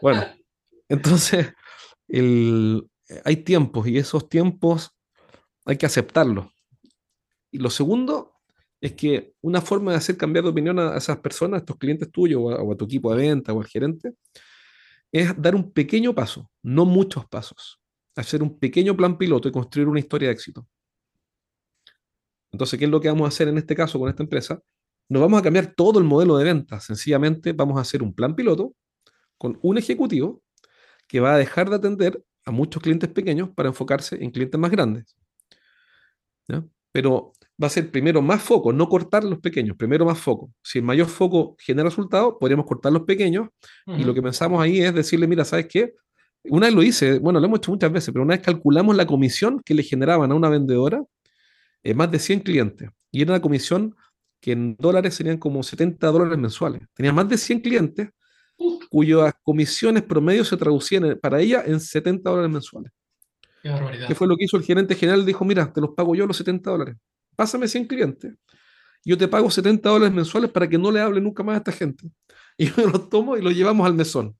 Bueno, 0.00 0.24
entonces 0.88 1.52
el, 2.08 2.88
hay 3.26 3.36
tiempos 3.36 3.86
y 3.86 3.98
esos 3.98 4.26
tiempos 4.26 4.90
hay 5.66 5.76
que 5.76 5.84
aceptarlos. 5.84 6.46
Y 7.50 7.58
lo 7.58 7.68
segundo 7.68 8.36
es 8.80 8.94
que 8.94 9.34
una 9.42 9.60
forma 9.60 9.90
de 9.90 9.98
hacer 9.98 10.16
cambiar 10.16 10.44
de 10.44 10.50
opinión 10.50 10.78
a 10.78 10.96
esas 10.96 11.18
personas, 11.18 11.58
a 11.58 11.60
estos 11.60 11.76
clientes 11.76 12.10
tuyos 12.10 12.40
o 12.42 12.50
a, 12.52 12.62
o 12.62 12.72
a 12.72 12.76
tu 12.76 12.86
equipo 12.86 13.14
de 13.14 13.28
venta 13.28 13.52
o 13.52 13.60
al 13.60 13.66
gerente, 13.66 14.14
es 15.12 15.38
dar 15.40 15.54
un 15.54 15.72
pequeño 15.72 16.14
paso, 16.14 16.50
no 16.62 16.86
muchos 16.86 17.26
pasos 17.26 17.78
hacer 18.18 18.42
un 18.42 18.58
pequeño 18.58 18.96
plan 18.96 19.16
piloto 19.16 19.48
y 19.48 19.52
construir 19.52 19.88
una 19.88 20.00
historia 20.00 20.28
de 20.28 20.34
éxito. 20.34 20.66
Entonces, 22.50 22.78
¿qué 22.78 22.86
es 22.86 22.90
lo 22.90 23.00
que 23.00 23.08
vamos 23.08 23.26
a 23.26 23.28
hacer 23.28 23.48
en 23.48 23.58
este 23.58 23.74
caso 23.74 23.98
con 23.98 24.08
esta 24.08 24.22
empresa? 24.22 24.60
No 25.08 25.20
vamos 25.20 25.38
a 25.38 25.42
cambiar 25.42 25.74
todo 25.74 25.98
el 25.98 26.04
modelo 26.04 26.36
de 26.36 26.44
venta, 26.44 26.80
sencillamente 26.80 27.52
vamos 27.52 27.78
a 27.78 27.82
hacer 27.82 28.02
un 28.02 28.14
plan 28.14 28.34
piloto 28.34 28.74
con 29.38 29.58
un 29.62 29.78
ejecutivo 29.78 30.42
que 31.06 31.20
va 31.20 31.34
a 31.34 31.38
dejar 31.38 31.70
de 31.70 31.76
atender 31.76 32.22
a 32.44 32.50
muchos 32.50 32.82
clientes 32.82 33.08
pequeños 33.10 33.50
para 33.50 33.68
enfocarse 33.68 34.22
en 34.22 34.30
clientes 34.30 34.58
más 34.58 34.70
grandes. 34.70 35.16
Pero 36.90 37.32
va 37.62 37.66
a 37.66 37.70
ser 37.70 37.90
primero 37.90 38.20
más 38.22 38.42
foco, 38.42 38.72
no 38.72 38.88
cortar 38.88 39.22
los 39.22 39.38
pequeños, 39.38 39.76
primero 39.76 40.04
más 40.04 40.18
foco. 40.18 40.52
Si 40.62 40.78
el 40.78 40.84
mayor 40.84 41.06
foco 41.06 41.54
genera 41.58 41.88
resultados, 41.88 42.34
podríamos 42.40 42.66
cortar 42.66 42.92
los 42.92 43.02
pequeños 43.02 43.48
y 43.86 44.04
lo 44.04 44.12
que 44.14 44.22
pensamos 44.22 44.60
ahí 44.60 44.80
es 44.80 44.92
decirle, 44.94 45.26
mira, 45.26 45.44
¿sabes 45.44 45.66
qué? 45.68 45.94
Una 46.44 46.66
vez 46.66 46.74
lo 46.74 46.82
hice, 46.82 47.18
bueno, 47.18 47.40
lo 47.40 47.46
hemos 47.46 47.58
hecho 47.58 47.72
muchas 47.72 47.92
veces, 47.92 48.12
pero 48.12 48.24
una 48.24 48.34
vez 48.34 48.44
calculamos 48.44 48.96
la 48.96 49.06
comisión 49.06 49.60
que 49.64 49.74
le 49.74 49.82
generaban 49.82 50.32
a 50.32 50.34
una 50.34 50.48
vendedora, 50.48 51.02
eh, 51.82 51.94
más 51.94 52.10
de 52.10 52.18
100 52.18 52.40
clientes. 52.40 52.90
Y 53.10 53.22
era 53.22 53.32
una 53.32 53.42
comisión 53.42 53.94
que 54.40 54.52
en 54.52 54.76
dólares 54.78 55.14
serían 55.14 55.38
como 55.38 55.62
70 55.62 56.06
dólares 56.08 56.38
mensuales. 56.38 56.82
Tenía 56.94 57.12
más 57.12 57.28
de 57.28 57.36
100 57.36 57.60
clientes 57.60 58.08
cuyas 58.90 59.34
comisiones 59.42 60.02
promedio 60.02 60.44
se 60.44 60.56
traducían 60.56 61.18
para 61.20 61.40
ella 61.40 61.62
en 61.64 61.80
70 61.80 62.28
dólares 62.28 62.50
mensuales. 62.50 62.92
Qué 63.62 63.68
barbaridad. 63.68 64.08
¿Qué 64.08 64.14
fue 64.14 64.26
lo 64.26 64.36
que 64.36 64.44
hizo 64.44 64.56
el 64.56 64.64
gerente 64.64 64.94
general? 64.94 65.24
Dijo, 65.24 65.44
mira, 65.44 65.72
te 65.72 65.80
los 65.80 65.90
pago 65.90 66.14
yo 66.14 66.26
los 66.26 66.36
70 66.36 66.70
dólares. 66.70 66.96
Pásame 67.36 67.68
100 67.68 67.86
clientes. 67.86 68.34
Yo 69.04 69.16
te 69.16 69.28
pago 69.28 69.50
70 69.50 69.88
dólares 69.88 70.14
mensuales 70.14 70.50
para 70.50 70.68
que 70.68 70.78
no 70.78 70.90
le 70.90 71.00
hable 71.00 71.20
nunca 71.20 71.42
más 71.42 71.54
a 71.54 71.58
esta 71.58 71.72
gente. 71.72 72.10
Y 72.60 72.72
yo 72.72 72.88
los 72.88 73.08
tomo 73.08 73.36
y 73.36 73.40
los 73.40 73.54
llevamos 73.54 73.86
al 73.86 73.94
mesón. 73.94 74.36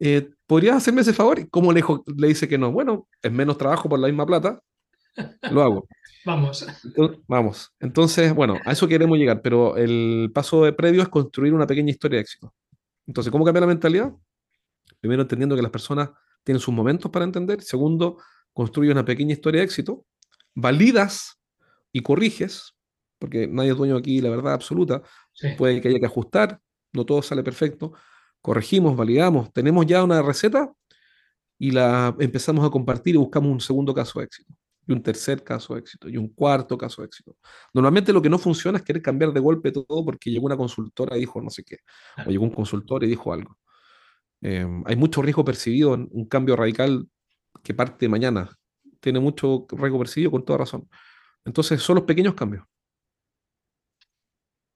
Eh, 0.00 0.30
¿podrías 0.46 0.76
hacerme 0.76 1.00
ese 1.00 1.12
favor? 1.12 1.40
Y 1.40 1.48
como 1.48 1.72
le, 1.72 1.82
le 2.16 2.28
dice 2.28 2.48
que 2.48 2.58
no, 2.58 2.70
bueno, 2.70 3.08
es 3.22 3.32
menos 3.32 3.58
trabajo 3.58 3.88
por 3.88 3.98
la 3.98 4.06
misma 4.06 4.26
plata, 4.26 4.60
lo 5.50 5.62
hago. 5.62 5.88
Vamos. 6.24 6.66
vamos. 7.26 7.72
Entonces, 7.80 8.34
bueno, 8.34 8.58
a 8.66 8.72
eso 8.72 8.86
queremos 8.86 9.16
llegar, 9.16 9.40
pero 9.40 9.78
el 9.78 10.30
paso 10.34 10.64
de 10.64 10.74
previo 10.74 11.00
es 11.00 11.08
construir 11.08 11.54
una 11.54 11.66
pequeña 11.66 11.90
historia 11.90 12.18
de 12.18 12.22
éxito. 12.22 12.52
Entonces, 13.06 13.30
¿cómo 13.30 13.46
cambiar 13.46 13.62
la 13.62 13.68
mentalidad? 13.68 14.12
Primero, 15.00 15.22
entendiendo 15.22 15.56
que 15.56 15.62
las 15.62 15.70
personas 15.70 16.10
tienen 16.44 16.60
sus 16.60 16.74
momentos 16.74 17.10
para 17.10 17.24
entender. 17.24 17.62
Segundo, 17.62 18.18
construye 18.52 18.92
una 18.92 19.06
pequeña 19.06 19.32
historia 19.32 19.60
de 19.60 19.66
éxito. 19.66 20.04
Validas 20.54 21.40
y 21.92 22.02
corriges, 22.02 22.74
porque 23.18 23.46
nadie 23.46 23.70
es 23.70 23.76
dueño 23.78 23.96
aquí 23.96 24.20
la 24.20 24.28
verdad 24.28 24.52
absoluta. 24.52 25.00
Puede 25.56 25.80
que 25.80 25.88
haya 25.88 26.00
que 26.00 26.06
ajustar, 26.06 26.60
no 26.92 27.06
todo 27.06 27.22
sale 27.22 27.42
perfecto 27.42 27.94
corregimos, 28.40 28.96
validamos, 28.96 29.52
tenemos 29.52 29.86
ya 29.86 30.02
una 30.04 30.22
receta 30.22 30.72
y 31.58 31.70
la 31.70 32.14
empezamos 32.18 32.64
a 32.64 32.70
compartir 32.70 33.14
y 33.14 33.18
buscamos 33.18 33.50
un 33.50 33.60
segundo 33.60 33.92
caso 33.92 34.20
de 34.20 34.26
éxito, 34.26 34.52
y 34.86 34.92
un 34.92 35.02
tercer 35.02 35.42
caso 35.42 35.74
de 35.74 35.80
éxito, 35.80 36.08
y 36.08 36.16
un 36.16 36.28
cuarto 36.28 36.78
caso 36.78 37.02
de 37.02 37.06
éxito. 37.06 37.36
Normalmente 37.74 38.12
lo 38.12 38.22
que 38.22 38.30
no 38.30 38.38
funciona 38.38 38.78
es 38.78 38.84
querer 38.84 39.02
cambiar 39.02 39.32
de 39.32 39.40
golpe 39.40 39.72
todo 39.72 40.04
porque 40.04 40.30
llegó 40.30 40.46
una 40.46 40.56
consultora 40.56 41.16
y 41.16 41.20
dijo 41.20 41.40
no 41.40 41.50
sé 41.50 41.64
qué, 41.64 41.78
o 42.26 42.30
llegó 42.30 42.44
un 42.44 42.52
consultor 42.52 43.04
y 43.04 43.08
dijo 43.08 43.32
algo. 43.32 43.58
Em, 44.40 44.84
hay 44.86 44.96
mucho 44.96 45.20
riesgo 45.22 45.44
percibido 45.44 45.94
en 45.94 46.08
un 46.12 46.26
cambio 46.26 46.56
radical 46.56 47.08
que 47.62 47.74
parte 47.74 48.08
mañana. 48.08 48.56
Tiene 49.00 49.20
mucho 49.20 49.66
riesgo 49.70 49.98
percibido 49.98 50.30
con 50.30 50.44
toda 50.44 50.58
razón. 50.58 50.88
Entonces, 51.44 51.82
son 51.82 51.96
los 51.96 52.04
pequeños 52.04 52.34
cambios. 52.34 52.64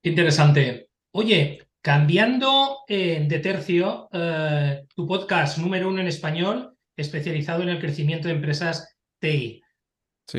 Interesante. 0.02 0.88
Oye, 1.12 1.60
Cambiando 1.82 2.84
eh, 2.86 3.26
de 3.28 3.38
tercio, 3.40 4.08
eh, 4.12 4.84
tu 4.94 5.04
podcast 5.04 5.58
número 5.58 5.88
uno 5.88 6.00
en 6.00 6.06
español, 6.06 6.78
especializado 6.94 7.64
en 7.64 7.70
el 7.70 7.80
crecimiento 7.80 8.28
de 8.28 8.34
empresas 8.34 8.96
TI. 9.18 9.60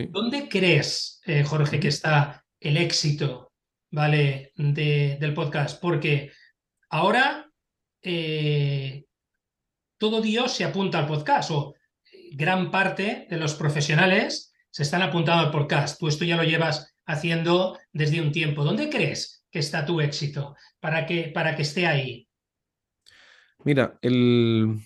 ¿Dónde 0.09 0.47
crees, 0.47 1.19
eh, 1.25 1.43
Jorge, 1.43 1.81
que 1.81 1.89
está 1.89 2.45
el 2.61 2.77
éxito 2.77 3.51
¿vale? 3.91 4.53
del 4.55 5.33
podcast, 5.33 5.81
porque 5.81 6.31
ahora 6.89 7.51
todo 9.97 10.21
Dios 10.21 10.53
se 10.53 10.63
apunta 10.63 10.99
al 10.99 11.07
podcast 11.07 11.51
o 11.51 11.75
gran 12.31 12.71
parte 12.71 13.27
de 13.29 13.37
los 13.37 13.55
profesionales 13.55 14.53
se 14.71 14.83
están 14.83 15.01
apuntando 15.01 15.43
al 15.43 15.51
podcast. 15.51 15.99
Tú 15.99 16.07
esto 16.07 16.23
ya 16.23 16.37
lo 16.37 16.43
llevas 16.43 16.95
haciendo 17.05 17.77
desde 17.91 18.21
un 18.21 18.31
tiempo. 18.31 18.63
¿Dónde 18.63 18.89
crees 18.89 19.42
que 19.53 19.59
está 19.59 19.85
tu 19.85 20.01
éxito 20.01 20.55
para 20.79 21.05
que, 21.05 21.31
para 21.33 21.55
que 21.55 21.61
esté 21.61 21.85
ahí? 21.85 22.27
Mira, 23.63 23.99
el... 24.01 24.79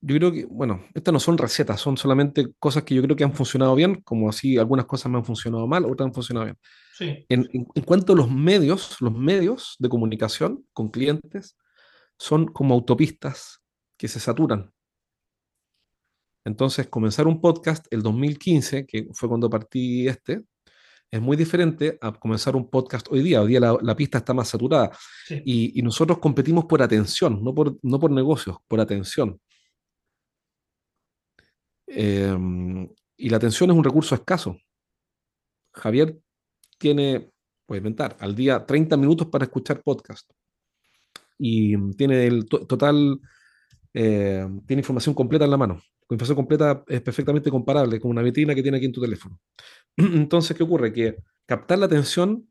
yo 0.00 0.16
creo 0.16 0.32
que, 0.32 0.46
bueno, 0.46 0.84
estas 0.94 1.12
no 1.12 1.18
son 1.18 1.36
recetas, 1.36 1.80
son 1.80 1.96
solamente 1.96 2.46
cosas 2.60 2.84
que 2.84 2.94
yo 2.94 3.02
creo 3.02 3.16
que 3.16 3.24
han 3.24 3.34
funcionado 3.34 3.74
bien, 3.74 4.00
como 4.02 4.28
así 4.28 4.56
algunas 4.56 4.86
cosas 4.86 5.10
me 5.10 5.18
han 5.18 5.24
funcionado 5.24 5.66
mal, 5.66 5.84
otras 5.84 6.06
han 6.06 6.14
funcionado 6.14 6.46
bien. 6.46 6.58
Sí. 6.94 7.26
En, 7.28 7.48
en 7.52 7.82
cuanto 7.82 8.12
a 8.12 8.16
los 8.16 8.30
medios, 8.30 8.96
los 9.00 9.12
medios 9.12 9.74
de 9.80 9.88
comunicación 9.88 10.64
con 10.72 10.88
clientes 10.88 11.56
son 12.16 12.46
como 12.46 12.74
autopistas 12.74 13.60
que 13.98 14.06
se 14.06 14.20
saturan. 14.20 14.72
Entonces, 16.44 16.86
comenzar 16.86 17.26
un 17.26 17.40
podcast 17.40 17.86
el 17.90 18.02
2015, 18.02 18.86
que 18.86 19.08
fue 19.12 19.28
cuando 19.28 19.50
partí 19.50 20.06
este, 20.06 20.44
es 21.10 21.20
muy 21.20 21.36
diferente 21.36 21.98
a 22.00 22.12
comenzar 22.12 22.56
un 22.56 22.68
podcast 22.68 23.06
hoy 23.10 23.22
día. 23.22 23.40
Hoy 23.42 23.48
día 23.48 23.60
la, 23.60 23.96
pista 23.96 24.18
está 24.18 24.34
más 24.34 24.48
saturada 24.48 24.90
y, 25.44 25.80
nosotros 25.82 26.18
competimos 26.18 26.64
por 26.66 26.82
atención, 26.82 27.42
no 27.42 27.54
por, 27.54 27.76
no 27.82 27.98
por 28.00 28.10
negocios, 28.10 28.56
por 28.68 28.80
atención. 28.80 29.40
Em, 31.86 32.88
y 33.16 33.28
la 33.28 33.36
atención 33.36 33.70
es 33.70 33.76
un 33.76 33.84
recurso 33.84 34.14
escaso. 34.14 34.56
Javier 35.72 36.18
tiene, 36.78 37.30
puede 37.66 37.78
inventar, 37.78 38.16
al 38.20 38.34
día 38.34 38.64
30 38.66 38.96
minutos 38.96 39.28
para 39.28 39.44
escuchar 39.44 39.82
podcast. 39.82 40.30
Y 41.38 41.76
tiene 41.92 42.26
el 42.26 42.46
total 42.46 43.20
eh, 43.98 44.46
tiene 44.66 44.80
información 44.80 45.14
completa 45.14 45.46
en 45.46 45.50
la 45.50 45.56
mano. 45.56 45.80
La 46.08 46.14
información 46.14 46.36
completa 46.36 46.84
es 46.86 47.00
perfectamente 47.00 47.50
comparable 47.50 47.98
con 47.98 48.10
una 48.10 48.20
vitrina 48.20 48.54
que 48.54 48.62
tiene 48.62 48.76
aquí 48.76 48.84
en 48.84 48.92
tu 48.92 49.00
teléfono. 49.00 49.40
Entonces, 50.14 50.56
¿qué 50.56 50.62
ocurre? 50.62 50.92
Que 50.92 51.16
captar 51.46 51.78
la 51.78 51.86
atención, 51.86 52.48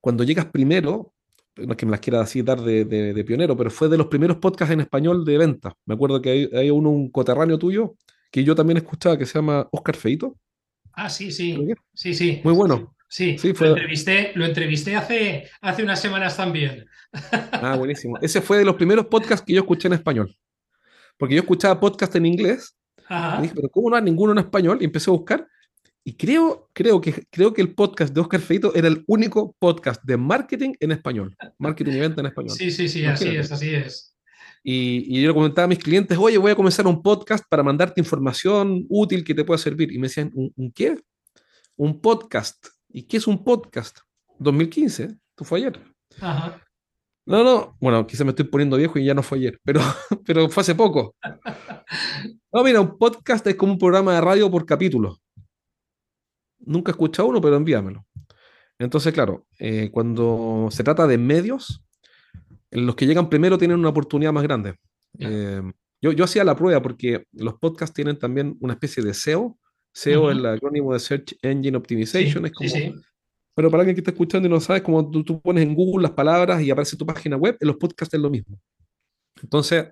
cuando 0.00 0.24
llegas 0.24 0.46
primero, 0.46 1.12
no 1.56 1.72
es 1.72 1.76
que 1.76 1.86
me 1.86 1.92
las 1.92 2.00
quiera 2.00 2.20
así 2.20 2.42
dar 2.42 2.60
de, 2.60 3.24
pionero, 3.26 3.56
pero 3.56 3.70
fue 3.70 3.88
de 3.88 3.98
los 3.98 4.06
primeros 4.06 4.38
podcasts 4.38 4.72
en 4.72 4.80
español 4.80 5.24
de 5.24 5.38
venta. 5.38 5.76
Me 5.84 5.94
acuerdo 5.94 6.22
que 6.22 6.48
hay, 6.52 6.70
uno, 6.70 6.90
un 6.90 7.10
coterráneo 7.10 7.58
tuyo, 7.58 7.96
que 8.30 8.44
yo 8.44 8.54
también 8.54 8.78
escuchaba, 8.78 9.18
que 9.18 9.26
se 9.26 9.34
llama 9.34 9.68
Oscar 9.72 9.96
Feito. 9.96 10.36
Ah, 10.92 11.08
sí, 11.08 11.30
sí. 11.30 11.58
Sí, 11.94 12.14
sí. 12.14 12.40
Muy 12.44 12.54
bueno. 12.54 12.94
Sí, 13.08 13.36
fue... 13.36 13.52
lo, 13.68 13.76
entrevisté, 13.76 14.30
lo 14.36 14.44
entrevisté 14.44 14.94
hace, 14.94 15.48
hace 15.60 15.82
unas 15.82 16.00
semanas 16.00 16.36
también. 16.36 16.86
Ah, 17.52 17.76
buenísimo. 17.76 18.16
Ese 18.22 18.40
fue 18.40 18.58
de 18.58 18.64
los 18.64 18.76
primeros 18.76 19.06
podcasts 19.06 19.44
que 19.44 19.52
yo 19.52 19.60
escuché 19.60 19.88
en 19.88 19.94
español. 19.94 20.34
Porque 21.18 21.34
yo 21.34 21.40
escuchaba 21.40 21.78
podcast 21.78 22.14
en 22.14 22.24
inglés. 22.24 22.74
Y 23.38 23.42
dije, 23.42 23.54
pero 23.54 23.68
¿cómo 23.68 23.90
no 23.90 23.96
hay 23.96 24.02
ninguno 24.02 24.32
en 24.32 24.38
español? 24.38 24.78
Y 24.80 24.84
empecé 24.84 25.10
a 25.10 25.12
buscar. 25.12 25.46
Y 26.02 26.14
creo, 26.14 26.68
creo, 26.72 27.00
que, 27.00 27.26
creo 27.30 27.52
que 27.52 27.60
el 27.60 27.74
podcast 27.74 28.14
de 28.14 28.20
Oscar 28.20 28.40
Feito 28.40 28.74
era 28.74 28.88
el 28.88 29.04
único 29.06 29.54
podcast 29.58 30.02
de 30.02 30.16
marketing 30.16 30.72
en 30.80 30.92
español. 30.92 31.36
Marketing 31.58 31.92
y 31.92 32.00
venta 32.00 32.20
en 32.20 32.26
español. 32.28 32.56
Sí, 32.56 32.70
sí, 32.70 32.88
sí, 32.88 33.04
así 33.04 33.28
es, 33.28 33.52
así 33.52 33.74
es. 33.74 34.16
Y, 34.62 35.04
y, 35.08 35.22
yo 35.22 35.28
le 35.28 35.34
comentaba 35.34 35.64
a 35.64 35.68
mis 35.68 35.78
clientes, 35.78 36.16
oye, 36.18 36.38
voy 36.38 36.52
a 36.52 36.56
comenzar 36.56 36.86
un 36.86 37.02
podcast 37.02 37.44
para 37.48 37.62
mandarte 37.62 38.00
información 38.00 38.86
útil 38.88 39.24
que 39.24 39.34
te 39.34 39.44
pueda 39.44 39.58
servir. 39.58 39.92
Y 39.92 39.98
me 39.98 40.08
decían, 40.08 40.30
¿un, 40.34 40.72
qué? 40.72 40.98
Un 41.76 42.00
podcast. 42.00 42.66
¿Y 42.88 43.02
qué 43.02 43.18
es 43.18 43.26
un 43.26 43.44
podcast? 43.44 43.98
2015, 44.38 45.04
esto 45.04 45.44
fue 45.44 45.58
ayer. 45.58 45.80
Ajá. 46.20 46.62
No, 47.26 47.44
no, 47.44 47.76
bueno, 47.80 48.06
quizá 48.06 48.24
me 48.24 48.30
estoy 48.30 48.46
poniendo 48.46 48.76
viejo 48.76 48.98
y 48.98 49.04
ya 49.04 49.14
no 49.14 49.22
fue 49.22 49.38
ayer, 49.38 49.60
pero, 49.62 49.80
pero 50.26 50.48
fue 50.48 50.62
hace 50.62 50.74
poco. 50.74 51.14
No, 52.52 52.64
mira, 52.64 52.80
un 52.80 52.98
podcast 52.98 53.46
es 53.46 53.54
como 53.54 53.74
un 53.74 53.78
programa 53.78 54.12
de 54.12 54.20
radio 54.20 54.50
por 54.50 54.66
capítulo. 54.66 55.20
Nunca 56.70 56.90
he 56.90 56.92
escuchado 56.92 57.28
uno, 57.28 57.40
pero 57.40 57.56
envíamelo. 57.56 58.06
Entonces, 58.78 59.12
claro, 59.12 59.46
eh, 59.58 59.90
cuando 59.90 60.68
se 60.70 60.84
trata 60.84 61.06
de 61.06 61.18
medios, 61.18 61.84
los 62.70 62.94
que 62.94 63.06
llegan 63.06 63.28
primero 63.28 63.58
tienen 63.58 63.78
una 63.78 63.88
oportunidad 63.88 64.32
más 64.32 64.44
grande. 64.44 64.76
Eh, 65.18 65.60
yo, 66.00 66.12
yo 66.12 66.24
hacía 66.24 66.44
la 66.44 66.54
prueba 66.54 66.80
porque 66.80 67.26
los 67.32 67.54
podcasts 67.54 67.92
tienen 67.92 68.18
también 68.18 68.56
una 68.60 68.74
especie 68.74 69.02
de 69.02 69.14
SEO. 69.14 69.58
SEO 69.92 70.30
es 70.30 70.38
el 70.38 70.46
acrónimo 70.46 70.92
de 70.92 71.00
Search 71.00 71.36
Engine 71.42 71.76
Optimization. 71.76 72.46
es 72.46 72.52
como 72.52 72.70
sí, 72.70 72.94
pero 73.54 73.68
para 73.68 73.80
alguien 73.82 73.96
que 73.96 74.00
está 74.00 74.12
escuchando 74.12 74.46
y 74.46 74.50
no 74.50 74.60
sabes, 74.60 74.82
como 74.82 75.10
tú, 75.10 75.24
tú, 75.24 75.40
pones 75.40 75.64
en 75.64 75.74
Google 75.74 76.04
las 76.04 76.12
palabras 76.12 76.62
y 76.62 76.70
aparece 76.70 76.96
tu 76.96 77.04
página 77.04 77.36
web, 77.36 77.56
en 77.60 77.66
los 77.66 77.76
podcasts 77.76 78.14
es 78.14 78.20
lo 78.20 78.30
mismo. 78.30 78.58
Entonces, 79.42 79.88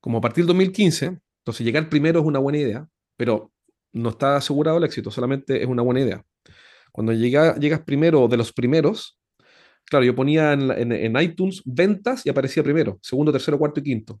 como 0.00 0.18
a 0.18 0.20
partir 0.22 0.44
del 0.44 0.48
2015, 0.48 1.20
entonces 1.40 1.64
llegar 1.64 1.88
primero 1.90 2.20
es 2.20 2.26
una 2.26 2.38
buena 2.38 2.58
idea, 2.58 2.88
pero 3.16 3.52
no 3.92 4.10
está 4.10 4.36
asegurado 4.36 4.78
el 4.78 4.84
éxito, 4.84 5.10
solamente 5.10 5.62
es 5.62 5.68
una 5.68 5.82
buena 5.82 6.00
idea. 6.00 6.24
Cuando 6.92 7.12
llega, 7.12 7.56
llegas 7.56 7.80
primero 7.80 8.28
de 8.28 8.36
los 8.36 8.52
primeros, 8.52 9.18
claro, 9.84 10.04
yo 10.04 10.14
ponía 10.14 10.52
en, 10.52 10.92
en, 10.92 11.20
iTunes 11.20 11.62
ventas 11.64 12.24
y 12.26 12.30
aparecía 12.30 12.62
primero, 12.62 12.98
segundo, 13.02 13.32
tercero, 13.32 13.58
cuarto 13.58 13.80
y 13.80 13.84
quinto. 13.84 14.20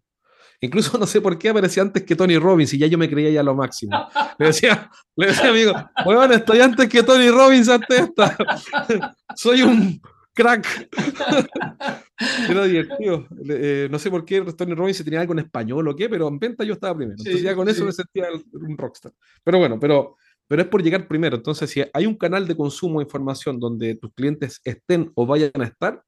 Incluso 0.60 0.96
no 0.98 1.06
sé 1.06 1.20
por 1.20 1.38
qué 1.38 1.48
aparecía 1.48 1.82
antes 1.82 2.04
que 2.04 2.16
Tony 2.16 2.38
Robbins 2.38 2.74
y 2.74 2.78
ya 2.78 2.86
yo 2.86 2.98
me 2.98 3.08
creía 3.08 3.30
ya 3.30 3.42
lo 3.42 3.54
máximo. 3.54 4.08
Le 4.38 4.46
decía, 4.46 4.90
le 5.16 5.28
decía 5.28 5.48
amigo, 5.48 5.72
bueno, 6.04 6.32
estoy 6.34 6.60
antes 6.60 6.88
que 6.88 7.02
Tony 7.02 7.30
Robbins 7.30 7.68
antes 7.68 8.00
esta. 8.00 8.36
Soy 9.34 9.62
un 9.62 10.00
crack. 10.40 10.88
Era 12.48 12.64
divertido. 12.64 13.26
Eh, 13.48 13.88
no 13.90 13.98
sé 13.98 14.10
por 14.10 14.24
qué 14.24 14.40
Tony 14.56 14.74
Robbins 14.74 15.04
tenía 15.04 15.20
algo 15.20 15.32
en 15.32 15.40
español 15.40 15.88
o 15.88 15.96
qué, 15.96 16.08
pero 16.08 16.28
en 16.28 16.38
venta 16.38 16.64
yo 16.64 16.74
estaba 16.74 16.96
primero. 16.96 17.16
Entonces 17.18 17.42
ya 17.42 17.54
con 17.54 17.68
eso 17.68 17.84
me 17.84 17.92
sentía 17.92 18.26
un 18.52 18.76
rockstar. 18.76 19.12
Pero 19.44 19.58
bueno, 19.58 19.78
pero, 19.78 20.16
pero 20.46 20.62
es 20.62 20.68
por 20.68 20.82
llegar 20.82 21.06
primero. 21.06 21.36
Entonces, 21.36 21.70
si 21.70 21.82
hay 21.92 22.06
un 22.06 22.16
canal 22.16 22.46
de 22.46 22.56
consumo 22.56 23.00
de 23.00 23.04
información 23.04 23.58
donde 23.58 23.96
tus 23.96 24.12
clientes 24.12 24.60
estén 24.64 25.10
o 25.14 25.26
vayan 25.26 25.52
a 25.54 25.64
estar, 25.64 26.02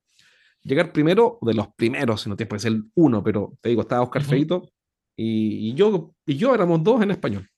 llegar 0.63 0.93
primero, 0.93 1.39
de 1.43 1.55
los 1.55 1.69
primeros, 1.75 2.27
no 2.27 2.37
tiene 2.37 2.49
que 2.49 2.59
ser 2.59 2.73
uno, 2.95 3.23
pero 3.23 3.53
te 3.61 3.71
digo, 3.71 3.83
estaba 3.83 4.03
Oscar 4.03 4.23
Feito 4.23 4.69
y, 5.17 5.75
yo, 5.75 6.15
y 6.27 6.37
yo 6.37 6.55
éramos 6.55 6.83
dos 6.83 7.03
en 7.03 7.11
español. 7.11 7.49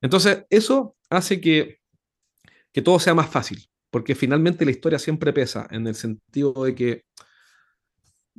Entonces, 0.00 0.44
eso 0.50 0.96
hace 1.10 1.40
que, 1.40 1.78
que 2.72 2.82
todo 2.82 2.98
sea 2.98 3.14
más 3.14 3.28
fácil, 3.28 3.68
porque 3.90 4.14
finalmente 4.14 4.64
la 4.64 4.70
historia 4.70 4.98
siempre 4.98 5.32
pesa, 5.32 5.66
en 5.70 5.86
el 5.86 5.94
sentido 5.94 6.52
de 6.64 6.74
que, 6.74 7.04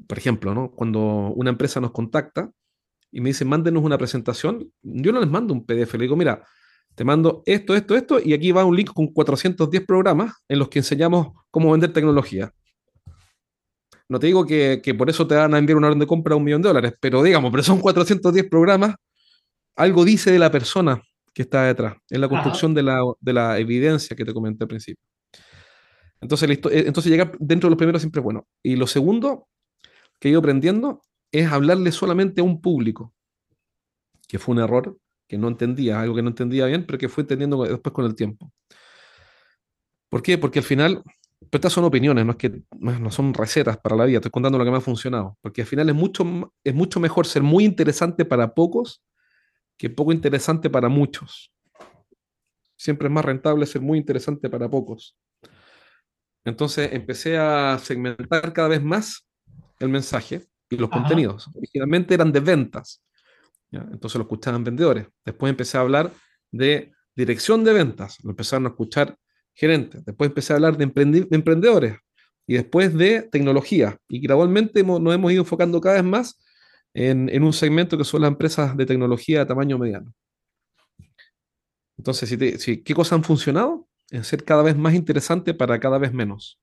por 0.07 0.17
ejemplo, 0.17 0.53
¿no? 0.53 0.71
cuando 0.71 0.99
una 1.35 1.49
empresa 1.49 1.79
nos 1.79 1.91
contacta 1.91 2.51
y 3.11 3.21
me 3.21 3.29
dice, 3.29 3.45
mándenos 3.45 3.83
una 3.83 3.97
presentación, 3.97 4.71
yo 4.81 5.11
no 5.11 5.19
les 5.19 5.29
mando 5.29 5.53
un 5.53 5.65
PDF, 5.65 5.95
le 5.95 6.03
digo, 6.03 6.15
mira, 6.15 6.43
te 6.95 7.03
mando 7.03 7.43
esto, 7.45 7.75
esto, 7.75 7.95
esto, 7.95 8.19
y 8.19 8.33
aquí 8.33 8.51
va 8.51 8.65
un 8.65 8.75
link 8.75 8.93
con 8.93 9.07
410 9.07 9.85
programas 9.85 10.33
en 10.47 10.59
los 10.59 10.69
que 10.69 10.79
enseñamos 10.79 11.29
cómo 11.49 11.71
vender 11.71 11.93
tecnología. 11.93 12.53
No 14.09 14.19
te 14.19 14.27
digo 14.27 14.45
que, 14.45 14.81
por 14.97 15.09
eso 15.09 15.27
te 15.27 15.35
van 15.35 15.53
a 15.53 15.59
enviar 15.59 15.77
una 15.77 15.87
orden 15.87 15.99
de 15.99 16.07
compra 16.07 16.33
a 16.33 16.37
un 16.37 16.43
millón 16.43 16.61
de 16.61 16.69
dólares, 16.69 16.93
pero 16.99 17.21
digamos, 17.23 17.51
pero 17.51 17.63
son 17.63 17.79
410 17.79 18.49
programas, 18.49 18.95
algo 19.75 20.03
dice 20.03 20.31
de 20.31 20.39
la 20.39 20.51
persona 20.51 21.01
que 21.33 21.43
está 21.43 21.63
detrás, 21.63 21.95
en 22.09 22.21
la 22.21 22.27
construcción 22.27 22.73
de 22.73 22.83
la, 22.83 23.59
evidencia 23.59 24.15
que 24.15 24.25
te 24.25 24.33
comenté 24.33 24.63
al 24.63 24.67
principio. 24.67 25.03
Entonces, 26.22 26.49
eh, 26.49 26.84
entonces 26.86 27.11
llegar 27.11 27.32
dentro 27.39 27.67
de 27.67 27.72
los 27.72 27.78
primeros 27.78 28.01
siempre 28.01 28.20
es 28.20 28.24
bueno. 28.24 28.47
Y 28.63 28.76
lo 28.76 28.88
segundo 28.88 29.47
que 30.20 30.28
he 30.28 30.32
ido 30.32 30.39
aprendiendo 30.39 31.01
es 31.32 31.51
hablarle 31.51 31.91
solamente 31.91 32.41
a 32.41 32.43
un 32.43 32.61
público, 32.61 33.13
que 34.28 34.39
fue 34.39 34.55
un 34.55 34.61
error, 34.61 34.97
que 35.28 35.38
no 35.38 35.47
entendía, 35.47 36.01
algo 36.01 36.15
que 36.15 36.24
no 36.24 36.30
entendía 36.30 36.65
bien, 36.65 36.86
pero 36.86 36.97
que 36.97 37.09
fue 37.09 37.22
entendiendo 37.22 37.63
después 37.63 37.93
con 37.93 38.05
el 38.05 38.15
tiempo. 38.15 38.51
¿Por 40.09 40.24
qué? 40.24 40.38
Porque 40.38 40.59
al 40.59 40.65
final 40.65 41.03
estas 41.51 41.72
son 41.72 41.86
opiniones, 41.86 42.26
no, 42.26 42.32
es 42.32 42.38
que, 42.38 42.63
no 42.80 43.11
son 43.11 43.34
recetas 43.34 43.78
para 43.78 43.95
la 43.95 44.05
vida, 44.05 44.17
estoy 44.17 44.32
contando 44.32 44.57
lo 44.57 44.65
que 44.65 44.72
me 44.72 44.78
ha 44.78 44.82
funcionado, 44.82 45.38
porque 45.41 45.61
al 45.61 45.67
final 45.67 45.88
es 45.89 45.95
mucho, 45.95 46.26
es 46.63 46.76
mucho 46.76 46.99
mejor 46.99 47.26
ser 47.26 47.43
muy 47.43 47.63
interesante 47.63 48.26
para 48.26 48.53
pocos 48.53 49.01
que 49.78 49.89
poco 49.89 50.11
interesante 50.11 50.70
para 50.70 50.89
muchos. 50.89 51.53
Siempre 52.76 53.07
es 53.07 53.13
más 53.13 53.24
rentable 53.24 53.65
ser 53.65 53.82
muy 53.82 53.97
interesante 53.97 54.49
para 54.49 54.70
pocos. 54.70 55.15
Entonces 56.49 56.89
empecé 56.93 57.37
a 57.37 57.77
segmentar 57.79 58.51
cada 58.53 58.69
vez 58.69 58.83
más 58.83 59.27
el 59.79 59.89
mensaje 59.89 60.47
y 60.69 60.77
los 60.77 60.89
contenidos. 60.89 61.49
Originalmente 61.53 62.13
eran 62.13 62.31
de 62.31 62.39
ventas, 62.39 63.03
entonces 63.71 64.15
lo 64.15 64.23
escuchaban 64.23 64.63
vendedores. 64.63 65.07
Después 65.23 65.49
empecé 65.49 65.77
a 65.77 65.81
hablar 65.81 66.11
de 66.51 66.91
dirección 67.15 67.63
de 67.63 67.73
ventas, 67.73 68.17
lo 68.23 68.31
empezaron 68.31 68.65
a 68.65 68.69
escuchar 68.69 69.17
gerentes. 69.53 70.03
Después 70.05 70.29
empecé 70.29 70.53
a 70.53 70.55
hablar 70.55 70.77
de, 70.77 70.85
emprendedores 70.85 71.97
y 72.47 72.55
después 72.55 72.95
de 72.95 73.23
tecnología. 73.31 73.97
Y 74.07 74.19
gradualmente 74.19 74.83
nos 74.83 75.13
hemos 75.13 75.31
ido 75.31 75.41
enfocando 75.41 75.79
cada 75.79 75.95
vez 75.95 76.03
más 76.03 76.41
en, 76.93 77.43
un 77.43 77.53
segmento 77.53 77.97
que 77.97 78.03
son 78.03 78.21
las 78.21 78.29
empresas 78.29 78.75
de 78.75 78.85
tecnología 78.85 79.39
de 79.39 79.45
tamaño 79.45 79.77
mediano. 79.77 80.13
Entonces, 81.97 82.29
si 82.61 82.81
¿qué 82.81 82.93
cosas 82.93 83.13
han 83.13 83.23
funcionado? 83.23 83.88
En 84.12 84.24
ser 84.24 84.43
cada 84.43 84.64
vez 84.64 84.76
más 84.76 84.93
interesante 84.93 85.53
para 85.53 85.80
cada 85.80 85.97
vez 85.97 86.14
menos, 86.14 86.60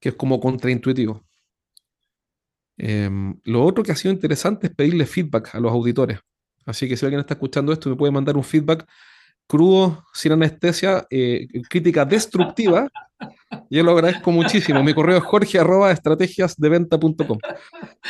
que 0.00 0.10
es 0.10 0.14
como 0.14 0.40
contraintuitivo. 0.40 1.24
Em, 2.76 3.38
lo 3.44 3.64
otro 3.64 3.82
que 3.82 3.92
ha 3.92 3.96
sido 3.96 4.14
interesante 4.14 4.68
es 4.68 4.74
pedirle 4.74 5.06
feedback 5.06 5.54
a 5.54 5.60
los 5.60 5.72
auditores. 5.72 6.20
Así 6.64 6.88
que 6.88 6.96
si 6.96 7.04
alguien 7.04 7.20
está 7.20 7.34
escuchando 7.34 7.72
esto, 7.72 7.90
me 7.90 7.96
puede 7.96 8.12
mandar 8.12 8.36
un 8.36 8.44
feedback 8.44 8.86
crudo, 9.48 10.04
sin 10.12 10.32
anestesia, 10.32 11.06
eh, 11.10 11.48
crítica 11.68 12.04
destructiva. 12.04 12.88
Yo 13.70 13.82
lo 13.82 13.92
agradezco 13.92 14.30
muchísimo. 14.30 14.82
Mi 14.84 14.94
correo 14.94 15.16
es 15.16 15.24
jorge 15.24 15.58
arroba 15.58 15.90
estrategiasdeventa.com. 15.90 17.38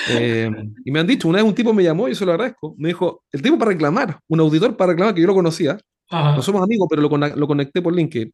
Em, 0.08 0.74
y 0.84 0.90
me 0.90 1.00
han 1.00 1.06
dicho, 1.06 1.28
una 1.28 1.38
vez 1.38 1.46
un 1.46 1.54
tipo 1.54 1.72
me 1.72 1.82
llamó 1.82 2.08
y 2.08 2.12
eso 2.12 2.26
lo 2.26 2.32
agradezco. 2.32 2.74
Me 2.76 2.88
dijo, 2.88 3.22
el 3.32 3.40
tipo 3.40 3.56
para 3.56 3.70
reclamar, 3.70 4.18
un 4.28 4.40
auditor 4.40 4.76
para 4.76 4.92
reclamar 4.92 5.14
que 5.14 5.20
yo 5.20 5.26
lo 5.26 5.34
conocía. 5.34 5.78
No 6.10 6.42
somos 6.42 6.62
amigos, 6.62 6.86
pero 6.88 7.02
lo, 7.02 7.08
lo 7.08 7.46
conecté 7.46 7.82
por 7.82 7.94
LinkedIn. 7.94 8.32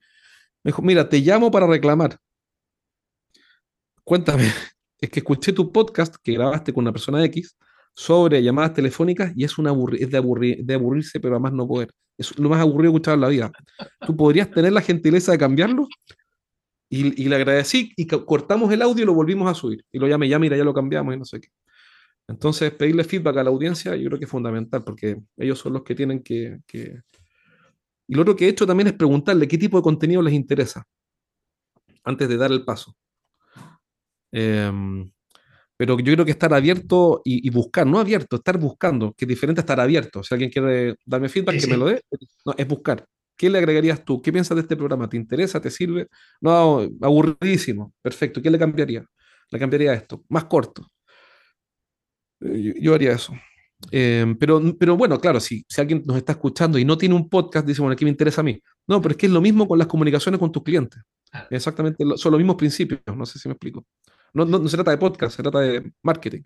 Me 0.63 0.71
dijo, 0.71 0.83
mira, 0.83 1.09
te 1.09 1.19
llamo 1.19 1.51
para 1.51 1.67
reclamar. 1.67 2.19
Cuéntame, 4.05 4.45
es 5.01 5.11
que 5.11 5.21
escuché 5.21 5.53
tu 5.53 5.73
podcast 5.73 6.17
que 6.23 6.33
grabaste 6.33 6.73
con 6.73 6.85
una 6.85 6.93
persona 6.93 7.25
X 7.25 7.57
sobre 7.95 8.43
llamadas 8.43 8.75
telefónicas 8.75 9.33
y 9.37 9.45
es, 9.45 9.57
una 9.57 9.73
es 9.99 10.11
de, 10.11 10.17
aburrirse, 10.17 11.21
pero 11.21 11.35
además 11.35 11.53
no 11.53 11.67
poder. 11.67 11.91
Es 12.19 12.37
lo 12.39 12.49
más 12.49 12.61
aburrido 12.61 12.93
que 12.93 12.97
he 12.97 12.99
escuchado 12.99 13.15
en 13.15 13.21
la 13.21 13.29
vida. 13.29 13.53
¿Tú 14.07 14.17
podrías 14.17 14.51
tener 14.51 14.73
la 14.73 14.81
gentileza 14.81 15.33
de 15.33 15.39
cambiarlo? 15.39 15.89
Y, 16.91 17.29
le 17.29 17.35
agradecí 17.35 17.93
y 17.97 18.07
cortamos 18.07 18.73
el 18.73 18.83
audio 18.83 19.03
y 19.03 19.07
lo 19.07 19.15
volvimos 19.15 19.51
a 19.51 19.55
subir. 19.55 19.85
Y 19.91 19.99
lo 19.99 20.07
llamé, 20.07 20.29
ya 20.29 20.39
mira, 20.39 20.57
ya 20.57 20.65
lo 20.65 20.75
cambiamos 20.75 21.15
y 21.15 21.19
no 21.19 21.25
sé 21.25 21.41
qué. 21.41 21.49
Entonces, 22.29 22.73
pedirle 22.73 23.05
feedback 23.05 23.39
a 23.39 23.45
la 23.45 23.51
audiencia 23.51 23.97
yo 23.97 24.07
creo 24.09 24.19
que 24.19 24.27
es 24.27 24.31
fundamental 24.31 24.85
porque 24.85 25.19
ellos 25.37 25.59
son 25.59 25.73
los 25.73 25.83
que 25.83 25.95
tienen 25.95 26.23
que... 26.23 26.61
Y 28.07 28.15
lo 28.15 28.23
otro 28.23 28.37
que 28.37 28.47
he 28.47 28.49
hecho 28.49 28.67
también 28.67 28.89
es 28.89 28.93
preguntarle 28.95 29.49
qué 29.49 29.59
tipo 29.59 29.77
de 29.79 29.83
contenido 29.83 30.23
les 30.23 30.35
interesa 30.35 30.87
antes 32.05 32.29
de 32.29 32.37
dar 32.37 32.53
el 32.53 32.65
paso. 32.65 32.97
Em, 34.33 35.11
pero 35.77 35.99
yo 35.99 36.13
creo 36.13 36.25
que 36.25 36.31
estar 36.33 36.53
abierto 36.55 37.23
y, 37.25 37.49
buscar, 37.51 37.87
no 37.87 37.99
abierto, 37.99 38.37
estar 38.37 38.59
buscando, 38.59 39.13
que 39.15 39.25
es 39.25 39.29
diferente 39.29 39.61
a 39.61 39.63
estar 39.63 39.81
abierto. 39.81 40.23
Si 40.23 40.35
alguien 40.35 40.51
quiere 40.51 40.97
darme 41.05 41.29
feedback, 41.29 41.61
que 41.61 41.67
me 41.67 41.77
lo 41.77 41.87
dé. 41.87 42.03
No, 42.45 42.55
es 42.57 42.69
buscar. 42.69 43.07
¿Qué 43.37 43.51
le 43.51 43.59
agregarías 43.59 44.05
tú? 44.05 44.23
¿Qué 44.23 44.33
piensas 44.33 44.57
de 44.57 44.63
este 44.63 44.77
programa? 44.77 45.09
¿Te 45.09 45.17
interesa? 45.17 45.61
¿Te 45.61 45.71
sirve? 45.71 46.09
No, 46.41 46.81
aburridísimo. 47.03 47.93
Perfecto. 48.01 48.41
¿Qué 48.41 48.51
le 48.51 48.59
cambiaría? 48.59 49.05
Le 49.51 49.59
cambiaría 49.59 49.95
esto. 49.95 50.25
Más 50.29 50.45
corto. 50.45 50.91
Eh, 52.41 52.75
yo, 52.81 52.95
haría 52.95 53.13
eso. 53.13 53.33
Em, 53.91 54.37
pero, 54.37 54.61
pero 54.79 54.97
bueno, 54.97 55.21
claro, 55.21 55.41
si, 55.41 55.65
si 55.69 55.81
alguien 55.81 56.03
nos 56.07 56.17
está 56.17 56.33
escuchando 56.33 56.79
y 56.79 56.85
no 56.85 56.97
tiene 56.97 57.15
un 57.15 57.29
podcast, 57.29 57.67
dice, 57.67 57.83
bueno, 57.83 57.97
¿qué 57.97 58.05
me 58.05 58.11
interesa 58.11 58.41
a 58.41 58.45
mí? 58.45 58.61
No, 58.87 59.01
pero 59.01 59.13
es 59.13 59.19
que 59.19 59.27
es 59.27 59.33
lo 59.33 59.41
mismo 59.41 59.69
con 59.69 59.79
las 59.79 59.89
comunicaciones 59.89 60.39
con 60.39 60.53
tus 60.53 60.63
clientes. 60.63 61.01
Exactamente, 61.51 62.05
son 62.17 62.33
los 62.33 62.39
mismos 62.39 62.57
principios. 62.57 63.01
No 63.15 63.27
sé 63.27 63.39
si 63.39 63.49
me 63.49 63.53
explico. 63.53 63.85
No, 64.33 64.69
se 64.69 64.77
trata 64.77 64.91
de 64.91 64.99
podcast, 64.99 65.37
se 65.37 65.43
trata 65.43 65.61
de 65.61 65.93
marketing. 66.03 66.43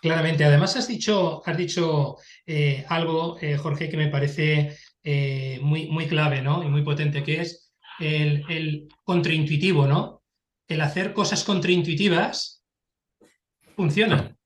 Claramente. 0.00 0.44
Además, 0.44 0.76
has 0.76 0.88
dicho, 0.88 1.42
has 1.44 1.56
dicho 1.56 2.16
eh, 2.46 2.84
algo, 2.88 3.38
eh, 3.40 3.56
Jorge, 3.56 3.88
que 3.88 3.96
me 3.96 4.08
parece 4.08 4.76
eh, 5.02 5.58
muy, 5.62 5.88
muy 5.88 6.06
clave 6.06 6.42
¿no? 6.42 6.62
y 6.62 6.68
muy 6.68 6.82
potente, 6.82 7.22
que 7.22 7.40
es 7.40 7.72
el, 7.98 8.88
contraintuitivo, 9.04 9.86
¿no? 9.86 10.22
El 10.68 10.80
hacer 10.80 11.14
cosas 11.14 11.44
contraintuitivas 11.44 12.62
funciona. 13.74 14.36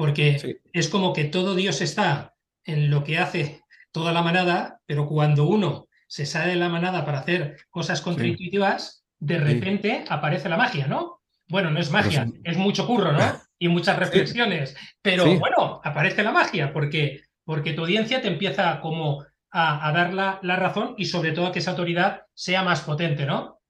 Porque 0.00 0.62
es 0.72 0.88
como 0.88 1.12
que 1.12 1.24
todo 1.24 1.54
Dios 1.54 1.82
está 1.82 2.34
en 2.64 2.88
lo 2.88 3.04
que 3.04 3.18
hace 3.18 3.60
toda 3.92 4.14
la 4.14 4.22
manada, 4.22 4.80
pero 4.86 5.06
cuando 5.06 5.44
uno 5.44 5.88
se 6.06 6.24
sale 6.24 6.52
de 6.52 6.56
la 6.56 6.70
manada 6.70 7.04
para 7.04 7.18
hacer 7.18 7.58
cosas 7.68 8.00
contraintuitivas, 8.00 9.04
de 9.18 9.36
repente 9.36 10.06
aparece 10.08 10.48
la 10.48 10.56
magia, 10.56 10.86
¿no? 10.86 11.20
Bueno, 11.50 11.70
no 11.70 11.78
es 11.78 11.90
magia, 11.90 12.26
es 12.44 12.56
mucho 12.56 12.86
curro, 12.86 13.12
¿no? 13.12 13.20
Y 13.58 13.68
muchas 13.68 13.98
reflexiones. 13.98 14.74
Pero 15.02 15.26
bueno, 15.38 15.82
aparece 15.84 16.22
la 16.22 16.32
magia, 16.32 16.72
porque, 16.72 17.20
porque 17.44 17.74
tu 17.74 17.82
audiencia 17.82 18.22
te 18.22 18.28
empieza 18.28 18.80
como 18.80 19.22
a, 19.50 19.92
dar 19.92 20.14
la, 20.14 20.56
razón 20.56 20.94
y 20.96 21.04
sobre 21.04 21.32
todo 21.32 21.48
a 21.48 21.52
que 21.52 21.58
esa 21.58 21.72
autoridad 21.72 22.22
sea 22.32 22.62
más 22.62 22.80
potente, 22.80 23.26
¿no? 23.26 23.60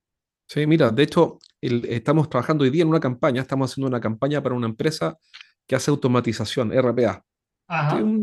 Sí, 0.47 0.65
mira, 0.65 0.91
de 0.91 1.03
hecho, 1.03 1.41
estamos 1.61 2.31
trabajando 2.31 2.63
hoy 2.63 2.71
día 2.71 2.83
en 2.83 2.89
una 2.89 3.01
campaña, 3.01 3.43
estamos 3.43 3.73
haciendo 3.73 3.89
una 3.89 4.01
campaña 4.01 4.41
para 4.41 4.55
una 4.55 4.69
empresa 4.69 5.19
que 5.71 5.77
hace 5.77 5.93
automatización, 5.93 6.73
RPA. 6.73 7.25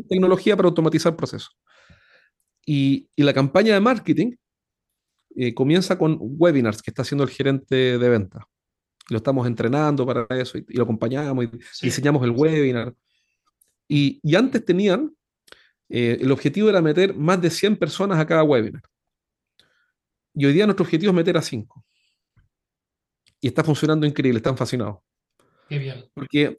tecnología 0.09 0.57
para 0.57 0.67
automatizar 0.67 1.15
procesos. 1.15 1.57
Y, 2.65 3.07
la 3.15 3.33
campaña 3.33 3.73
de 3.73 3.79
marketing 3.79 4.35
eh, 5.33 5.53
comienza 5.53 5.97
con 5.97 6.17
webinars 6.19 6.81
que 6.81 6.91
está 6.91 7.03
haciendo 7.03 7.23
el 7.23 7.29
gerente 7.29 7.97
de 7.97 8.09
venta 8.09 8.45
lo 9.09 9.19
estamos 9.19 9.47
entrenando 9.47 10.05
para 10.05 10.27
eso 10.37 10.57
y, 10.57 10.65
lo 10.75 10.83
acompañamos 10.83 11.45
y 11.45 11.85
diseñamos 11.85 12.21
el 12.25 12.31
webinar. 12.31 12.93
Y, 13.87 14.35
antes 14.35 14.65
tenían, 14.65 15.15
eh, 15.87 16.17
el 16.19 16.29
objetivo 16.29 16.69
era 16.69 16.81
meter 16.81 17.15
más 17.15 17.41
de 17.41 17.49
100 17.49 17.77
personas 17.77 18.19
a 18.19 18.27
cada 18.27 18.43
webinar. 18.43 18.81
Y 20.33 20.45
hoy 20.45 20.51
día 20.51 20.65
nuestro 20.65 20.83
objetivo 20.83 21.11
es 21.11 21.15
meter 21.15 21.37
a 21.37 21.41
5. 21.41 21.85
Y 23.39 23.47
está 23.47 23.63
funcionando 23.63 24.05
increíble, 24.05 24.39
están 24.39 24.57
fascinados. 24.57 24.97
Qué 25.69 25.79
bien. 25.79 26.03
Porque 26.13 26.57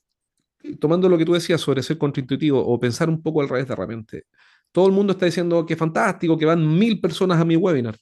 tomando 0.78 1.08
lo 1.08 1.16
que 1.16 1.24
tú 1.24 1.34
decías 1.34 1.60
sobre 1.60 1.82
ser 1.82 1.98
contraintuitivo 1.98 2.64
o 2.64 2.78
pensar 2.78 3.08
un 3.08 3.22
poco 3.22 3.40
al 3.40 3.48
revés 3.48 3.68
de 3.68 3.76
repente, 3.76 4.24
todo 4.72 4.86
el 4.86 4.92
mundo 4.92 5.12
está 5.12 5.26
diciendo 5.26 5.64
que 5.64 5.76
fantástico, 5.76 6.36
que 6.36 6.46
van 6.46 6.78
mil 6.78 7.00
personas 7.00 7.40
a 7.40 7.44
mi 7.44 7.56
webinar. 7.56 7.96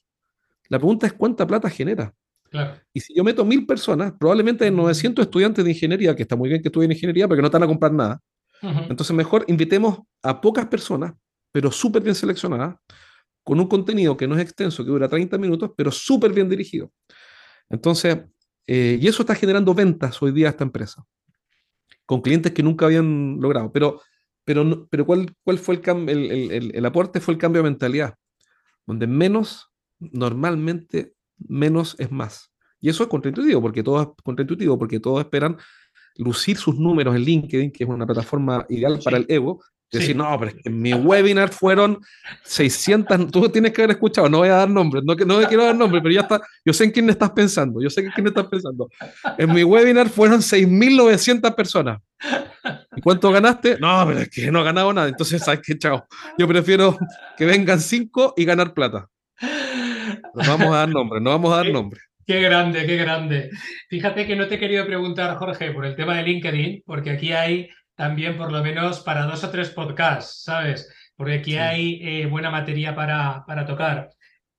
La 0.69 0.79
pregunta 0.79 1.07
es 1.07 1.13
cuánta 1.13 1.47
plata 1.47 1.69
genera. 1.69 2.13
Y 2.93 2.99
si 2.99 3.13
yo 3.15 3.23
meto 3.23 3.45
mil 3.45 3.65
personas, 3.65 4.13
probablemente 4.17 4.65
hay 4.65 4.71
900 4.71 5.25
estudiantes 5.25 5.63
de 5.63 5.71
ingeniería, 5.71 6.15
que 6.15 6.23
está 6.23 6.35
muy 6.35 6.49
bien 6.49 6.61
que 6.61 6.69
estudien 6.69 6.91
ingeniería, 6.91 7.27
pero 7.27 7.37
que 7.37 7.41
no 7.41 7.47
están 7.47 7.63
a 7.63 7.67
comprar 7.67 7.93
nada. 7.93 8.19
Entonces, 8.61 9.15
mejor 9.15 9.45
invitemos 9.47 9.99
a 10.23 10.41
pocas 10.41 10.65
personas, 10.65 11.13
pero 11.51 11.71
súper 11.71 12.01
bien 12.01 12.15
seleccionadas, 12.15 12.75
con 13.43 13.59
un 13.59 13.67
contenido 13.67 14.17
que 14.17 14.27
no 14.27 14.35
es 14.35 14.41
extenso, 14.41 14.83
que 14.83 14.89
dura 14.89 15.07
30 15.07 15.37
minutos, 15.37 15.71
pero 15.77 15.91
súper 15.91 16.33
bien 16.33 16.49
dirigido. 16.49 16.91
Entonces, 17.69 18.17
eh, 18.65 18.97
y 18.99 19.07
eso 19.07 19.21
está 19.21 19.35
generando 19.35 19.73
ventas 19.73 20.21
hoy 20.21 20.31
día 20.31 20.47
a 20.47 20.49
esta 20.51 20.63
empresa, 20.63 21.03
con 22.07 22.21
clientes 22.21 22.53
que 22.53 22.63
nunca 22.63 22.87
habían 22.87 23.39
logrado. 23.39 23.71
Pero, 23.71 24.01
pero, 24.43 24.87
pero 24.89 25.05
¿cuál, 25.05 25.35
cuál 25.43 25.59
fue 25.59 25.79
el, 25.83 26.09
el, 26.09 26.51
el, 26.51 26.75
el 26.75 26.85
aporte? 26.85 27.19
Fue 27.19 27.35
el 27.35 27.39
cambio 27.39 27.61
de 27.61 27.69
mentalidad, 27.69 28.15
donde 28.87 29.05
menos 29.05 29.69
normalmente 29.99 31.13
menos 31.37 31.95
es 31.99 32.11
más. 32.11 32.51
Y 32.79 32.89
eso 32.89 33.03
es 33.03 33.09
contraintuitivo, 33.09 33.61
porque 33.61 33.83
todos, 33.83 34.09
contraintuitivo, 34.23 34.77
porque 34.77 34.99
todos 34.99 35.19
esperan 35.19 35.57
lucir 36.15 36.57
sus 36.57 36.79
números 36.79 37.15
en 37.15 37.23
LinkedIn, 37.23 37.71
que 37.71 37.83
es 37.83 37.89
una 37.89 38.05
plataforma 38.05 38.65
ideal 38.69 38.99
para 39.03 39.17
el 39.17 39.25
ego. 39.27 39.61
Decir, 39.89 40.17
no, 40.17 40.37
pero 40.37 40.51
es 40.51 40.55
que 40.55 40.69
en 40.69 40.81
mi 40.81 40.93
webinar 40.93 41.49
fueron 41.49 41.99
600, 42.43 43.31
tú 43.31 43.47
tienes 43.47 43.71
que 43.71 43.83
haber 43.83 43.91
escuchado, 43.91 44.27
no 44.27 44.39
voy 44.39 44.49
a 44.49 44.55
dar 44.55 44.69
nombres, 44.69 45.01
no, 45.05 45.15
no 45.15 45.47
quiero 45.47 45.63
dar 45.63 45.75
nombres, 45.75 46.03
pero 46.03 46.13
ya 46.13 46.21
está, 46.21 46.41
yo 46.65 46.73
sé 46.73 46.83
en 46.83 46.91
quién 46.91 47.09
estás 47.09 47.31
pensando, 47.31 47.81
yo 47.81 47.89
sé 47.89 48.01
en 48.01 48.11
quién 48.11 48.27
estás 48.27 48.47
pensando. 48.47 48.89
En 49.37 49.53
mi 49.53 49.63
webinar 49.63 50.09
fueron 50.09 50.41
6.900 50.41 51.55
personas. 51.55 51.99
¿Y 52.95 53.01
cuánto 53.01 53.31
ganaste? 53.31 53.77
No, 53.79 54.03
pero 54.05 54.19
es 54.19 54.29
que 54.29 54.51
no 54.51 54.59
he 54.59 54.63
ganado 54.65 54.91
nada, 54.91 55.07
entonces, 55.07 55.41
¿sabes 55.41 55.61
qué? 55.65 55.77
Chao. 55.77 56.05
Yo 56.37 56.47
prefiero 56.49 56.97
que 57.37 57.45
vengan 57.45 57.79
5 57.79 58.33
y 58.35 58.43
ganar 58.43 58.73
plata. 58.73 59.07
No 59.41 60.43
vamos 60.45 60.67
a 60.75 60.79
dar 60.79 60.89
nombre, 60.89 61.21
no 61.21 61.29
vamos 61.29 61.53
a 61.53 61.57
dar 61.57 61.71
nombre. 61.71 62.01
Qué 62.25 62.41
grande, 62.41 62.85
qué 62.85 62.97
grande. 62.97 63.49
Fíjate 63.89 64.27
que 64.27 64.35
no 64.35 64.49
te 64.49 64.55
he 64.55 64.59
querido 64.59 64.85
preguntar, 64.85 65.37
Jorge, 65.37 65.71
por 65.71 65.85
el 65.85 65.95
tema 65.95 66.17
de 66.17 66.23
LinkedIn, 66.23 66.83
porque 66.85 67.11
aquí 67.11 67.31
hay 67.31 67.69
también 67.97 68.37
por 68.37 68.51
lo 68.51 68.63
menos 68.63 69.01
para 69.01 69.25
dos 69.25 69.43
o 69.43 69.49
tres 69.49 69.71
podcasts, 69.71 70.43
¿sabes? 70.43 70.87
Porque 71.15 71.39
aquí 71.39 71.57
hay 71.57 71.99
eh, 72.01 72.27
buena 72.27 72.51
materia 72.51 72.95
para, 72.95 73.43
para 73.45 73.65
tocar. 73.65 74.11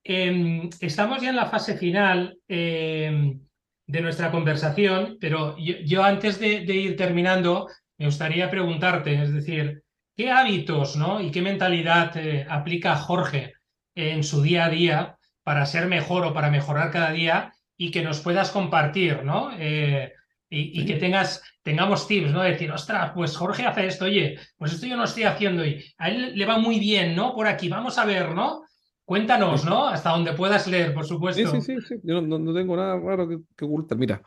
Em, 0.03 0.69
estamos 0.81 1.23
ya 1.23 1.31
en 1.31 1.37
la 1.37 1.47
fase 1.47 1.79
final 1.79 2.37
em, 2.49 3.41
de 3.87 4.01
nuestra 4.01 4.31
conversación, 4.33 5.19
pero 5.21 5.57
yo, 5.57 6.03
antes 6.03 6.41
de, 6.41 6.65
ir 6.65 6.97
terminando, 6.97 7.69
me 7.97 8.07
gustaría 8.07 8.51
preguntarte, 8.51 9.23
es 9.23 9.33
decir, 9.33 9.83
¿qué 10.17 10.31
hábitos 10.31 10.97
¿no? 10.97 11.21
y 11.21 11.31
qué 11.31 11.41
mentalidad 11.41 12.17
eh, 12.17 12.45
aplica 12.49 12.97
Jorge 12.97 13.55
en 13.95 14.25
su 14.25 14.43
día 14.43 14.65
a 14.65 14.71
día 14.71 15.19
para 15.45 15.65
ser 15.65 15.87
mejor 15.87 16.25
o 16.25 16.35
para 16.35 16.51
mejorar 16.51 16.91
cada 16.91 17.13
día 17.13 17.53
y 17.77 17.93
que 17.93 18.03
nos 18.03 18.21
puedas 18.21 18.51
compartir, 18.51 19.23
¿no? 19.25 19.51
Eh, 19.59 20.13
y, 20.51 20.87
que 20.87 20.97
tengas, 20.97 21.43
tengamos 21.63 22.07
tips, 22.07 22.33
¿no? 22.33 22.43
decir, 22.43 22.71
ostras, 22.71 23.13
pues 23.15 23.37
Jorge 23.37 23.67
hace 23.67 23.87
esto, 23.87 24.07
oye, 24.07 24.39
pues 24.57 24.73
esto 24.73 24.87
yo 24.87 24.97
no 24.97 25.05
estoy 25.05 25.25
haciendo 25.25 25.65
y 25.65 25.85
a 25.99 26.09
él 26.09 26.33
le 26.35 26.47
va 26.47 26.59
muy 26.59 26.79
bien, 26.79 27.15
¿no? 27.15 27.35
Por 27.35 27.47
aquí, 27.47 27.69
vamos 27.69 27.99
a 27.99 28.07
ver, 28.07 28.31
¿no? 28.31 28.63
Cuéntanos, 29.05 29.65
¿no? 29.65 29.87
Hasta 29.87 30.11
donde 30.11 30.33
puedas 30.33 30.67
leer, 30.67 30.95
por 30.95 31.07
supuesto. 31.07 31.51
Sí, 31.51 31.61
sí, 31.61 31.77
sí, 31.87 31.95
Yo 32.03 32.21
no, 32.21 32.55
tengo 32.55 32.77
nada 32.77 32.99
raro 32.99 33.29
que, 33.29 33.39
que, 33.57 33.65
ocultar. 33.65 33.99
Mira, 33.99 34.23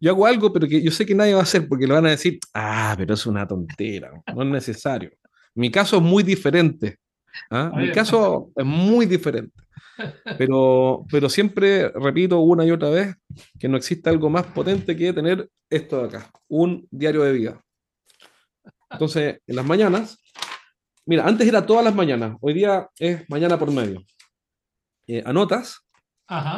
yo 0.00 0.10
hago 0.10 0.26
algo, 0.26 0.52
pero 0.52 0.66
que 0.66 0.82
yo 0.82 0.90
sé 0.90 1.06
que 1.06 1.14
nadie 1.14 1.34
va 1.34 1.40
a 1.40 1.44
hacer 1.44 1.68
porque 1.68 1.86
le 1.86 1.94
van 1.94 2.06
a 2.06 2.10
decir, 2.10 2.38
ah, 2.54 2.94
pero 2.96 3.14
es 3.14 3.26
una 3.26 3.46
tontera, 3.46 4.10
no 4.34 4.42
es 4.42 4.48
necesario. 4.48 5.10
Mi 5.54 5.70
caso 5.70 5.96
es 5.96 6.02
muy 6.02 6.22
diferente. 6.22 6.98
¿ah? 7.50 7.72
Mi 7.74 7.90
caso 7.92 8.50
es 8.54 8.64
muy 8.64 9.06
diferente. 9.06 9.65
Pero, 10.38 11.04
pero 11.10 11.28
siempre 11.28 11.88
repito 11.90 12.40
una 12.40 12.64
y 12.64 12.70
otra 12.70 12.90
vez 12.90 13.16
que 13.58 13.68
no 13.68 13.76
existe 13.76 14.10
algo 14.10 14.28
más 14.28 14.46
potente 14.46 14.96
que 14.96 15.12
tener 15.12 15.48
esto 15.70 16.00
de 16.00 16.08
acá, 16.08 16.30
un 16.48 16.86
diario 16.90 17.22
de 17.22 17.32
vida. 17.32 17.60
Entonces, 18.90 19.40
en 19.46 19.56
las 19.56 19.64
mañanas, 19.64 20.18
mira, 21.06 21.26
antes 21.26 21.46
era 21.48 21.64
todas 21.64 21.84
las 21.84 21.94
mañanas, 21.94 22.36
hoy 22.40 22.54
día 22.54 22.88
es 22.98 23.28
mañana 23.28 23.58
por 23.58 23.70
medio. 23.70 24.02
Eh, 25.06 25.22
anotas 25.24 25.80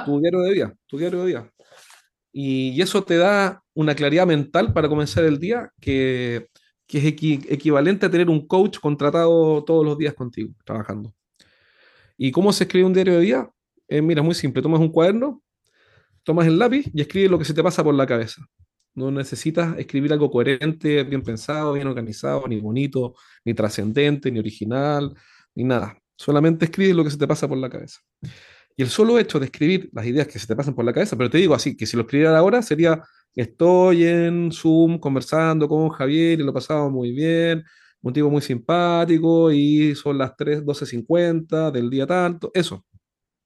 tu 0.04 0.20
diario 0.20 0.40
de 0.40 0.52
vida, 0.52 0.74
tu 0.86 0.98
diario 0.98 1.20
de 1.20 1.26
vida. 1.26 1.52
Y, 2.32 2.80
eso 2.80 3.02
te 3.02 3.16
da 3.16 3.62
una 3.74 3.94
claridad 3.94 4.26
mental 4.26 4.72
para 4.72 4.88
comenzar 4.88 5.24
el 5.24 5.38
día 5.38 5.70
que, 5.80 6.46
que 6.86 6.98
es 6.98 7.04
equivalente 7.04 8.06
a 8.06 8.10
tener 8.10 8.28
un 8.28 8.46
coach 8.46 8.78
contratado 8.78 9.64
todos 9.64 9.84
los 9.84 9.98
días 9.98 10.14
contigo, 10.14 10.52
trabajando. 10.64 11.12
¿Y 12.18 12.32
cómo 12.32 12.52
se 12.52 12.64
escribe 12.64 12.84
un 12.84 12.92
diario 12.92 13.14
de 13.14 13.20
vida? 13.20 13.50
Eh, 13.86 14.02
mira, 14.02 14.22
muy 14.22 14.34
simple. 14.34 14.60
Tomas 14.60 14.80
un 14.80 14.90
cuaderno, 14.90 15.42
tomas 16.24 16.46
el 16.46 16.58
lápiz 16.58 16.90
y 16.92 17.00
escribes 17.00 17.30
lo 17.30 17.38
que 17.38 17.44
se 17.44 17.54
te 17.54 17.62
pasa 17.62 17.82
por 17.84 17.94
la 17.94 18.06
cabeza. 18.06 18.42
No 18.94 19.12
necesitas 19.12 19.78
escribir 19.78 20.12
algo 20.12 20.30
coherente, 20.30 21.04
bien 21.04 21.22
pensado, 21.22 21.72
bien 21.72 21.86
organizado, 21.86 22.46
ni 22.48 22.60
bonito, 22.60 23.14
ni 23.44 23.54
trascendente, 23.54 24.30
ni 24.32 24.40
original, 24.40 25.14
ni 25.54 25.62
nada. 25.62 25.96
Solamente 26.16 26.64
escribes 26.64 26.96
lo 26.96 27.04
que 27.04 27.10
se 27.10 27.16
te 27.16 27.28
pasa 27.28 27.46
por 27.46 27.56
la 27.58 27.70
cabeza. 27.70 28.00
Y 28.76 28.82
el 28.82 28.88
solo 28.88 29.18
hecho 29.18 29.38
de 29.38 29.46
escribir 29.46 29.88
las 29.92 30.04
ideas 30.04 30.26
que 30.26 30.38
se 30.38 30.46
te 30.46 30.56
pasan 30.56 30.74
por 30.74 30.84
la 30.84 30.92
cabeza, 30.92 31.16
pero 31.16 31.30
te 31.30 31.38
digo 31.38 31.54
así, 31.54 31.76
que 31.76 31.86
si 31.86 31.96
lo 31.96 32.02
escribiera 32.02 32.36
ahora 32.36 32.62
sería, 32.62 33.02
estoy 33.34 34.04
en 34.04 34.50
Zoom 34.52 34.98
conversando 34.98 35.68
con 35.68 35.88
Javier 35.90 36.40
y 36.40 36.42
lo 36.42 36.52
pasamos 36.52 36.90
muy 36.90 37.12
bien, 37.12 37.64
un 38.02 38.12
tipo 38.12 38.30
muy 38.30 38.42
simpático 38.42 39.50
y 39.50 39.94
son 39.94 40.18
las 40.18 40.36
3, 40.36 40.64
12.50 40.64 41.70
del 41.70 41.90
día 41.90 42.06
tanto, 42.06 42.50
eso, 42.54 42.84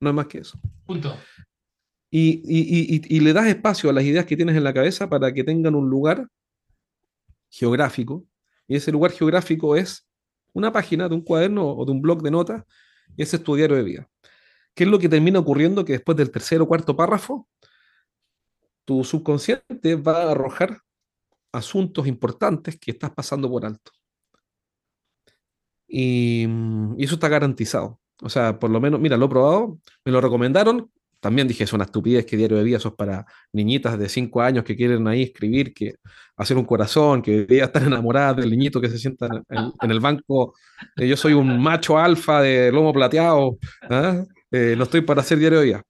no 0.01 0.11
es 0.11 0.15
más 0.15 0.27
que 0.27 0.39
eso. 0.39 0.59
Punto. 0.87 1.17
Y, 2.11 2.43
y, 3.09 3.21
le 3.21 3.33
das 3.33 3.47
espacio 3.47 3.89
a 3.89 3.93
las 3.95 4.05
ideas 4.05 4.27
que 4.27 4.37
tienes 4.37 4.55
en 4.55 4.65
la 4.65 4.75
cabeza 4.75 5.09
para 5.09 5.33
que 5.33 5.45
tengan 5.45 5.75
un 5.75 5.89
lugar 5.89 6.29
geográfico, 7.49 8.27
y 8.69 8.77
ese 8.77 8.93
lugar 8.93 9.13
geográfico 9.13 9.77
es 9.77 10.07
una 10.53 10.71
página 10.71 11.09
de 11.09 11.15
un 11.15 11.23
cuaderno 11.23 11.67
o 11.67 11.87
de 11.87 11.93
un 11.93 12.03
blog 12.03 12.23
de 12.23 12.31
notas, 12.31 12.65
y 13.17 13.23
ese 13.23 13.37
es 13.37 13.43
tu 13.43 13.55
diario 13.55 13.77
de 13.77 13.83
vida. 13.83 14.09
¿Qué 14.75 14.85
es 14.85 14.91
lo 14.91 14.99
que 14.99 15.09
termina 15.09 15.39
ocurriendo? 15.39 15.85
Que 15.85 15.93
después 15.93 16.17
del 16.17 16.31
tercer 16.31 16.61
o 16.61 16.69
cuarto 16.69 16.95
párrafo, 16.95 17.49
tu 18.85 19.05
subconsciente 19.05 19.95
va 19.95 20.25
a 20.25 20.31
arrojar 20.33 20.81
asuntos 21.53 22.07
importantes 22.07 22.79
que 22.79 22.91
estás 22.91 23.11
pasando 23.11 23.49
por 23.49 23.65
alto. 23.65 23.93
Y, 25.95 26.47
y, 26.97 27.05
eso 27.05 27.15
está 27.17 27.29
garantizado. 27.29 28.01
O 28.23 28.31
sea, 28.31 28.59
por 28.59 28.71
lo 28.71 28.81
menos, 28.81 28.99
mira, 28.99 29.19
lo 29.19 29.27
he 29.27 29.29
probado, 29.29 29.79
me 30.05 30.13
lo 30.13 30.21
recomendaron. 30.21 30.91
También 31.21 31.47
dije, 31.47 31.65
es 31.65 31.73
una 31.73 31.85
estupidez 31.85 32.25
que 32.25 32.37
diario 32.37 32.57
de 32.57 32.65
vida, 32.65 32.79
eso 32.79 32.89
es 32.89 32.95
para 32.95 33.27
niñitas 33.53 33.99
de 33.99 34.09
5 34.09 34.41
años 34.41 34.65
que 34.65 34.75
quieren 34.75 35.07
ahí 35.07 35.23
escribir, 35.23 35.73
que 35.75 35.97
hacer 36.37 36.57
un 36.57 36.65
corazón, 36.65 37.23
que 37.23 37.33
debería 37.33 37.65
estar 37.67 37.83
enamorada 37.83 38.35
del 38.35 38.51
niñito 38.51 38.81
que 38.81 38.89
se 38.89 38.99
sienta 38.99 39.29
en, 39.51 39.73
en 39.81 39.91
el 39.91 40.01
banco. 40.01 40.55
Eh, 40.97 41.07
yo 41.07 41.17
soy 41.17 41.35
un 41.35 41.63
macho 41.63 41.99
alfa 41.99 42.41
de 42.41 42.73
lomo 42.73 42.93
plateado. 42.93 43.59
¿ah? 43.91 44.25
Eh, 44.51 44.75
no 44.77 44.85
estoy 44.85 45.03
para 45.03 45.21
hacer 45.21 45.39
diario 45.39 45.61
de 45.61 45.67
vida. 45.67 45.83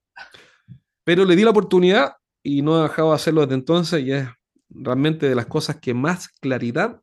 Pero 1.04 1.24
le 1.24 1.36
di 1.36 1.44
la 1.44 1.50
oportunidad 1.50 2.12
y 2.42 2.62
no 2.62 2.80
he 2.80 2.82
dejado 2.82 3.10
de 3.10 3.14
hacerlo 3.14 3.42
desde 3.42 3.54
entonces 3.54 4.02
y 4.04 4.12
es 4.12 4.28
realmente 4.68 5.28
de 5.28 5.34
las 5.34 5.46
cosas 5.46 5.76
que 5.76 5.94
más 5.94 6.28
claridad 6.28 7.00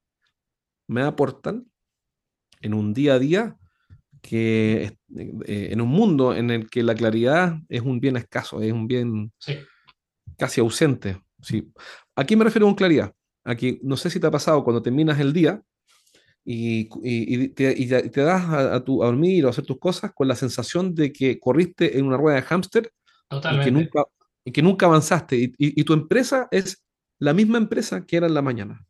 me 0.87 1.01
aportan 1.01 1.68
en 2.61 2.73
un 2.73 2.93
día 2.93 3.15
a 3.15 3.19
día 3.19 3.57
que 4.21 4.97
eh, 5.15 5.69
en 5.71 5.81
un 5.81 5.89
mundo 5.89 6.35
en 6.35 6.49
el 6.51 6.69
que 6.69 6.83
la 6.83 6.95
claridad 6.95 7.57
es 7.69 7.81
un 7.81 7.99
bien 7.99 8.17
escaso, 8.17 8.61
es 8.61 8.73
un 8.73 8.87
bien 8.87 9.31
casi 10.37 10.61
ausente. 10.61 11.21
Sí. 11.41 11.71
¿A 12.15 12.25
qué 12.25 12.35
me 12.35 12.43
refiero 12.43 12.65
con 12.65 12.75
claridad? 12.75 13.13
Aquí, 13.43 13.79
no 13.81 13.95
sé 13.97 14.09
si 14.09 14.19
te 14.19 14.27
ha 14.27 14.31
pasado 14.31 14.63
cuando 14.63 14.81
terminas 14.81 15.19
el 15.19 15.31
día 15.33 15.61
y, 16.43 17.49
te, 17.49 18.09
das 18.15 18.49
a, 18.49 18.83
tu, 18.83 19.03
a 19.03 19.07
dormir 19.07 19.45
o 19.45 19.47
a 19.47 19.51
hacer 19.51 19.65
tus 19.65 19.79
cosas 19.79 20.11
con 20.13 20.27
la 20.27 20.35
sensación 20.35 20.95
de 20.95 21.11
que 21.11 21.39
corriste 21.39 21.97
en 21.97 22.05
una 22.05 22.17
rueda 22.17 22.37
de 22.37 22.41
hámster 22.43 22.91
y 23.31 23.59
que 23.63 23.71
nunca, 23.71 24.05
y 24.43 24.51
que 24.51 24.61
nunca 24.61 24.85
avanzaste. 24.87 25.53
Y, 25.57 25.83
tu 25.83 25.93
empresa 25.93 26.47
es 26.51 26.83
la 27.19 27.33
misma 27.33 27.57
empresa 27.57 28.05
que 28.05 28.17
era 28.17 28.27
en 28.27 28.33
la 28.33 28.41
mañana. 28.41 28.85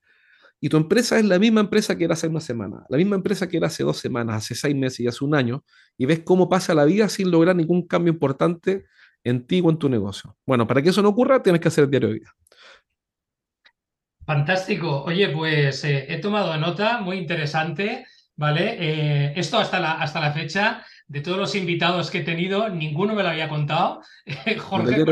Y 0.62 0.70
tu 0.70 0.78
empresa 0.78 1.18
es 1.18 1.26
la 1.26 1.40
misma 1.40 1.62
empresa 1.62 1.98
que 1.98 2.04
era 2.04 2.14
hace 2.14 2.28
una 2.28 2.42
semana, 2.42 2.86
la 2.90 2.98
misma 2.98 3.16
empresa 3.16 3.48
que 3.48 3.58
era 3.58 3.68
hace 3.68 3.84
dos 3.84 3.98
semanas, 3.98 4.38
hace 4.38 4.56
seis 4.56 4.76
meses 4.76 5.00
y 5.00 5.08
hace 5.08 5.24
un 5.24 5.36
año, 5.36 5.64
y 5.98 6.06
ves 6.06 6.22
cómo 6.26 6.50
pasa 6.50 6.74
la 6.74 6.86
vida 6.86 7.08
sin 7.08 7.32
lograr 7.32 7.56
ningún 7.56 7.88
cambio 7.88 8.12
importante 8.12 8.86
en 9.24 9.46
ti 9.48 9.62
o 9.64 9.70
en 9.70 9.78
tu 9.78 9.90
negocio. 9.90 10.38
Bueno, 10.46 10.68
para 10.68 10.82
que 10.82 10.90
eso 10.90 11.02
no 11.02 11.10
ocurra, 11.10 11.42
tienes 11.42 11.62
que 11.62 11.70
hacer 11.70 11.86
el 11.86 11.90
diario 11.90 12.10
de 12.10 12.16
vida. 12.16 12.36
Fantástico. 14.26 15.04
Oye, 15.04 15.30
pues 15.30 15.84
eh, 15.86 16.06
he 16.10 16.20
tomado 16.20 16.56
nota, 16.58 17.00
muy 17.00 17.18
interesante, 17.18 18.06
¿vale? 18.36 18.78
Eh, 18.80 19.34
esto 19.36 19.58
hasta 19.58 19.80
la, 19.80 19.94
hasta 19.94 20.20
la 20.20 20.32
fecha 20.34 20.86
de 21.10 21.22
todos 21.22 21.40
los 21.40 21.56
invitados 21.56 22.12
que 22.12 22.20
he 22.20 22.24
tenido, 22.24 22.70
ninguno 22.70 23.16
me 23.16 23.24
lo 23.24 23.30
había 23.30 23.50
contado. 23.50 24.02
Jorge, 24.60 25.04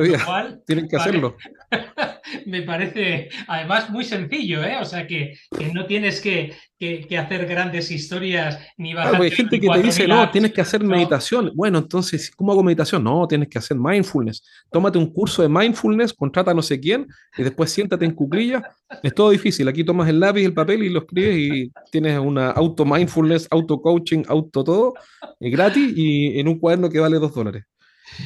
tienen 0.66 0.88
que 0.88 0.96
hacerlo. 0.96 1.36
me 2.46 2.62
parece 2.62 3.30
además 3.48 3.90
muy 3.90 4.04
sencillo, 4.04 4.64
¿eh? 4.64 4.78
O 4.80 4.86
sea 4.86 5.08
que, 5.08 5.34
que 5.58 5.74
no 5.74 5.88
tienes 5.88 6.22
que, 6.22 6.54
que, 6.80 7.18
hacer 7.18 7.48
grandes 7.48 7.90
historias 7.90 8.60
ni 8.78 8.94
bajar. 8.94 9.20
hay 9.20 9.32
gente 9.32 9.60
que 9.60 9.68
te 9.68 9.82
dice, 9.82 10.08
no, 10.08 10.30
tienes 10.30 10.54
que 10.54 10.62
hacer 10.62 10.84
meditación. 10.84 11.52
Bueno, 11.56 11.80
entonces, 11.80 12.32
¿cómo 12.36 12.52
hago 12.52 12.64
meditación? 12.64 13.04
No, 13.04 13.28
tienes 13.28 13.50
que 13.50 13.58
hacer 13.58 13.78
mindfulness. 13.78 14.44
Tómate 14.72 15.00
un 15.00 15.12
curso 15.12 15.42
de 15.42 15.50
mindfulness, 15.50 16.14
contrata 16.14 16.52
a 16.52 16.54
no 16.54 16.62
sé 16.62 16.80
quién 16.80 17.08
y 17.38 17.44
después 17.44 17.72
siéntate 17.72 18.06
en 18.06 18.12
cuclillas. 18.12 18.62
Es 19.02 19.14
todo 19.14 19.32
difícil. 19.32 19.68
Aquí 19.68 19.84
tomas 19.84 20.08
el 20.08 20.20
lápiz, 20.20 20.46
el 20.46 20.54
papel 20.54 20.84
y 20.84 20.90
lo 20.90 21.00
escribes 21.00 21.38
y 21.38 21.72
tienes 21.92 22.20
una 22.20 22.52
auto 22.52 22.86
mindfulness, 22.86 23.48
auto 23.50 23.82
coaching, 23.82 24.24
auto 24.28 24.64
todo, 24.64 24.94
y 25.40 25.50
gratis 25.50 25.87
y 25.96 26.40
en 26.40 26.48
un 26.48 26.60
cuaderno 26.60 26.90
que 26.90 27.00
vale 27.00 27.18
dos 27.18 27.34
dólares. 27.34 27.66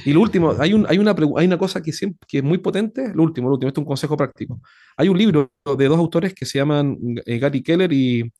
Y 0.05 0.13
lo 0.13 0.21
último, 0.21 0.55
hay, 0.59 0.73
un, 0.73 0.85
hay, 0.87 0.97
una, 0.97 1.15
hay 1.37 1.45
una 1.47 1.57
cosa 1.57 1.81
que, 1.81 1.91
siempre, 1.91 2.25
que 2.27 2.37
es 2.37 2.43
muy 2.43 2.59
potente, 2.59 3.11
lo 3.13 3.23
último, 3.23 3.49
lo 3.49 3.55
último, 3.55 3.67
esto 3.69 3.81
es 3.81 3.83
un 3.83 3.87
consejo 3.87 4.15
práctico. 4.15 4.61
Hay 4.95 5.09
un 5.09 5.17
libro 5.17 5.51
de 5.77 5.85
dos 5.87 5.97
autores 5.97 6.33
que 6.33 6.45
se 6.45 6.59
llaman 6.59 6.97
eh, 7.25 7.39
Gary 7.39 7.63
Keller 7.63 7.91
y, 7.91 8.31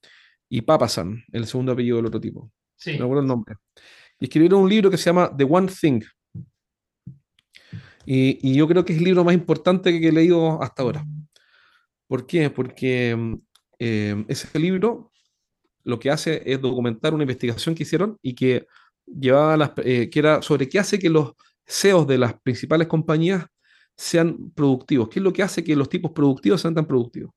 y 0.50 0.62
Papasan, 0.62 1.24
el 1.32 1.48
segundo 1.48 1.72
apellido 1.72 1.98
del 1.98 2.06
otro 2.06 2.22
tipo. 2.22 2.52
Sí. 2.76 2.98
No 2.98 3.06
acuerdo 3.06 3.22
el 3.22 3.28
nombre. 3.28 3.56
Y 4.20 4.26
escribieron 4.26 4.62
un 4.62 4.70
libro 4.70 4.90
que 4.90 4.98
se 4.98 5.06
llama 5.06 5.32
The 5.36 5.44
One 5.44 5.68
Thing. 5.68 6.02
Y, 8.06 8.40
y, 8.42 8.56
yo 8.56 8.68
creo 8.68 8.84
que 8.84 8.94
es 8.94 9.00
el 9.00 9.06
libro 9.06 9.24
más 9.24 9.34
importante 9.34 10.00
que 10.00 10.08
he 10.08 10.12
leído 10.12 10.62
hasta 10.62 10.82
ahora. 10.82 11.06
¿Por 12.08 12.26
qué? 12.26 12.50
Porque 12.50 13.38
eh, 13.80 14.26
ese 14.28 14.60
libro 14.60 15.12
lo 15.84 16.00
que 16.00 16.12
hace 16.12 16.42
es 16.46 16.60
documentar 16.62 17.14
una 17.14 17.24
investigación 17.24 17.74
que 17.74 17.84
hicieron 17.84 18.18
y 18.22 18.36
que 18.36 18.68
llevaba 19.06 19.58
las, 19.58 19.72
eh, 19.78 20.10
que 20.10 20.20
era 20.20 20.42
sobre 20.42 20.70
qué 20.70 20.80
hace 20.80 21.00
que 21.00 21.10
los 21.10 21.34
CEOs 21.66 22.08
de 22.08 22.18
las 22.18 22.40
principales 22.42 22.88
compañías 22.88 23.46
sean 23.96 24.52
productivos, 24.52 25.10
qué 25.10 25.20
es 25.20 25.24
lo 25.24 25.34
que 25.34 25.44
hace 25.44 25.64
que 25.64 25.76
los 25.76 25.90
tipos 25.90 26.12
productivos 26.12 26.62
sean 26.62 26.76
tan 26.76 26.86
productivos. 26.86 27.32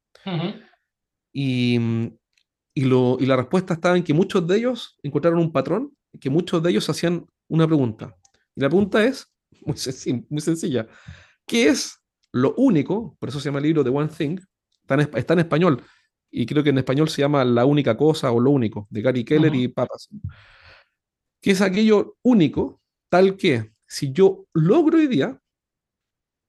y, 1.33 1.79
y, 2.75 2.85
lo, 2.85 3.17
y, 3.21 3.27
la 3.27 3.37
respuesta 3.37 3.75
estaba 3.75 3.97
en 3.97 4.05
que 4.05 4.15
muchos 4.15 4.47
de 4.47 4.57
ellos 4.57 4.97
encontraron 5.03 5.41
un 5.41 5.53
patrón, 5.53 5.95
que 6.21 6.31
muchos 6.31 6.63
de 6.63 6.71
ellos 6.71 6.89
hacían 6.89 7.27
una 7.49 7.67
pregunta. 7.67 8.17
Y 8.55 8.61
la 8.61 8.69
pregunta 8.69 9.05
es 9.05 9.27
muy, 9.65 10.27
muy 10.31 10.41
sencilla. 10.41 10.87
¿Qué 11.47 11.69
es 11.69 11.99
lo 12.33 12.55
único, 12.57 13.17
por 13.21 13.29
eso 13.29 13.39
se 13.39 13.47
llama 13.47 13.59
el 13.59 13.65
libro 13.65 13.85
The 13.85 13.91
One 13.91 14.09
Thing, 14.09 14.39
está 14.81 14.95
en, 14.95 15.01
está 15.15 15.35
en 15.35 15.41
español, 15.41 15.83
y 16.31 16.47
creo 16.47 16.65
que 16.65 16.71
en 16.71 16.79
español 16.79 17.09
se 17.09 17.23
llama 17.23 17.45
La 17.45 17.65
única 17.65 17.97
cosa 17.97 18.33
o 18.33 18.41
Lo 18.41 18.51
único, 18.51 18.89
de 18.91 19.03
Gary 19.03 19.25
Keller 19.25 19.55
y 19.55 19.69
Papas 19.69 20.09
que 21.45 21.51
es 21.51 21.61
aquello 21.61 22.17
único, 22.23 22.81
tal 23.11 23.37
que 23.37 23.71
si 23.87 24.13
yo 24.13 24.47
logro 24.55 24.97
hoy 24.97 25.07
día, 25.07 25.39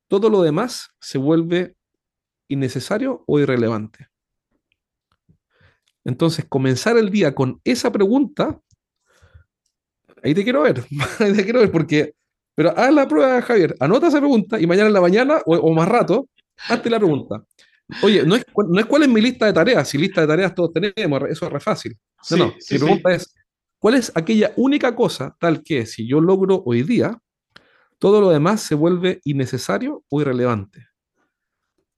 todo 0.07 0.29
lo 0.29 0.41
demás 0.41 0.91
se 1.01 1.17
vuelve 1.17 1.75
innecesario 2.47 3.21
o 3.27 3.37
irrelevante. 3.37 4.07
Entonces, 6.05 6.45
comenzar 6.47 6.95
el 6.95 7.09
día 7.09 7.35
con 7.35 7.59
esa 7.65 7.91
pregunta, 7.91 8.57
ahí 10.23 10.33
te 10.33 10.45
quiero 10.45 10.61
ver, 10.61 10.81
ahí 11.19 11.33
te 11.33 11.43
quiero 11.43 11.59
ver, 11.59 11.71
porque, 11.73 12.13
pero 12.55 12.69
haz 12.77 12.93
la 12.93 13.05
prueba, 13.05 13.41
Javier, 13.41 13.75
anota 13.81 14.07
esa 14.07 14.19
pregunta 14.19 14.61
y 14.61 14.65
mañana 14.65 14.87
en 14.87 14.93
la 14.93 15.01
mañana 15.01 15.41
o, 15.45 15.73
más 15.73 15.89
rato, 15.89 16.29
hazte 16.69 16.89
la 16.89 16.99
pregunta. 16.99 17.43
Oye, 18.01 18.23
no 18.25 18.37
es, 18.37 18.45
no 18.55 18.79
es 18.79 18.85
cuál 18.85 19.03
es 19.03 19.09
mi 19.09 19.19
lista 19.19 19.45
de 19.45 19.51
tareas, 19.51 19.89
si 19.89 19.97
lista 19.97 20.21
de 20.21 20.27
tareas 20.27 20.55
todos 20.55 20.71
tenemos, 20.71 21.21
eso 21.29 21.47
es 21.47 21.51
re 21.51 21.59
fácil. 21.59 21.97
No, 22.31 22.37
no, 22.37 22.53
mi 22.71 22.77
pregunta 22.77 23.13
es, 23.13 23.34
¿Cuál 23.85 23.93
es 23.97 24.11
aquella 24.15 24.51
única 24.55 24.95
cosa 24.95 25.37
tal 25.39 25.61
que 25.61 25.85
si 25.85 26.07
yo 26.07 26.19
logro 26.19 26.63
hoy 26.65 26.81
día, 26.81 27.21
todo 27.99 28.19
lo 28.19 28.31
demás 28.31 28.61
se 28.61 28.73
vuelve 28.73 29.21
innecesario 29.25 30.03
o 30.09 30.21
irrelevante? 30.21 30.87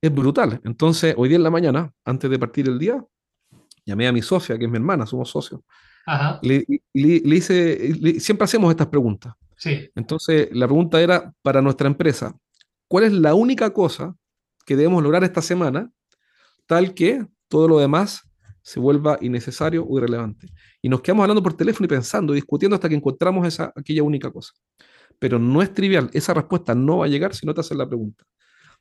Es 0.01 0.13
brutal. 0.13 0.59
Entonces, 0.65 1.15
hoy 1.17 1.29
día 1.29 1.37
en 1.37 1.43
la 1.43 1.49
mañana, 1.49 1.93
antes 2.03 2.29
de 2.29 2.37
partir 2.37 2.67
el 2.67 2.77
día, 2.77 3.01
llamé 3.85 4.05
a 4.05 4.11
mi 4.11 4.21
socia, 4.21 4.57
que 4.57 4.65
es 4.65 4.69
mi 4.69 4.75
hermana, 4.75 5.05
somos 5.05 5.29
socios, 5.29 5.61
Le, 6.41 6.65
hice, 6.93 8.19
siempre 8.19 8.43
hacemos 8.43 8.69
estas 8.69 8.87
preguntas. 8.87 9.35
Sí. 9.55 9.89
Entonces, 9.95 10.49
la 10.51 10.67
pregunta 10.67 10.99
era 10.99 11.33
para 11.41 11.61
nuestra 11.61 11.87
empresa, 11.87 12.37
¿cuál 12.89 13.05
es 13.05 13.13
la 13.13 13.33
única 13.33 13.69
cosa 13.69 14.13
que 14.65 14.75
debemos 14.75 15.01
lograr 15.01 15.23
esta 15.23 15.41
semana 15.41 15.89
tal 16.65 16.93
que 16.93 17.25
todo 17.47 17.69
lo 17.69 17.79
demás 17.79 18.26
se 18.67 18.81
vuelva 18.81 19.17
innecesario 19.21 19.85
o 19.85 19.97
irrelevante? 19.97 20.47
Y 20.81 20.89
nos 20.89 20.99
quedamos 20.99 21.23
hablando 21.23 21.41
por 21.41 21.55
teléfono 21.55 21.85
y 21.85 21.87
pensando, 21.87 22.33
discutiendo 22.33 22.75
hasta 22.75 22.89
que 22.89 22.95
encontramos 22.95 23.47
esa, 23.47 23.71
aquella 23.73 24.03
única 24.03 24.29
cosa. 24.29 24.51
Pero 25.19 25.39
no 25.39 25.61
es 25.61 25.73
trivial, 25.73 26.09
esa 26.11 26.33
respuesta 26.33 26.75
no 26.75 26.97
va 26.97 27.05
a 27.05 27.07
llegar 27.07 27.33
si 27.33 27.45
no 27.45 27.53
te 27.53 27.61
haces 27.61 27.77
la 27.77 27.87
pregunta. 27.87 28.25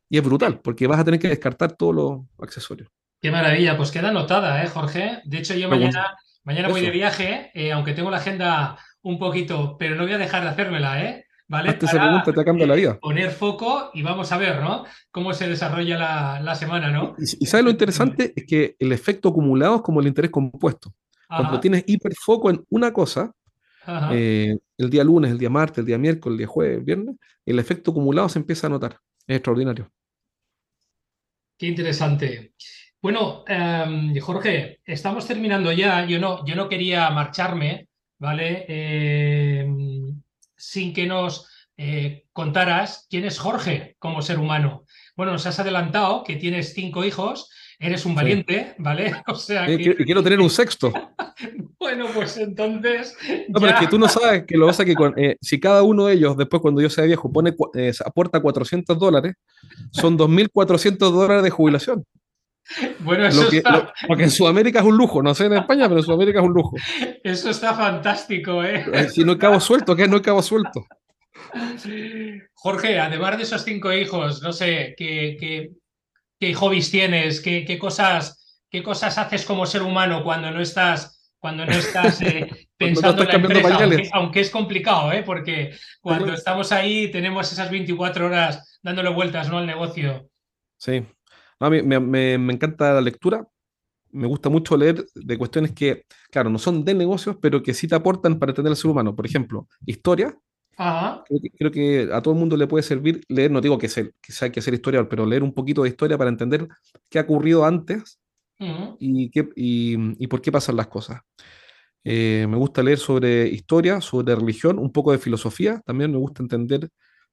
Y 0.08 0.18
es 0.18 0.24
brutal, 0.24 0.60
porque 0.60 0.88
vas 0.88 0.98
a 0.98 1.04
tener 1.04 1.20
que 1.20 1.28
descartar 1.28 1.76
todos 1.76 1.94
los 1.94 2.20
accesorios. 2.40 2.88
Qué 3.22 3.30
maravilla, 3.30 3.76
pues 3.76 3.92
queda 3.92 4.08
anotada, 4.08 4.60
¿eh, 4.64 4.66
Jorge? 4.66 5.20
De 5.24 5.38
hecho, 5.38 5.54
yo 5.54 5.68
mañana, 5.68 6.16
mañana 6.42 6.68
voy 6.68 6.80
de 6.80 6.90
viaje, 6.90 7.52
eh, 7.54 7.70
aunque 7.70 7.92
tengo 7.92 8.10
la 8.10 8.16
agenda 8.16 8.76
un 9.02 9.20
poquito, 9.20 9.76
pero 9.78 9.94
no 9.94 10.02
voy 10.02 10.14
a 10.14 10.18
dejar 10.18 10.42
de 10.42 10.48
hacérmela, 10.48 11.00
¿eh? 11.04 11.25
¿Vale? 11.48 11.70
Hazte 11.70 11.86
esa 11.86 12.00
pregunta, 12.00 12.32
te 12.32 12.44
cambia 12.44 12.66
la 12.66 12.74
vida. 12.74 12.98
Poner 12.98 13.30
foco 13.30 13.90
y 13.94 14.02
vamos 14.02 14.32
a 14.32 14.38
ver, 14.38 14.60
¿no? 14.60 14.84
Cómo 15.12 15.32
se 15.32 15.48
desarrolla 15.48 15.96
la, 15.96 16.40
la 16.40 16.54
semana, 16.56 16.90
¿no? 16.90 17.14
Y, 17.18 17.44
y, 17.44 17.46
¿sabes 17.46 17.64
lo 17.64 17.70
interesante? 17.70 18.32
Es 18.34 18.44
que 18.46 18.74
el 18.78 18.90
efecto 18.90 19.28
acumulado 19.28 19.76
es 19.76 19.82
como 19.82 20.00
el 20.00 20.08
interés 20.08 20.30
compuesto. 20.30 20.92
Cuando 21.28 21.60
tienes 21.60 21.84
hiperfoco 21.86 22.50
en 22.50 22.64
una 22.70 22.92
cosa, 22.92 23.32
eh, 24.12 24.56
el 24.78 24.90
día 24.90 25.04
lunes, 25.04 25.30
el 25.30 25.38
día 25.38 25.50
martes, 25.50 25.78
el 25.78 25.86
día 25.86 25.98
miércoles, 25.98 26.34
el 26.34 26.38
día 26.38 26.46
jueves, 26.46 26.78
el 26.78 26.84
viernes, 26.84 27.16
el 27.44 27.58
efecto 27.58 27.90
acumulado 27.90 28.28
se 28.28 28.38
empieza 28.38 28.66
a 28.66 28.70
notar. 28.70 28.98
Es 29.26 29.36
extraordinario. 29.36 29.90
Qué 31.58 31.66
interesante. 31.66 32.52
Bueno, 33.00 33.44
em, 33.46 34.18
Jorge, 34.20 34.80
estamos 34.84 35.26
terminando 35.26 35.72
ya. 35.72 36.04
Yo 36.06 36.18
no, 36.18 36.44
yo 36.44 36.54
no 36.54 36.68
quería 36.68 37.10
marcharme, 37.10 37.88
¿vale? 38.18 38.64
Em, 38.68 40.05
sin 40.56 40.92
que 40.92 41.06
nos 41.06 41.48
eh, 41.76 42.24
contaras 42.32 43.06
quién 43.10 43.24
es 43.24 43.38
Jorge 43.38 43.96
como 43.98 44.22
ser 44.22 44.38
humano. 44.38 44.84
Bueno, 45.16 45.32
nos 45.32 45.46
has 45.46 45.58
adelantado 45.60 46.24
que 46.24 46.36
tienes 46.36 46.72
cinco 46.74 47.04
hijos 47.04 47.50
eres 47.78 48.06
un 48.06 48.14
valiente, 48.14 48.74
¿vale? 48.78 49.12
O 49.26 49.34
sea, 49.34 49.66
que... 49.66 49.94
quiero 49.96 50.22
tener 50.22 50.40
un 50.40 50.50
sexto. 50.50 50.92
bueno, 51.78 52.06
pues 52.14 52.36
entonces. 52.38 53.16
No, 53.48 53.60
pero 53.60 53.72
es 53.72 53.80
que 53.80 53.86
tú 53.86 53.98
no 53.98 54.08
sabes 54.08 54.44
que 54.44 54.56
lo 54.56 54.66
pasa 54.66 54.84
que 54.84 54.94
eh, 55.16 55.36
si 55.40 55.60
cada 55.60 55.82
uno 55.82 56.06
de 56.06 56.14
ellos, 56.14 56.36
después 56.36 56.62
cuando 56.62 56.80
yo 56.80 56.90
sea 56.90 57.04
viejo, 57.04 57.30
pone, 57.30 57.54
eh, 57.74 57.92
aporta 58.04 58.40
400 58.40 58.98
dólares, 58.98 59.34
son 59.90 60.18
2.400 60.18 60.96
dólares 60.98 61.42
de 61.42 61.50
jubilación. 61.50 62.04
Bueno, 63.00 63.26
eso 63.26 63.48
está... 63.50 63.92
porque 64.06 64.24
en 64.24 64.30
Sudamérica 64.30 64.80
es 64.80 64.84
un 64.84 64.96
lujo, 64.96 65.22
no 65.22 65.34
sé 65.34 65.46
en 65.46 65.54
España, 65.54 65.88
pero 65.88 66.00
en 66.00 66.06
Sudamérica 66.06 66.40
es 66.40 66.46
un 66.46 66.52
lujo. 66.52 66.76
Eso 67.22 67.50
está 67.50 67.74
fantástico, 67.74 68.62
¿eh? 68.64 68.84
eh 68.92 69.08
si 69.08 69.24
no 69.24 69.32
hay 69.32 69.38
cabo 69.38 69.60
suelto, 69.60 69.94
¿qué? 69.94 70.08
No 70.08 70.16
hay 70.16 70.22
cabo 70.22 70.42
suelto. 70.42 70.86
Jorge, 72.54 72.98
además 72.98 73.36
de 73.36 73.44
esos 73.44 73.62
cinco 73.62 73.92
hijos, 73.92 74.42
no 74.42 74.52
sé, 74.52 74.94
¿qué, 74.96 75.36
qué 76.38 76.54
hobbies 76.54 76.90
tienes, 76.90 77.40
qué, 77.40 77.78
cosas, 77.78 78.60
qué 78.70 78.82
cosas 78.82 79.16
haces 79.18 79.44
como 79.44 79.66
ser 79.66 79.82
humano 79.82 80.22
cuando 80.22 80.50
no 80.50 80.60
estás, 80.60 81.34
cuando 81.38 81.64
no 81.64 81.72
estás 81.72 82.20
eh, 82.22 82.68
pensando 82.76 83.22
en 83.22 83.28
la 83.28 83.34
empresa, 83.34 83.78
aunque, 84.12 84.40
es 84.40 84.50
complicado, 84.50 85.12
¿eh? 85.12 85.22
porque 85.24 85.76
cuando 86.00 86.32
estamos 86.32 86.72
ahí 86.72 87.10
tenemos 87.10 87.50
esas 87.52 87.70
24 87.70 88.26
horas 88.26 88.78
dándole 88.82 89.10
vueltas 89.10 89.48
¿no? 89.48 89.58
al 89.58 89.66
negocio. 89.66 90.28
Sí, 90.78 91.04
a 91.60 91.70
mí 91.70 91.82
me, 91.82 92.34
encanta 92.34 92.94
la 92.94 93.00
lectura, 93.00 93.46
me 94.12 94.26
gusta 94.26 94.48
mucho 94.48 94.76
leer 94.76 95.04
de 95.14 95.38
cuestiones 95.38 95.72
que, 95.72 96.04
claro, 96.30 96.50
no 96.50 96.58
son 96.58 96.84
de 96.84 96.94
negocios, 96.94 97.36
pero 97.40 97.62
que 97.62 97.74
sí 97.74 97.88
te 97.88 97.94
aportan 97.94 98.38
para 98.38 98.50
entender 98.50 98.70
al 98.70 98.76
ser 98.76 98.90
humano. 98.90 99.14
Por 99.14 99.26
ejemplo, 99.26 99.68
historia, 99.84 100.36
Creo 101.58 101.70
que, 101.70 102.08
a 102.12 102.20
todo 102.20 102.34
el 102.34 102.40
mundo 102.40 102.56
le 102.56 102.66
puede 102.66 102.82
servir 102.82 103.24
leer, 103.28 103.50
no 103.50 103.60
digo 103.60 103.78
que, 103.78 103.88
sea, 103.88 104.04
que 104.04 104.32
hay 104.40 104.50
que 104.50 104.60
ser 104.60 104.74
historiador, 104.74 105.08
pero 105.08 105.24
leer 105.24 105.42
un 105.42 105.54
poquito 105.54 105.82
de 105.82 105.88
historia 105.88 106.18
para 106.18 106.30
entender 106.30 106.68
qué 107.08 107.18
ha 107.18 107.22
ocurrido 107.22 107.64
antes 107.64 108.20
y, 108.58 109.30
qué, 109.30 109.48
y, 109.56 110.26
por 110.26 110.42
qué 110.42 110.52
pasan 110.52 110.76
las 110.76 110.88
cosas. 110.88 111.22
Eh, 112.04 112.46
me 112.48 112.56
gusta 112.56 112.82
leer 112.82 112.98
sobre 112.98 113.48
historia, 113.48 114.00
sobre 114.00 114.34
religión, 114.34 114.78
un 114.78 114.92
poco 114.92 115.12
de 115.12 115.18
filosofía. 115.18 115.80
También 115.84 116.12
me 116.12 116.18
gusta 116.18 116.42
entender 116.42 116.88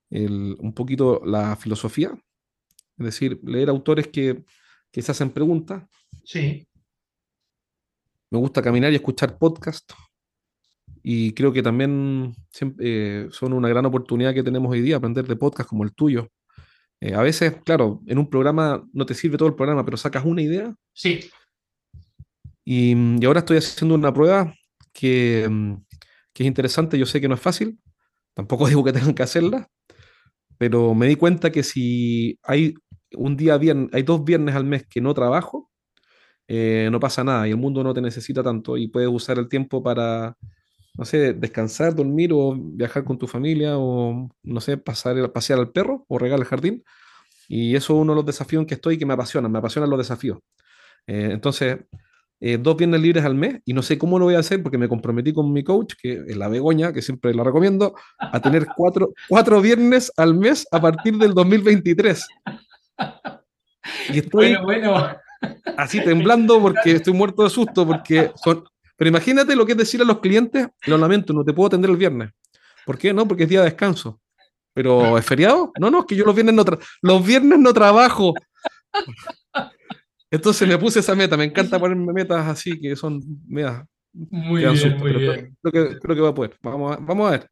un 0.09 0.73
poquito 0.73 1.21
la 1.25 1.55
filosofía. 1.55 2.13
Es 2.97 3.05
decir, 3.05 3.39
leer 3.43 3.69
autores 3.69 4.07
que, 4.07 4.43
que 4.91 5.01
se 5.01 5.11
hacen 5.11 5.31
preguntas. 5.31 5.83
Sí. 6.23 6.67
Me 8.29 8.39
gusta 8.39 8.61
caminar 8.61 8.91
y 8.91 8.95
escuchar 8.95 9.37
podcasts 9.37 9.95
y 11.03 11.33
creo 11.33 11.51
que 11.51 11.61
también 11.61 12.33
eh, 12.79 13.27
son 13.29 13.51
una 13.51 13.67
gran 13.67 13.85
oportunidad 13.85 14.33
que 14.33 14.41
tenemos 14.41 14.71
hoy 14.71 14.81
día, 14.81 14.95
aprender 14.95 15.27
de 15.27 15.35
podcasts 15.35 15.69
como 15.69 15.83
el 15.83 15.93
tuyo. 15.93 16.29
Eh, 17.01 17.13
a 17.13 17.21
veces, 17.21 17.57
claro, 17.65 18.01
en 18.07 18.17
un 18.17 18.29
programa 18.29 18.87
no 18.93 19.05
te 19.05 19.13
sirve 19.13 19.37
todo 19.37 19.49
el 19.49 19.55
programa, 19.55 19.83
pero 19.83 19.97
sacas 19.97 20.23
una 20.23 20.41
idea. 20.41 20.73
Sí. 20.93 21.29
Y, 22.63 22.95
y 23.21 23.25
ahora 23.25 23.39
estoy 23.39 23.57
haciendo 23.57 23.95
una 23.95 24.13
prueba 24.13 24.55
que, 24.93 25.77
que, 26.31 26.43
es 26.43 26.47
interesante. 26.47 26.97
Yo 26.97 27.05
sé 27.05 27.19
que 27.19 27.27
no 27.27 27.35
es 27.35 27.41
fácil, 27.41 27.77
tampoco 28.33 28.65
digo 28.69 28.85
que 28.85 28.93
tengan 28.93 29.13
que 29.13 29.23
hacerla, 29.23 29.67
pero 30.57 30.95
me 30.95 31.07
di 31.07 31.17
cuenta 31.17 31.51
que 31.51 31.63
si 31.63 32.39
hay 32.43 32.75
un 33.15 33.37
día 33.37 33.57
viernes, 33.57 33.89
hay 33.93 34.03
dos 34.03 34.23
viernes 34.23 34.55
al 34.55 34.65
mes 34.65 34.85
que 34.87 35.01
no 35.01 35.13
trabajo, 35.13 35.71
eh, 36.47 36.89
no 36.91 36.99
pasa 36.99 37.23
nada 37.23 37.47
y 37.47 37.51
el 37.51 37.57
mundo 37.57 37.83
no 37.83 37.93
te 37.93 38.01
necesita 38.01 38.43
tanto 38.43 38.77
y 38.77 38.87
puedes 38.87 39.09
usar 39.09 39.39
el 39.39 39.47
tiempo 39.47 39.81
para 39.81 40.37
no 40.95 41.05
sé, 41.05 41.33
descansar, 41.33 41.95
dormir 41.95 42.31
o 42.33 42.55
viajar 42.55 43.03
con 43.03 43.17
tu 43.17 43.27
familia 43.27 43.77
o, 43.77 44.29
no 44.43 44.61
sé, 44.61 44.77
pasar, 44.77 45.31
pasear 45.31 45.59
al 45.59 45.71
perro 45.71 46.05
o 46.07 46.19
regar 46.19 46.39
el 46.39 46.45
jardín. 46.45 46.83
Y 47.47 47.75
eso 47.75 47.93
es 47.93 47.99
uno 47.99 48.13
de 48.13 48.17
los 48.17 48.25
desafíos 48.25 48.61
en 48.61 48.67
que 48.67 48.75
estoy 48.75 48.95
y 48.95 48.97
que 48.97 49.05
me 49.05 49.13
apasionan, 49.13 49.51
me 49.51 49.59
apasionan 49.59 49.89
los 49.89 49.99
desafíos. 49.99 50.39
Eh, 51.07 51.29
entonces, 51.31 51.79
eh, 52.39 52.57
dos 52.57 52.77
viernes 52.77 53.01
libres 53.01 53.25
al 53.25 53.35
mes 53.35 53.61
y 53.65 53.73
no 53.73 53.81
sé 53.81 53.97
cómo 53.97 54.19
lo 54.19 54.25
voy 54.25 54.35
a 54.35 54.39
hacer 54.39 54.61
porque 54.61 54.77
me 54.77 54.87
comprometí 54.87 55.33
con 55.33 55.51
mi 55.51 55.63
coach, 55.63 55.93
que 56.01 56.23
es 56.27 56.37
la 56.37 56.47
Begoña, 56.47 56.93
que 56.93 57.01
siempre 57.01 57.33
la 57.33 57.43
recomiendo, 57.43 57.95
a 58.19 58.39
tener 58.39 58.67
cuatro, 58.75 59.13
cuatro 59.29 59.61
viernes 59.61 60.11
al 60.17 60.35
mes 60.35 60.67
a 60.71 60.79
partir 60.79 61.17
del 61.17 61.33
2023. 61.33 62.27
Y 64.09 64.19
estoy 64.19 64.55
bueno, 64.57 64.91
bueno. 64.91 65.17
así 65.77 66.03
temblando 66.03 66.61
porque 66.61 66.93
estoy 66.93 67.13
muerto 67.13 67.43
de 67.43 67.49
susto, 67.49 67.85
porque 67.85 68.31
son 68.35 68.63
pero 68.95 69.09
imagínate 69.09 69.55
lo 69.55 69.65
que 69.65 69.73
es 69.73 69.77
decir 69.77 70.01
a 70.01 70.05
los 70.05 70.19
clientes, 70.19 70.67
lo 70.85 70.97
lamento, 70.97 71.33
no 71.33 71.43
te 71.43 71.53
puedo 71.53 71.67
atender 71.67 71.89
el 71.89 71.97
viernes. 71.97 72.31
¿Por 72.85 72.97
qué? 72.97 73.13
No, 73.13 73.27
porque 73.27 73.43
es 73.43 73.49
día 73.49 73.59
de 73.59 73.65
descanso. 73.65 74.19
¿Pero 74.73 75.17
es 75.17 75.25
feriado? 75.25 75.71
No, 75.79 75.89
no, 75.89 75.99
es 75.99 76.05
que 76.05 76.15
yo 76.15 76.25
los 76.25 76.35
viernes 76.35 76.55
no, 76.55 76.63
los 77.01 77.25
viernes 77.25 77.59
no 77.59 77.73
trabajo. 77.73 78.33
Entonces 80.29 80.67
me 80.67 80.77
puse 80.77 80.99
esa 80.99 81.15
meta, 81.15 81.37
me 81.37 81.43
encanta 81.43 81.79
ponerme 81.79 82.11
metas 82.13 82.47
así, 82.47 82.79
que 82.79 82.95
son, 82.95 83.21
mira, 83.47 83.85
muy 84.13 84.61
bien, 84.61 84.97
muy 84.97 85.13
bien. 85.13 85.57
Creo, 85.61 85.89
que, 85.89 85.99
creo 85.99 86.15
que 86.15 86.21
va 86.21 86.29
a 86.29 86.33
poder. 86.33 86.55
Vamos 86.61 86.95
a, 86.95 86.99
vamos 86.99 87.27
a 87.27 87.31
ver. 87.31 87.49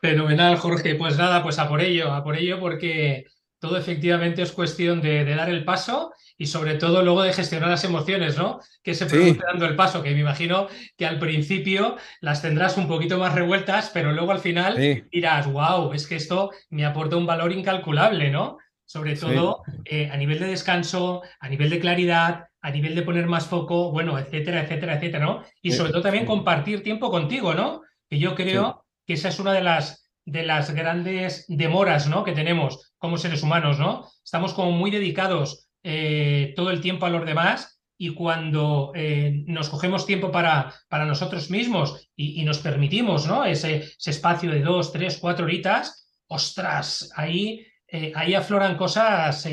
Fenomenal, 0.00 0.56
Jorge. 0.56 0.94
Pues 0.96 1.16
nada, 1.16 1.42
pues 1.42 1.58
a 1.58 1.68
por 1.68 1.80
ello, 1.80 2.12
a 2.12 2.24
por 2.24 2.36
ello, 2.36 2.58
porque 2.58 3.26
todo 3.62 3.76
efectivamente 3.78 4.42
es 4.42 4.50
cuestión 4.50 5.00
de, 5.00 5.24
de 5.24 5.36
dar 5.36 5.48
el 5.48 5.64
paso 5.64 6.12
y 6.36 6.46
sobre 6.46 6.74
todo 6.74 7.04
luego 7.04 7.22
de 7.22 7.32
gestionar 7.32 7.68
las 7.68 7.84
emociones, 7.84 8.36
¿no? 8.36 8.58
Que 8.82 8.92
se 8.92 9.06
produce 9.06 9.38
dando 9.46 9.66
el 9.66 9.76
paso, 9.76 10.02
que 10.02 10.10
me 10.10 10.18
imagino 10.18 10.66
que 10.96 11.06
al 11.06 11.20
principio 11.20 11.96
las 12.20 12.42
tendrás 12.42 12.76
un 12.76 12.88
poquito 12.88 13.18
más 13.18 13.36
revueltas, 13.36 13.90
pero 13.94 14.10
luego 14.10 14.32
al 14.32 14.40
final 14.40 14.74
dirás, 15.12 15.46
wow, 15.46 15.92
es 15.92 16.08
que 16.08 16.16
esto 16.16 16.50
me 16.70 16.84
aporta 16.84 17.16
un 17.16 17.24
valor 17.24 17.52
incalculable, 17.52 18.32
¿no? 18.32 18.58
Sobre 18.84 19.14
todo 19.14 19.62
eh, 19.84 20.10
a 20.12 20.16
nivel 20.16 20.40
de 20.40 20.48
descanso, 20.48 21.22
a 21.38 21.48
nivel 21.48 21.70
de 21.70 21.78
claridad, 21.78 22.48
a 22.60 22.70
nivel 22.72 22.96
de 22.96 23.02
poner 23.02 23.28
más 23.28 23.46
foco, 23.46 23.92
bueno, 23.92 24.18
etcétera, 24.18 24.62
etcétera, 24.62 24.94
etcétera, 24.94 25.24
¿no? 25.24 25.44
Y 25.62 25.70
sobre 25.70 25.92
todo 25.92 26.02
también 26.02 26.26
compartir 26.26 26.82
tiempo 26.82 27.12
contigo, 27.12 27.54
¿no? 27.54 27.82
Que 28.10 28.18
yo 28.18 28.34
creo 28.34 28.84
que 29.06 29.12
esa 29.12 29.28
es 29.28 29.38
una 29.38 29.52
de 29.52 29.62
las, 29.62 30.01
de 30.24 30.44
las 30.44 30.70
grandes 30.70 31.44
demoras, 31.48 32.08
¿no? 32.08 32.24
Que 32.24 32.32
tenemos 32.32 32.92
como 32.98 33.18
seres 33.18 33.42
humanos, 33.42 33.78
¿no? 33.78 34.08
Estamos 34.24 34.54
como 34.54 34.72
muy 34.72 34.90
dedicados 34.90 35.68
eh, 35.82 36.52
todo 36.54 36.70
el 36.70 36.80
tiempo 36.80 37.06
a 37.06 37.10
los 37.10 37.26
demás 37.26 37.80
y 37.98 38.14
cuando 38.14 38.92
eh, 38.94 39.42
nos 39.46 39.68
cogemos 39.68 40.06
tiempo 40.06 40.30
para, 40.30 40.72
para 40.88 41.06
nosotros 41.06 41.50
mismos 41.50 42.08
y, 42.16 42.44
nos 42.44 42.58
permitimos 42.58 43.26
¿no? 43.26 43.44
ese, 43.44 43.92
espacio 44.04 44.50
de 44.50 44.60
dos, 44.60 44.92
tres, 44.92 45.18
cuatro 45.18 45.44
horitas, 45.44 46.08
ostras, 46.28 47.12
ahí, 47.16 47.66
eh, 47.88 48.12
ahí 48.14 48.34
afloran 48.34 48.76
cosas, 48.76 49.48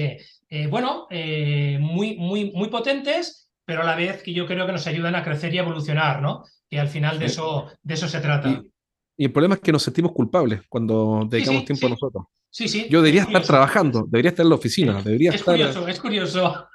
bueno, 0.69 1.07
muy, 1.79 2.17
muy, 2.17 2.51
muy 2.51 2.69
potentes, 2.69 3.51
pero 3.65 3.81
a 3.81 3.85
la 3.85 3.95
vez 3.95 4.23
que 4.23 4.33
yo 4.33 4.47
creo 4.47 4.65
que 4.65 4.71
nos 4.71 4.87
ayudan 4.87 5.15
a 5.15 5.23
crecer 5.23 5.53
y 5.53 5.59
evolucionar, 5.59 6.21
¿no? 6.23 6.43
Que 6.67 6.79
al 6.79 6.87
final 6.87 7.19
de, 7.19 7.25
eso, 7.25 7.71
de 7.83 7.93
eso 7.93 8.07
se 8.07 8.19
trata. 8.19 8.49
Y, 8.49 8.71
el 9.25 9.31
problema 9.31 9.55
es 9.55 9.61
que 9.61 9.71
nos 9.71 9.83
sentimos 9.83 10.11
culpables 10.11 10.61
cuando 10.69 11.27
dedicamos 11.29 11.65
tiempo 11.65 11.87
a 11.87 11.89
nosotros. 11.89 12.25
Sí, 12.49 12.67
sí. 12.67 12.87
Yo 12.89 13.01
debería 13.01 13.23
estar 13.23 13.43
trabajando, 13.43 14.05
debería 14.09 14.29
estar 14.29 14.45
en 14.45 14.49
la 14.49 14.55
oficina, 14.55 15.01
debería 15.03 15.29
es 15.29 15.35
estar... 15.35 15.55
Curioso, 15.55 15.87
es 15.87 15.99
curioso. 15.99 16.67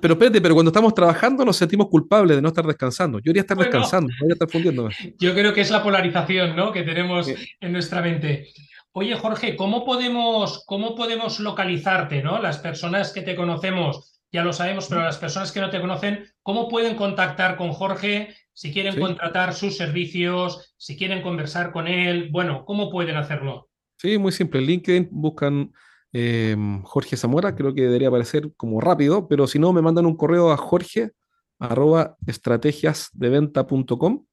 pero 0.00 0.14
espérate, 0.14 0.40
pero 0.40 0.54
cuando 0.54 0.70
estamos 0.70 0.94
trabajando 0.94 1.44
nos 1.44 1.56
sentimos 1.56 1.88
culpables 1.88 2.36
de 2.36 2.42
no 2.42 2.48
estar 2.48 2.66
descansando. 2.66 3.18
Yo 3.20 3.30
iría 3.30 3.42
estar 3.42 3.56
descansando, 3.56 4.12
no 4.20 4.28
a 4.28 4.32
estar 4.32 4.50
fundiéndome. 4.50 4.94
Yo 5.18 5.34
creo 5.34 5.52
que 5.52 5.60
es 5.60 5.70
la 5.70 5.82
polarización 5.82 6.56
¿no? 6.56 6.72
que 6.72 6.82
tenemos 6.82 7.28
en 7.28 7.72
nuestra 7.72 8.00
mente. 8.00 8.48
Oye, 8.92 9.14
Jorge, 9.14 9.56
¿cómo 9.56 9.84
podemos, 9.84 10.64
¿cómo 10.66 10.94
podemos 10.94 11.40
localizarte? 11.40 12.22
¿no? 12.22 12.40
Las 12.40 12.58
personas 12.58 13.12
que 13.12 13.22
te 13.22 13.36
conocemos, 13.36 14.20
ya 14.32 14.42
lo 14.42 14.52
sabemos, 14.52 14.86
pero 14.88 15.02
las 15.02 15.18
personas 15.18 15.52
que 15.52 15.60
no 15.60 15.70
te 15.70 15.80
conocen, 15.80 16.24
¿cómo 16.42 16.68
pueden 16.68 16.96
contactar 16.96 17.56
con 17.56 17.72
Jorge? 17.72 18.34
Si 18.52 18.72
quieren 18.72 18.98
contratar 18.98 19.54
sus 19.54 19.76
servicios, 19.76 20.74
si 20.76 20.96
quieren 20.96 21.22
conversar 21.22 21.72
con 21.72 21.86
él, 21.86 22.30
bueno, 22.30 22.64
¿cómo 22.64 22.90
pueden 22.90 23.16
hacerlo? 23.16 23.68
Sí, 23.98 24.18
muy 24.18 24.32
simple. 24.32 24.60
En 24.60 24.66
LinkedIn 24.66 25.08
buscan 25.10 25.72
Em, 26.12 26.82
Jorge 26.82 27.16
Zamora, 27.16 27.56
creo 27.56 27.74
que 27.74 27.82
debería 27.82 28.08
aparecer 28.08 28.52
como 28.56 28.80
rápido, 28.82 29.28
pero 29.28 29.46
si 29.46 29.58
no, 29.58 29.72
me 29.72 29.80
mandan 29.80 30.04
un 30.04 30.16
correo 30.16 30.52
a 30.52 30.58
jorge 30.58 31.12
arroba 31.58 32.16
estrategiasdeventa.com 32.26 34.26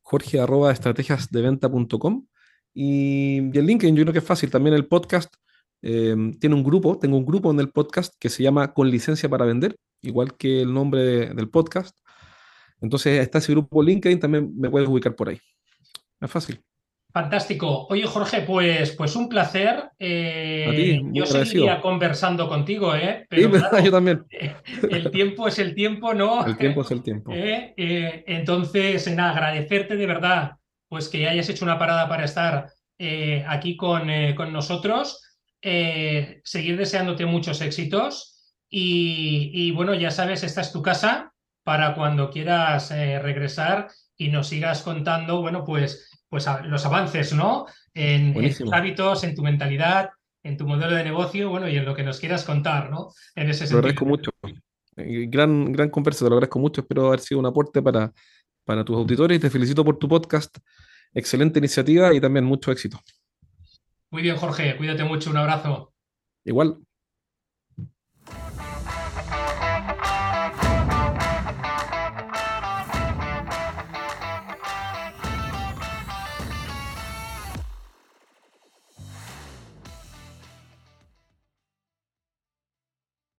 jorge 0.00 0.40
arroba 0.40 0.72
estrategiasdeventa.com 0.72 2.26
y, 2.72 3.54
y 3.54 3.58
el 3.58 3.66
LinkedIn 3.66 3.96
yo 3.96 4.04
creo 4.04 4.14
que 4.14 4.20
es 4.20 4.24
fácil, 4.24 4.50
también 4.50 4.74
el 4.74 4.86
podcast 4.86 5.34
em, 5.82 6.32
tiene 6.34 6.54
un 6.54 6.64
grupo, 6.64 6.98
tengo 6.98 7.16
un 7.16 7.26
grupo 7.26 7.50
en 7.50 7.60
el 7.60 7.70
podcast 7.70 8.14
que 8.18 8.28
se 8.28 8.42
llama 8.42 8.72
Con 8.72 8.90
licencia 8.90 9.28
para 9.28 9.44
vender, 9.44 9.76
igual 10.02 10.36
que 10.36 10.62
el 10.62 10.72
nombre 10.72 11.34
del 11.34 11.48
podcast. 11.48 11.96
Entonces 12.80 13.20
está 13.20 13.38
ese 13.38 13.52
grupo 13.52 13.82
LinkedIn, 13.82 14.20
también 14.20 14.52
me 14.56 14.70
puedes 14.70 14.88
ubicar 14.88 15.14
por 15.14 15.28
ahí. 15.28 15.40
Es 16.20 16.30
fácil. 16.30 16.60
Fantástico. 17.16 17.86
Oye, 17.88 18.04
Jorge, 18.04 18.42
pues, 18.42 18.90
pues 18.90 19.16
un 19.16 19.26
placer. 19.26 19.84
Eh, 19.98 21.00
yo 21.12 21.24
seguiría 21.24 21.80
conversando 21.80 22.46
contigo, 22.46 22.94
¿eh? 22.94 23.24
Pero, 23.30 23.52
yo 23.82 23.90
también. 23.90 24.26
El 24.90 25.10
tiempo 25.10 25.48
es 25.48 25.58
el 25.58 25.74
tiempo, 25.74 26.12
¿no? 26.12 26.44
El 26.44 26.58
tiempo 26.58 26.82
es 26.82 26.90
el 26.90 27.02
tiempo. 27.02 27.32
¿Eh? 27.34 27.72
Eh, 27.74 28.24
entonces, 28.26 29.10
nada, 29.14 29.30
agradecerte 29.30 29.96
de 29.96 30.06
verdad 30.06 30.56
pues 30.88 31.08
que 31.08 31.26
hayas 31.26 31.48
hecho 31.48 31.64
una 31.64 31.78
parada 31.78 32.06
para 32.06 32.24
estar 32.24 32.68
aquí 33.48 33.78
con, 33.78 34.10
con 34.36 34.52
nosotros. 34.52 35.25
Seguir 36.44 36.76
deseándote 36.76 37.26
muchos 37.26 37.60
éxitos. 37.60 38.54
Y, 38.68 39.50
y, 39.52 39.70
bueno, 39.70 39.94
ya 39.94 40.10
sabes, 40.10 40.42
esta 40.42 40.60
es 40.60 40.72
tu 40.72 40.82
casa 40.82 41.32
para 41.62 41.94
cuando 41.94 42.30
quieras 42.30 42.90
regresar 42.90 43.88
y 44.16 44.28
nos 44.28 44.48
sigas 44.48 44.82
contando, 44.82 45.40
bueno, 45.40 45.64
pues 45.64 46.06
pues 46.28 46.46
los 46.64 46.84
avances, 46.84 47.32
¿no? 47.32 47.66
En, 47.94 48.34
tus 48.34 48.72
hábitos, 48.72 49.24
en 49.24 49.34
tu 49.34 49.42
mentalidad, 49.42 50.10
en 50.42 50.56
tu 50.56 50.66
modelo 50.66 50.94
de 50.94 51.04
negocio, 51.04 51.48
bueno, 51.48 51.68
y 51.68 51.76
en 51.76 51.84
lo 51.84 51.94
que 51.94 52.02
nos 52.02 52.20
quieras 52.20 52.44
contar, 52.44 52.90
¿no? 52.90 53.12
En 53.34 53.48
ese 53.48 53.60
sentido. 53.60 53.80
Lo 53.80 53.88
agradezco 53.88 54.06
mucho. 54.06 54.30
Eh, 54.96 55.26
gran, 55.28 55.72
gran 55.72 55.90
conversa, 55.90 56.24
te 56.24 56.30
lo 56.30 56.36
agradezco 56.36 56.58
mucho. 56.58 56.80
Espero 56.80 57.06
haber 57.06 57.20
sido 57.20 57.38
un 57.38 57.46
aporte 57.46 57.80
para, 57.80 58.12
para 58.64 58.84
tus 58.84 58.96
auditores 58.96 59.38
y 59.38 59.40
te 59.40 59.50
felicito 59.50 59.84
por 59.84 59.98
tu 59.98 60.08
podcast. 60.08 60.56
Excelente 61.14 61.58
iniciativa 61.58 62.12
y 62.12 62.20
también 62.20 62.44
mucho 62.44 62.72
éxito. 62.72 63.00
Muy 64.10 64.22
bien, 64.22 64.36
Jorge. 64.36 64.76
Cuídate 64.76 65.04
mucho. 65.04 65.30
Un 65.30 65.36
abrazo. 65.38 65.92
Igual. 66.44 66.85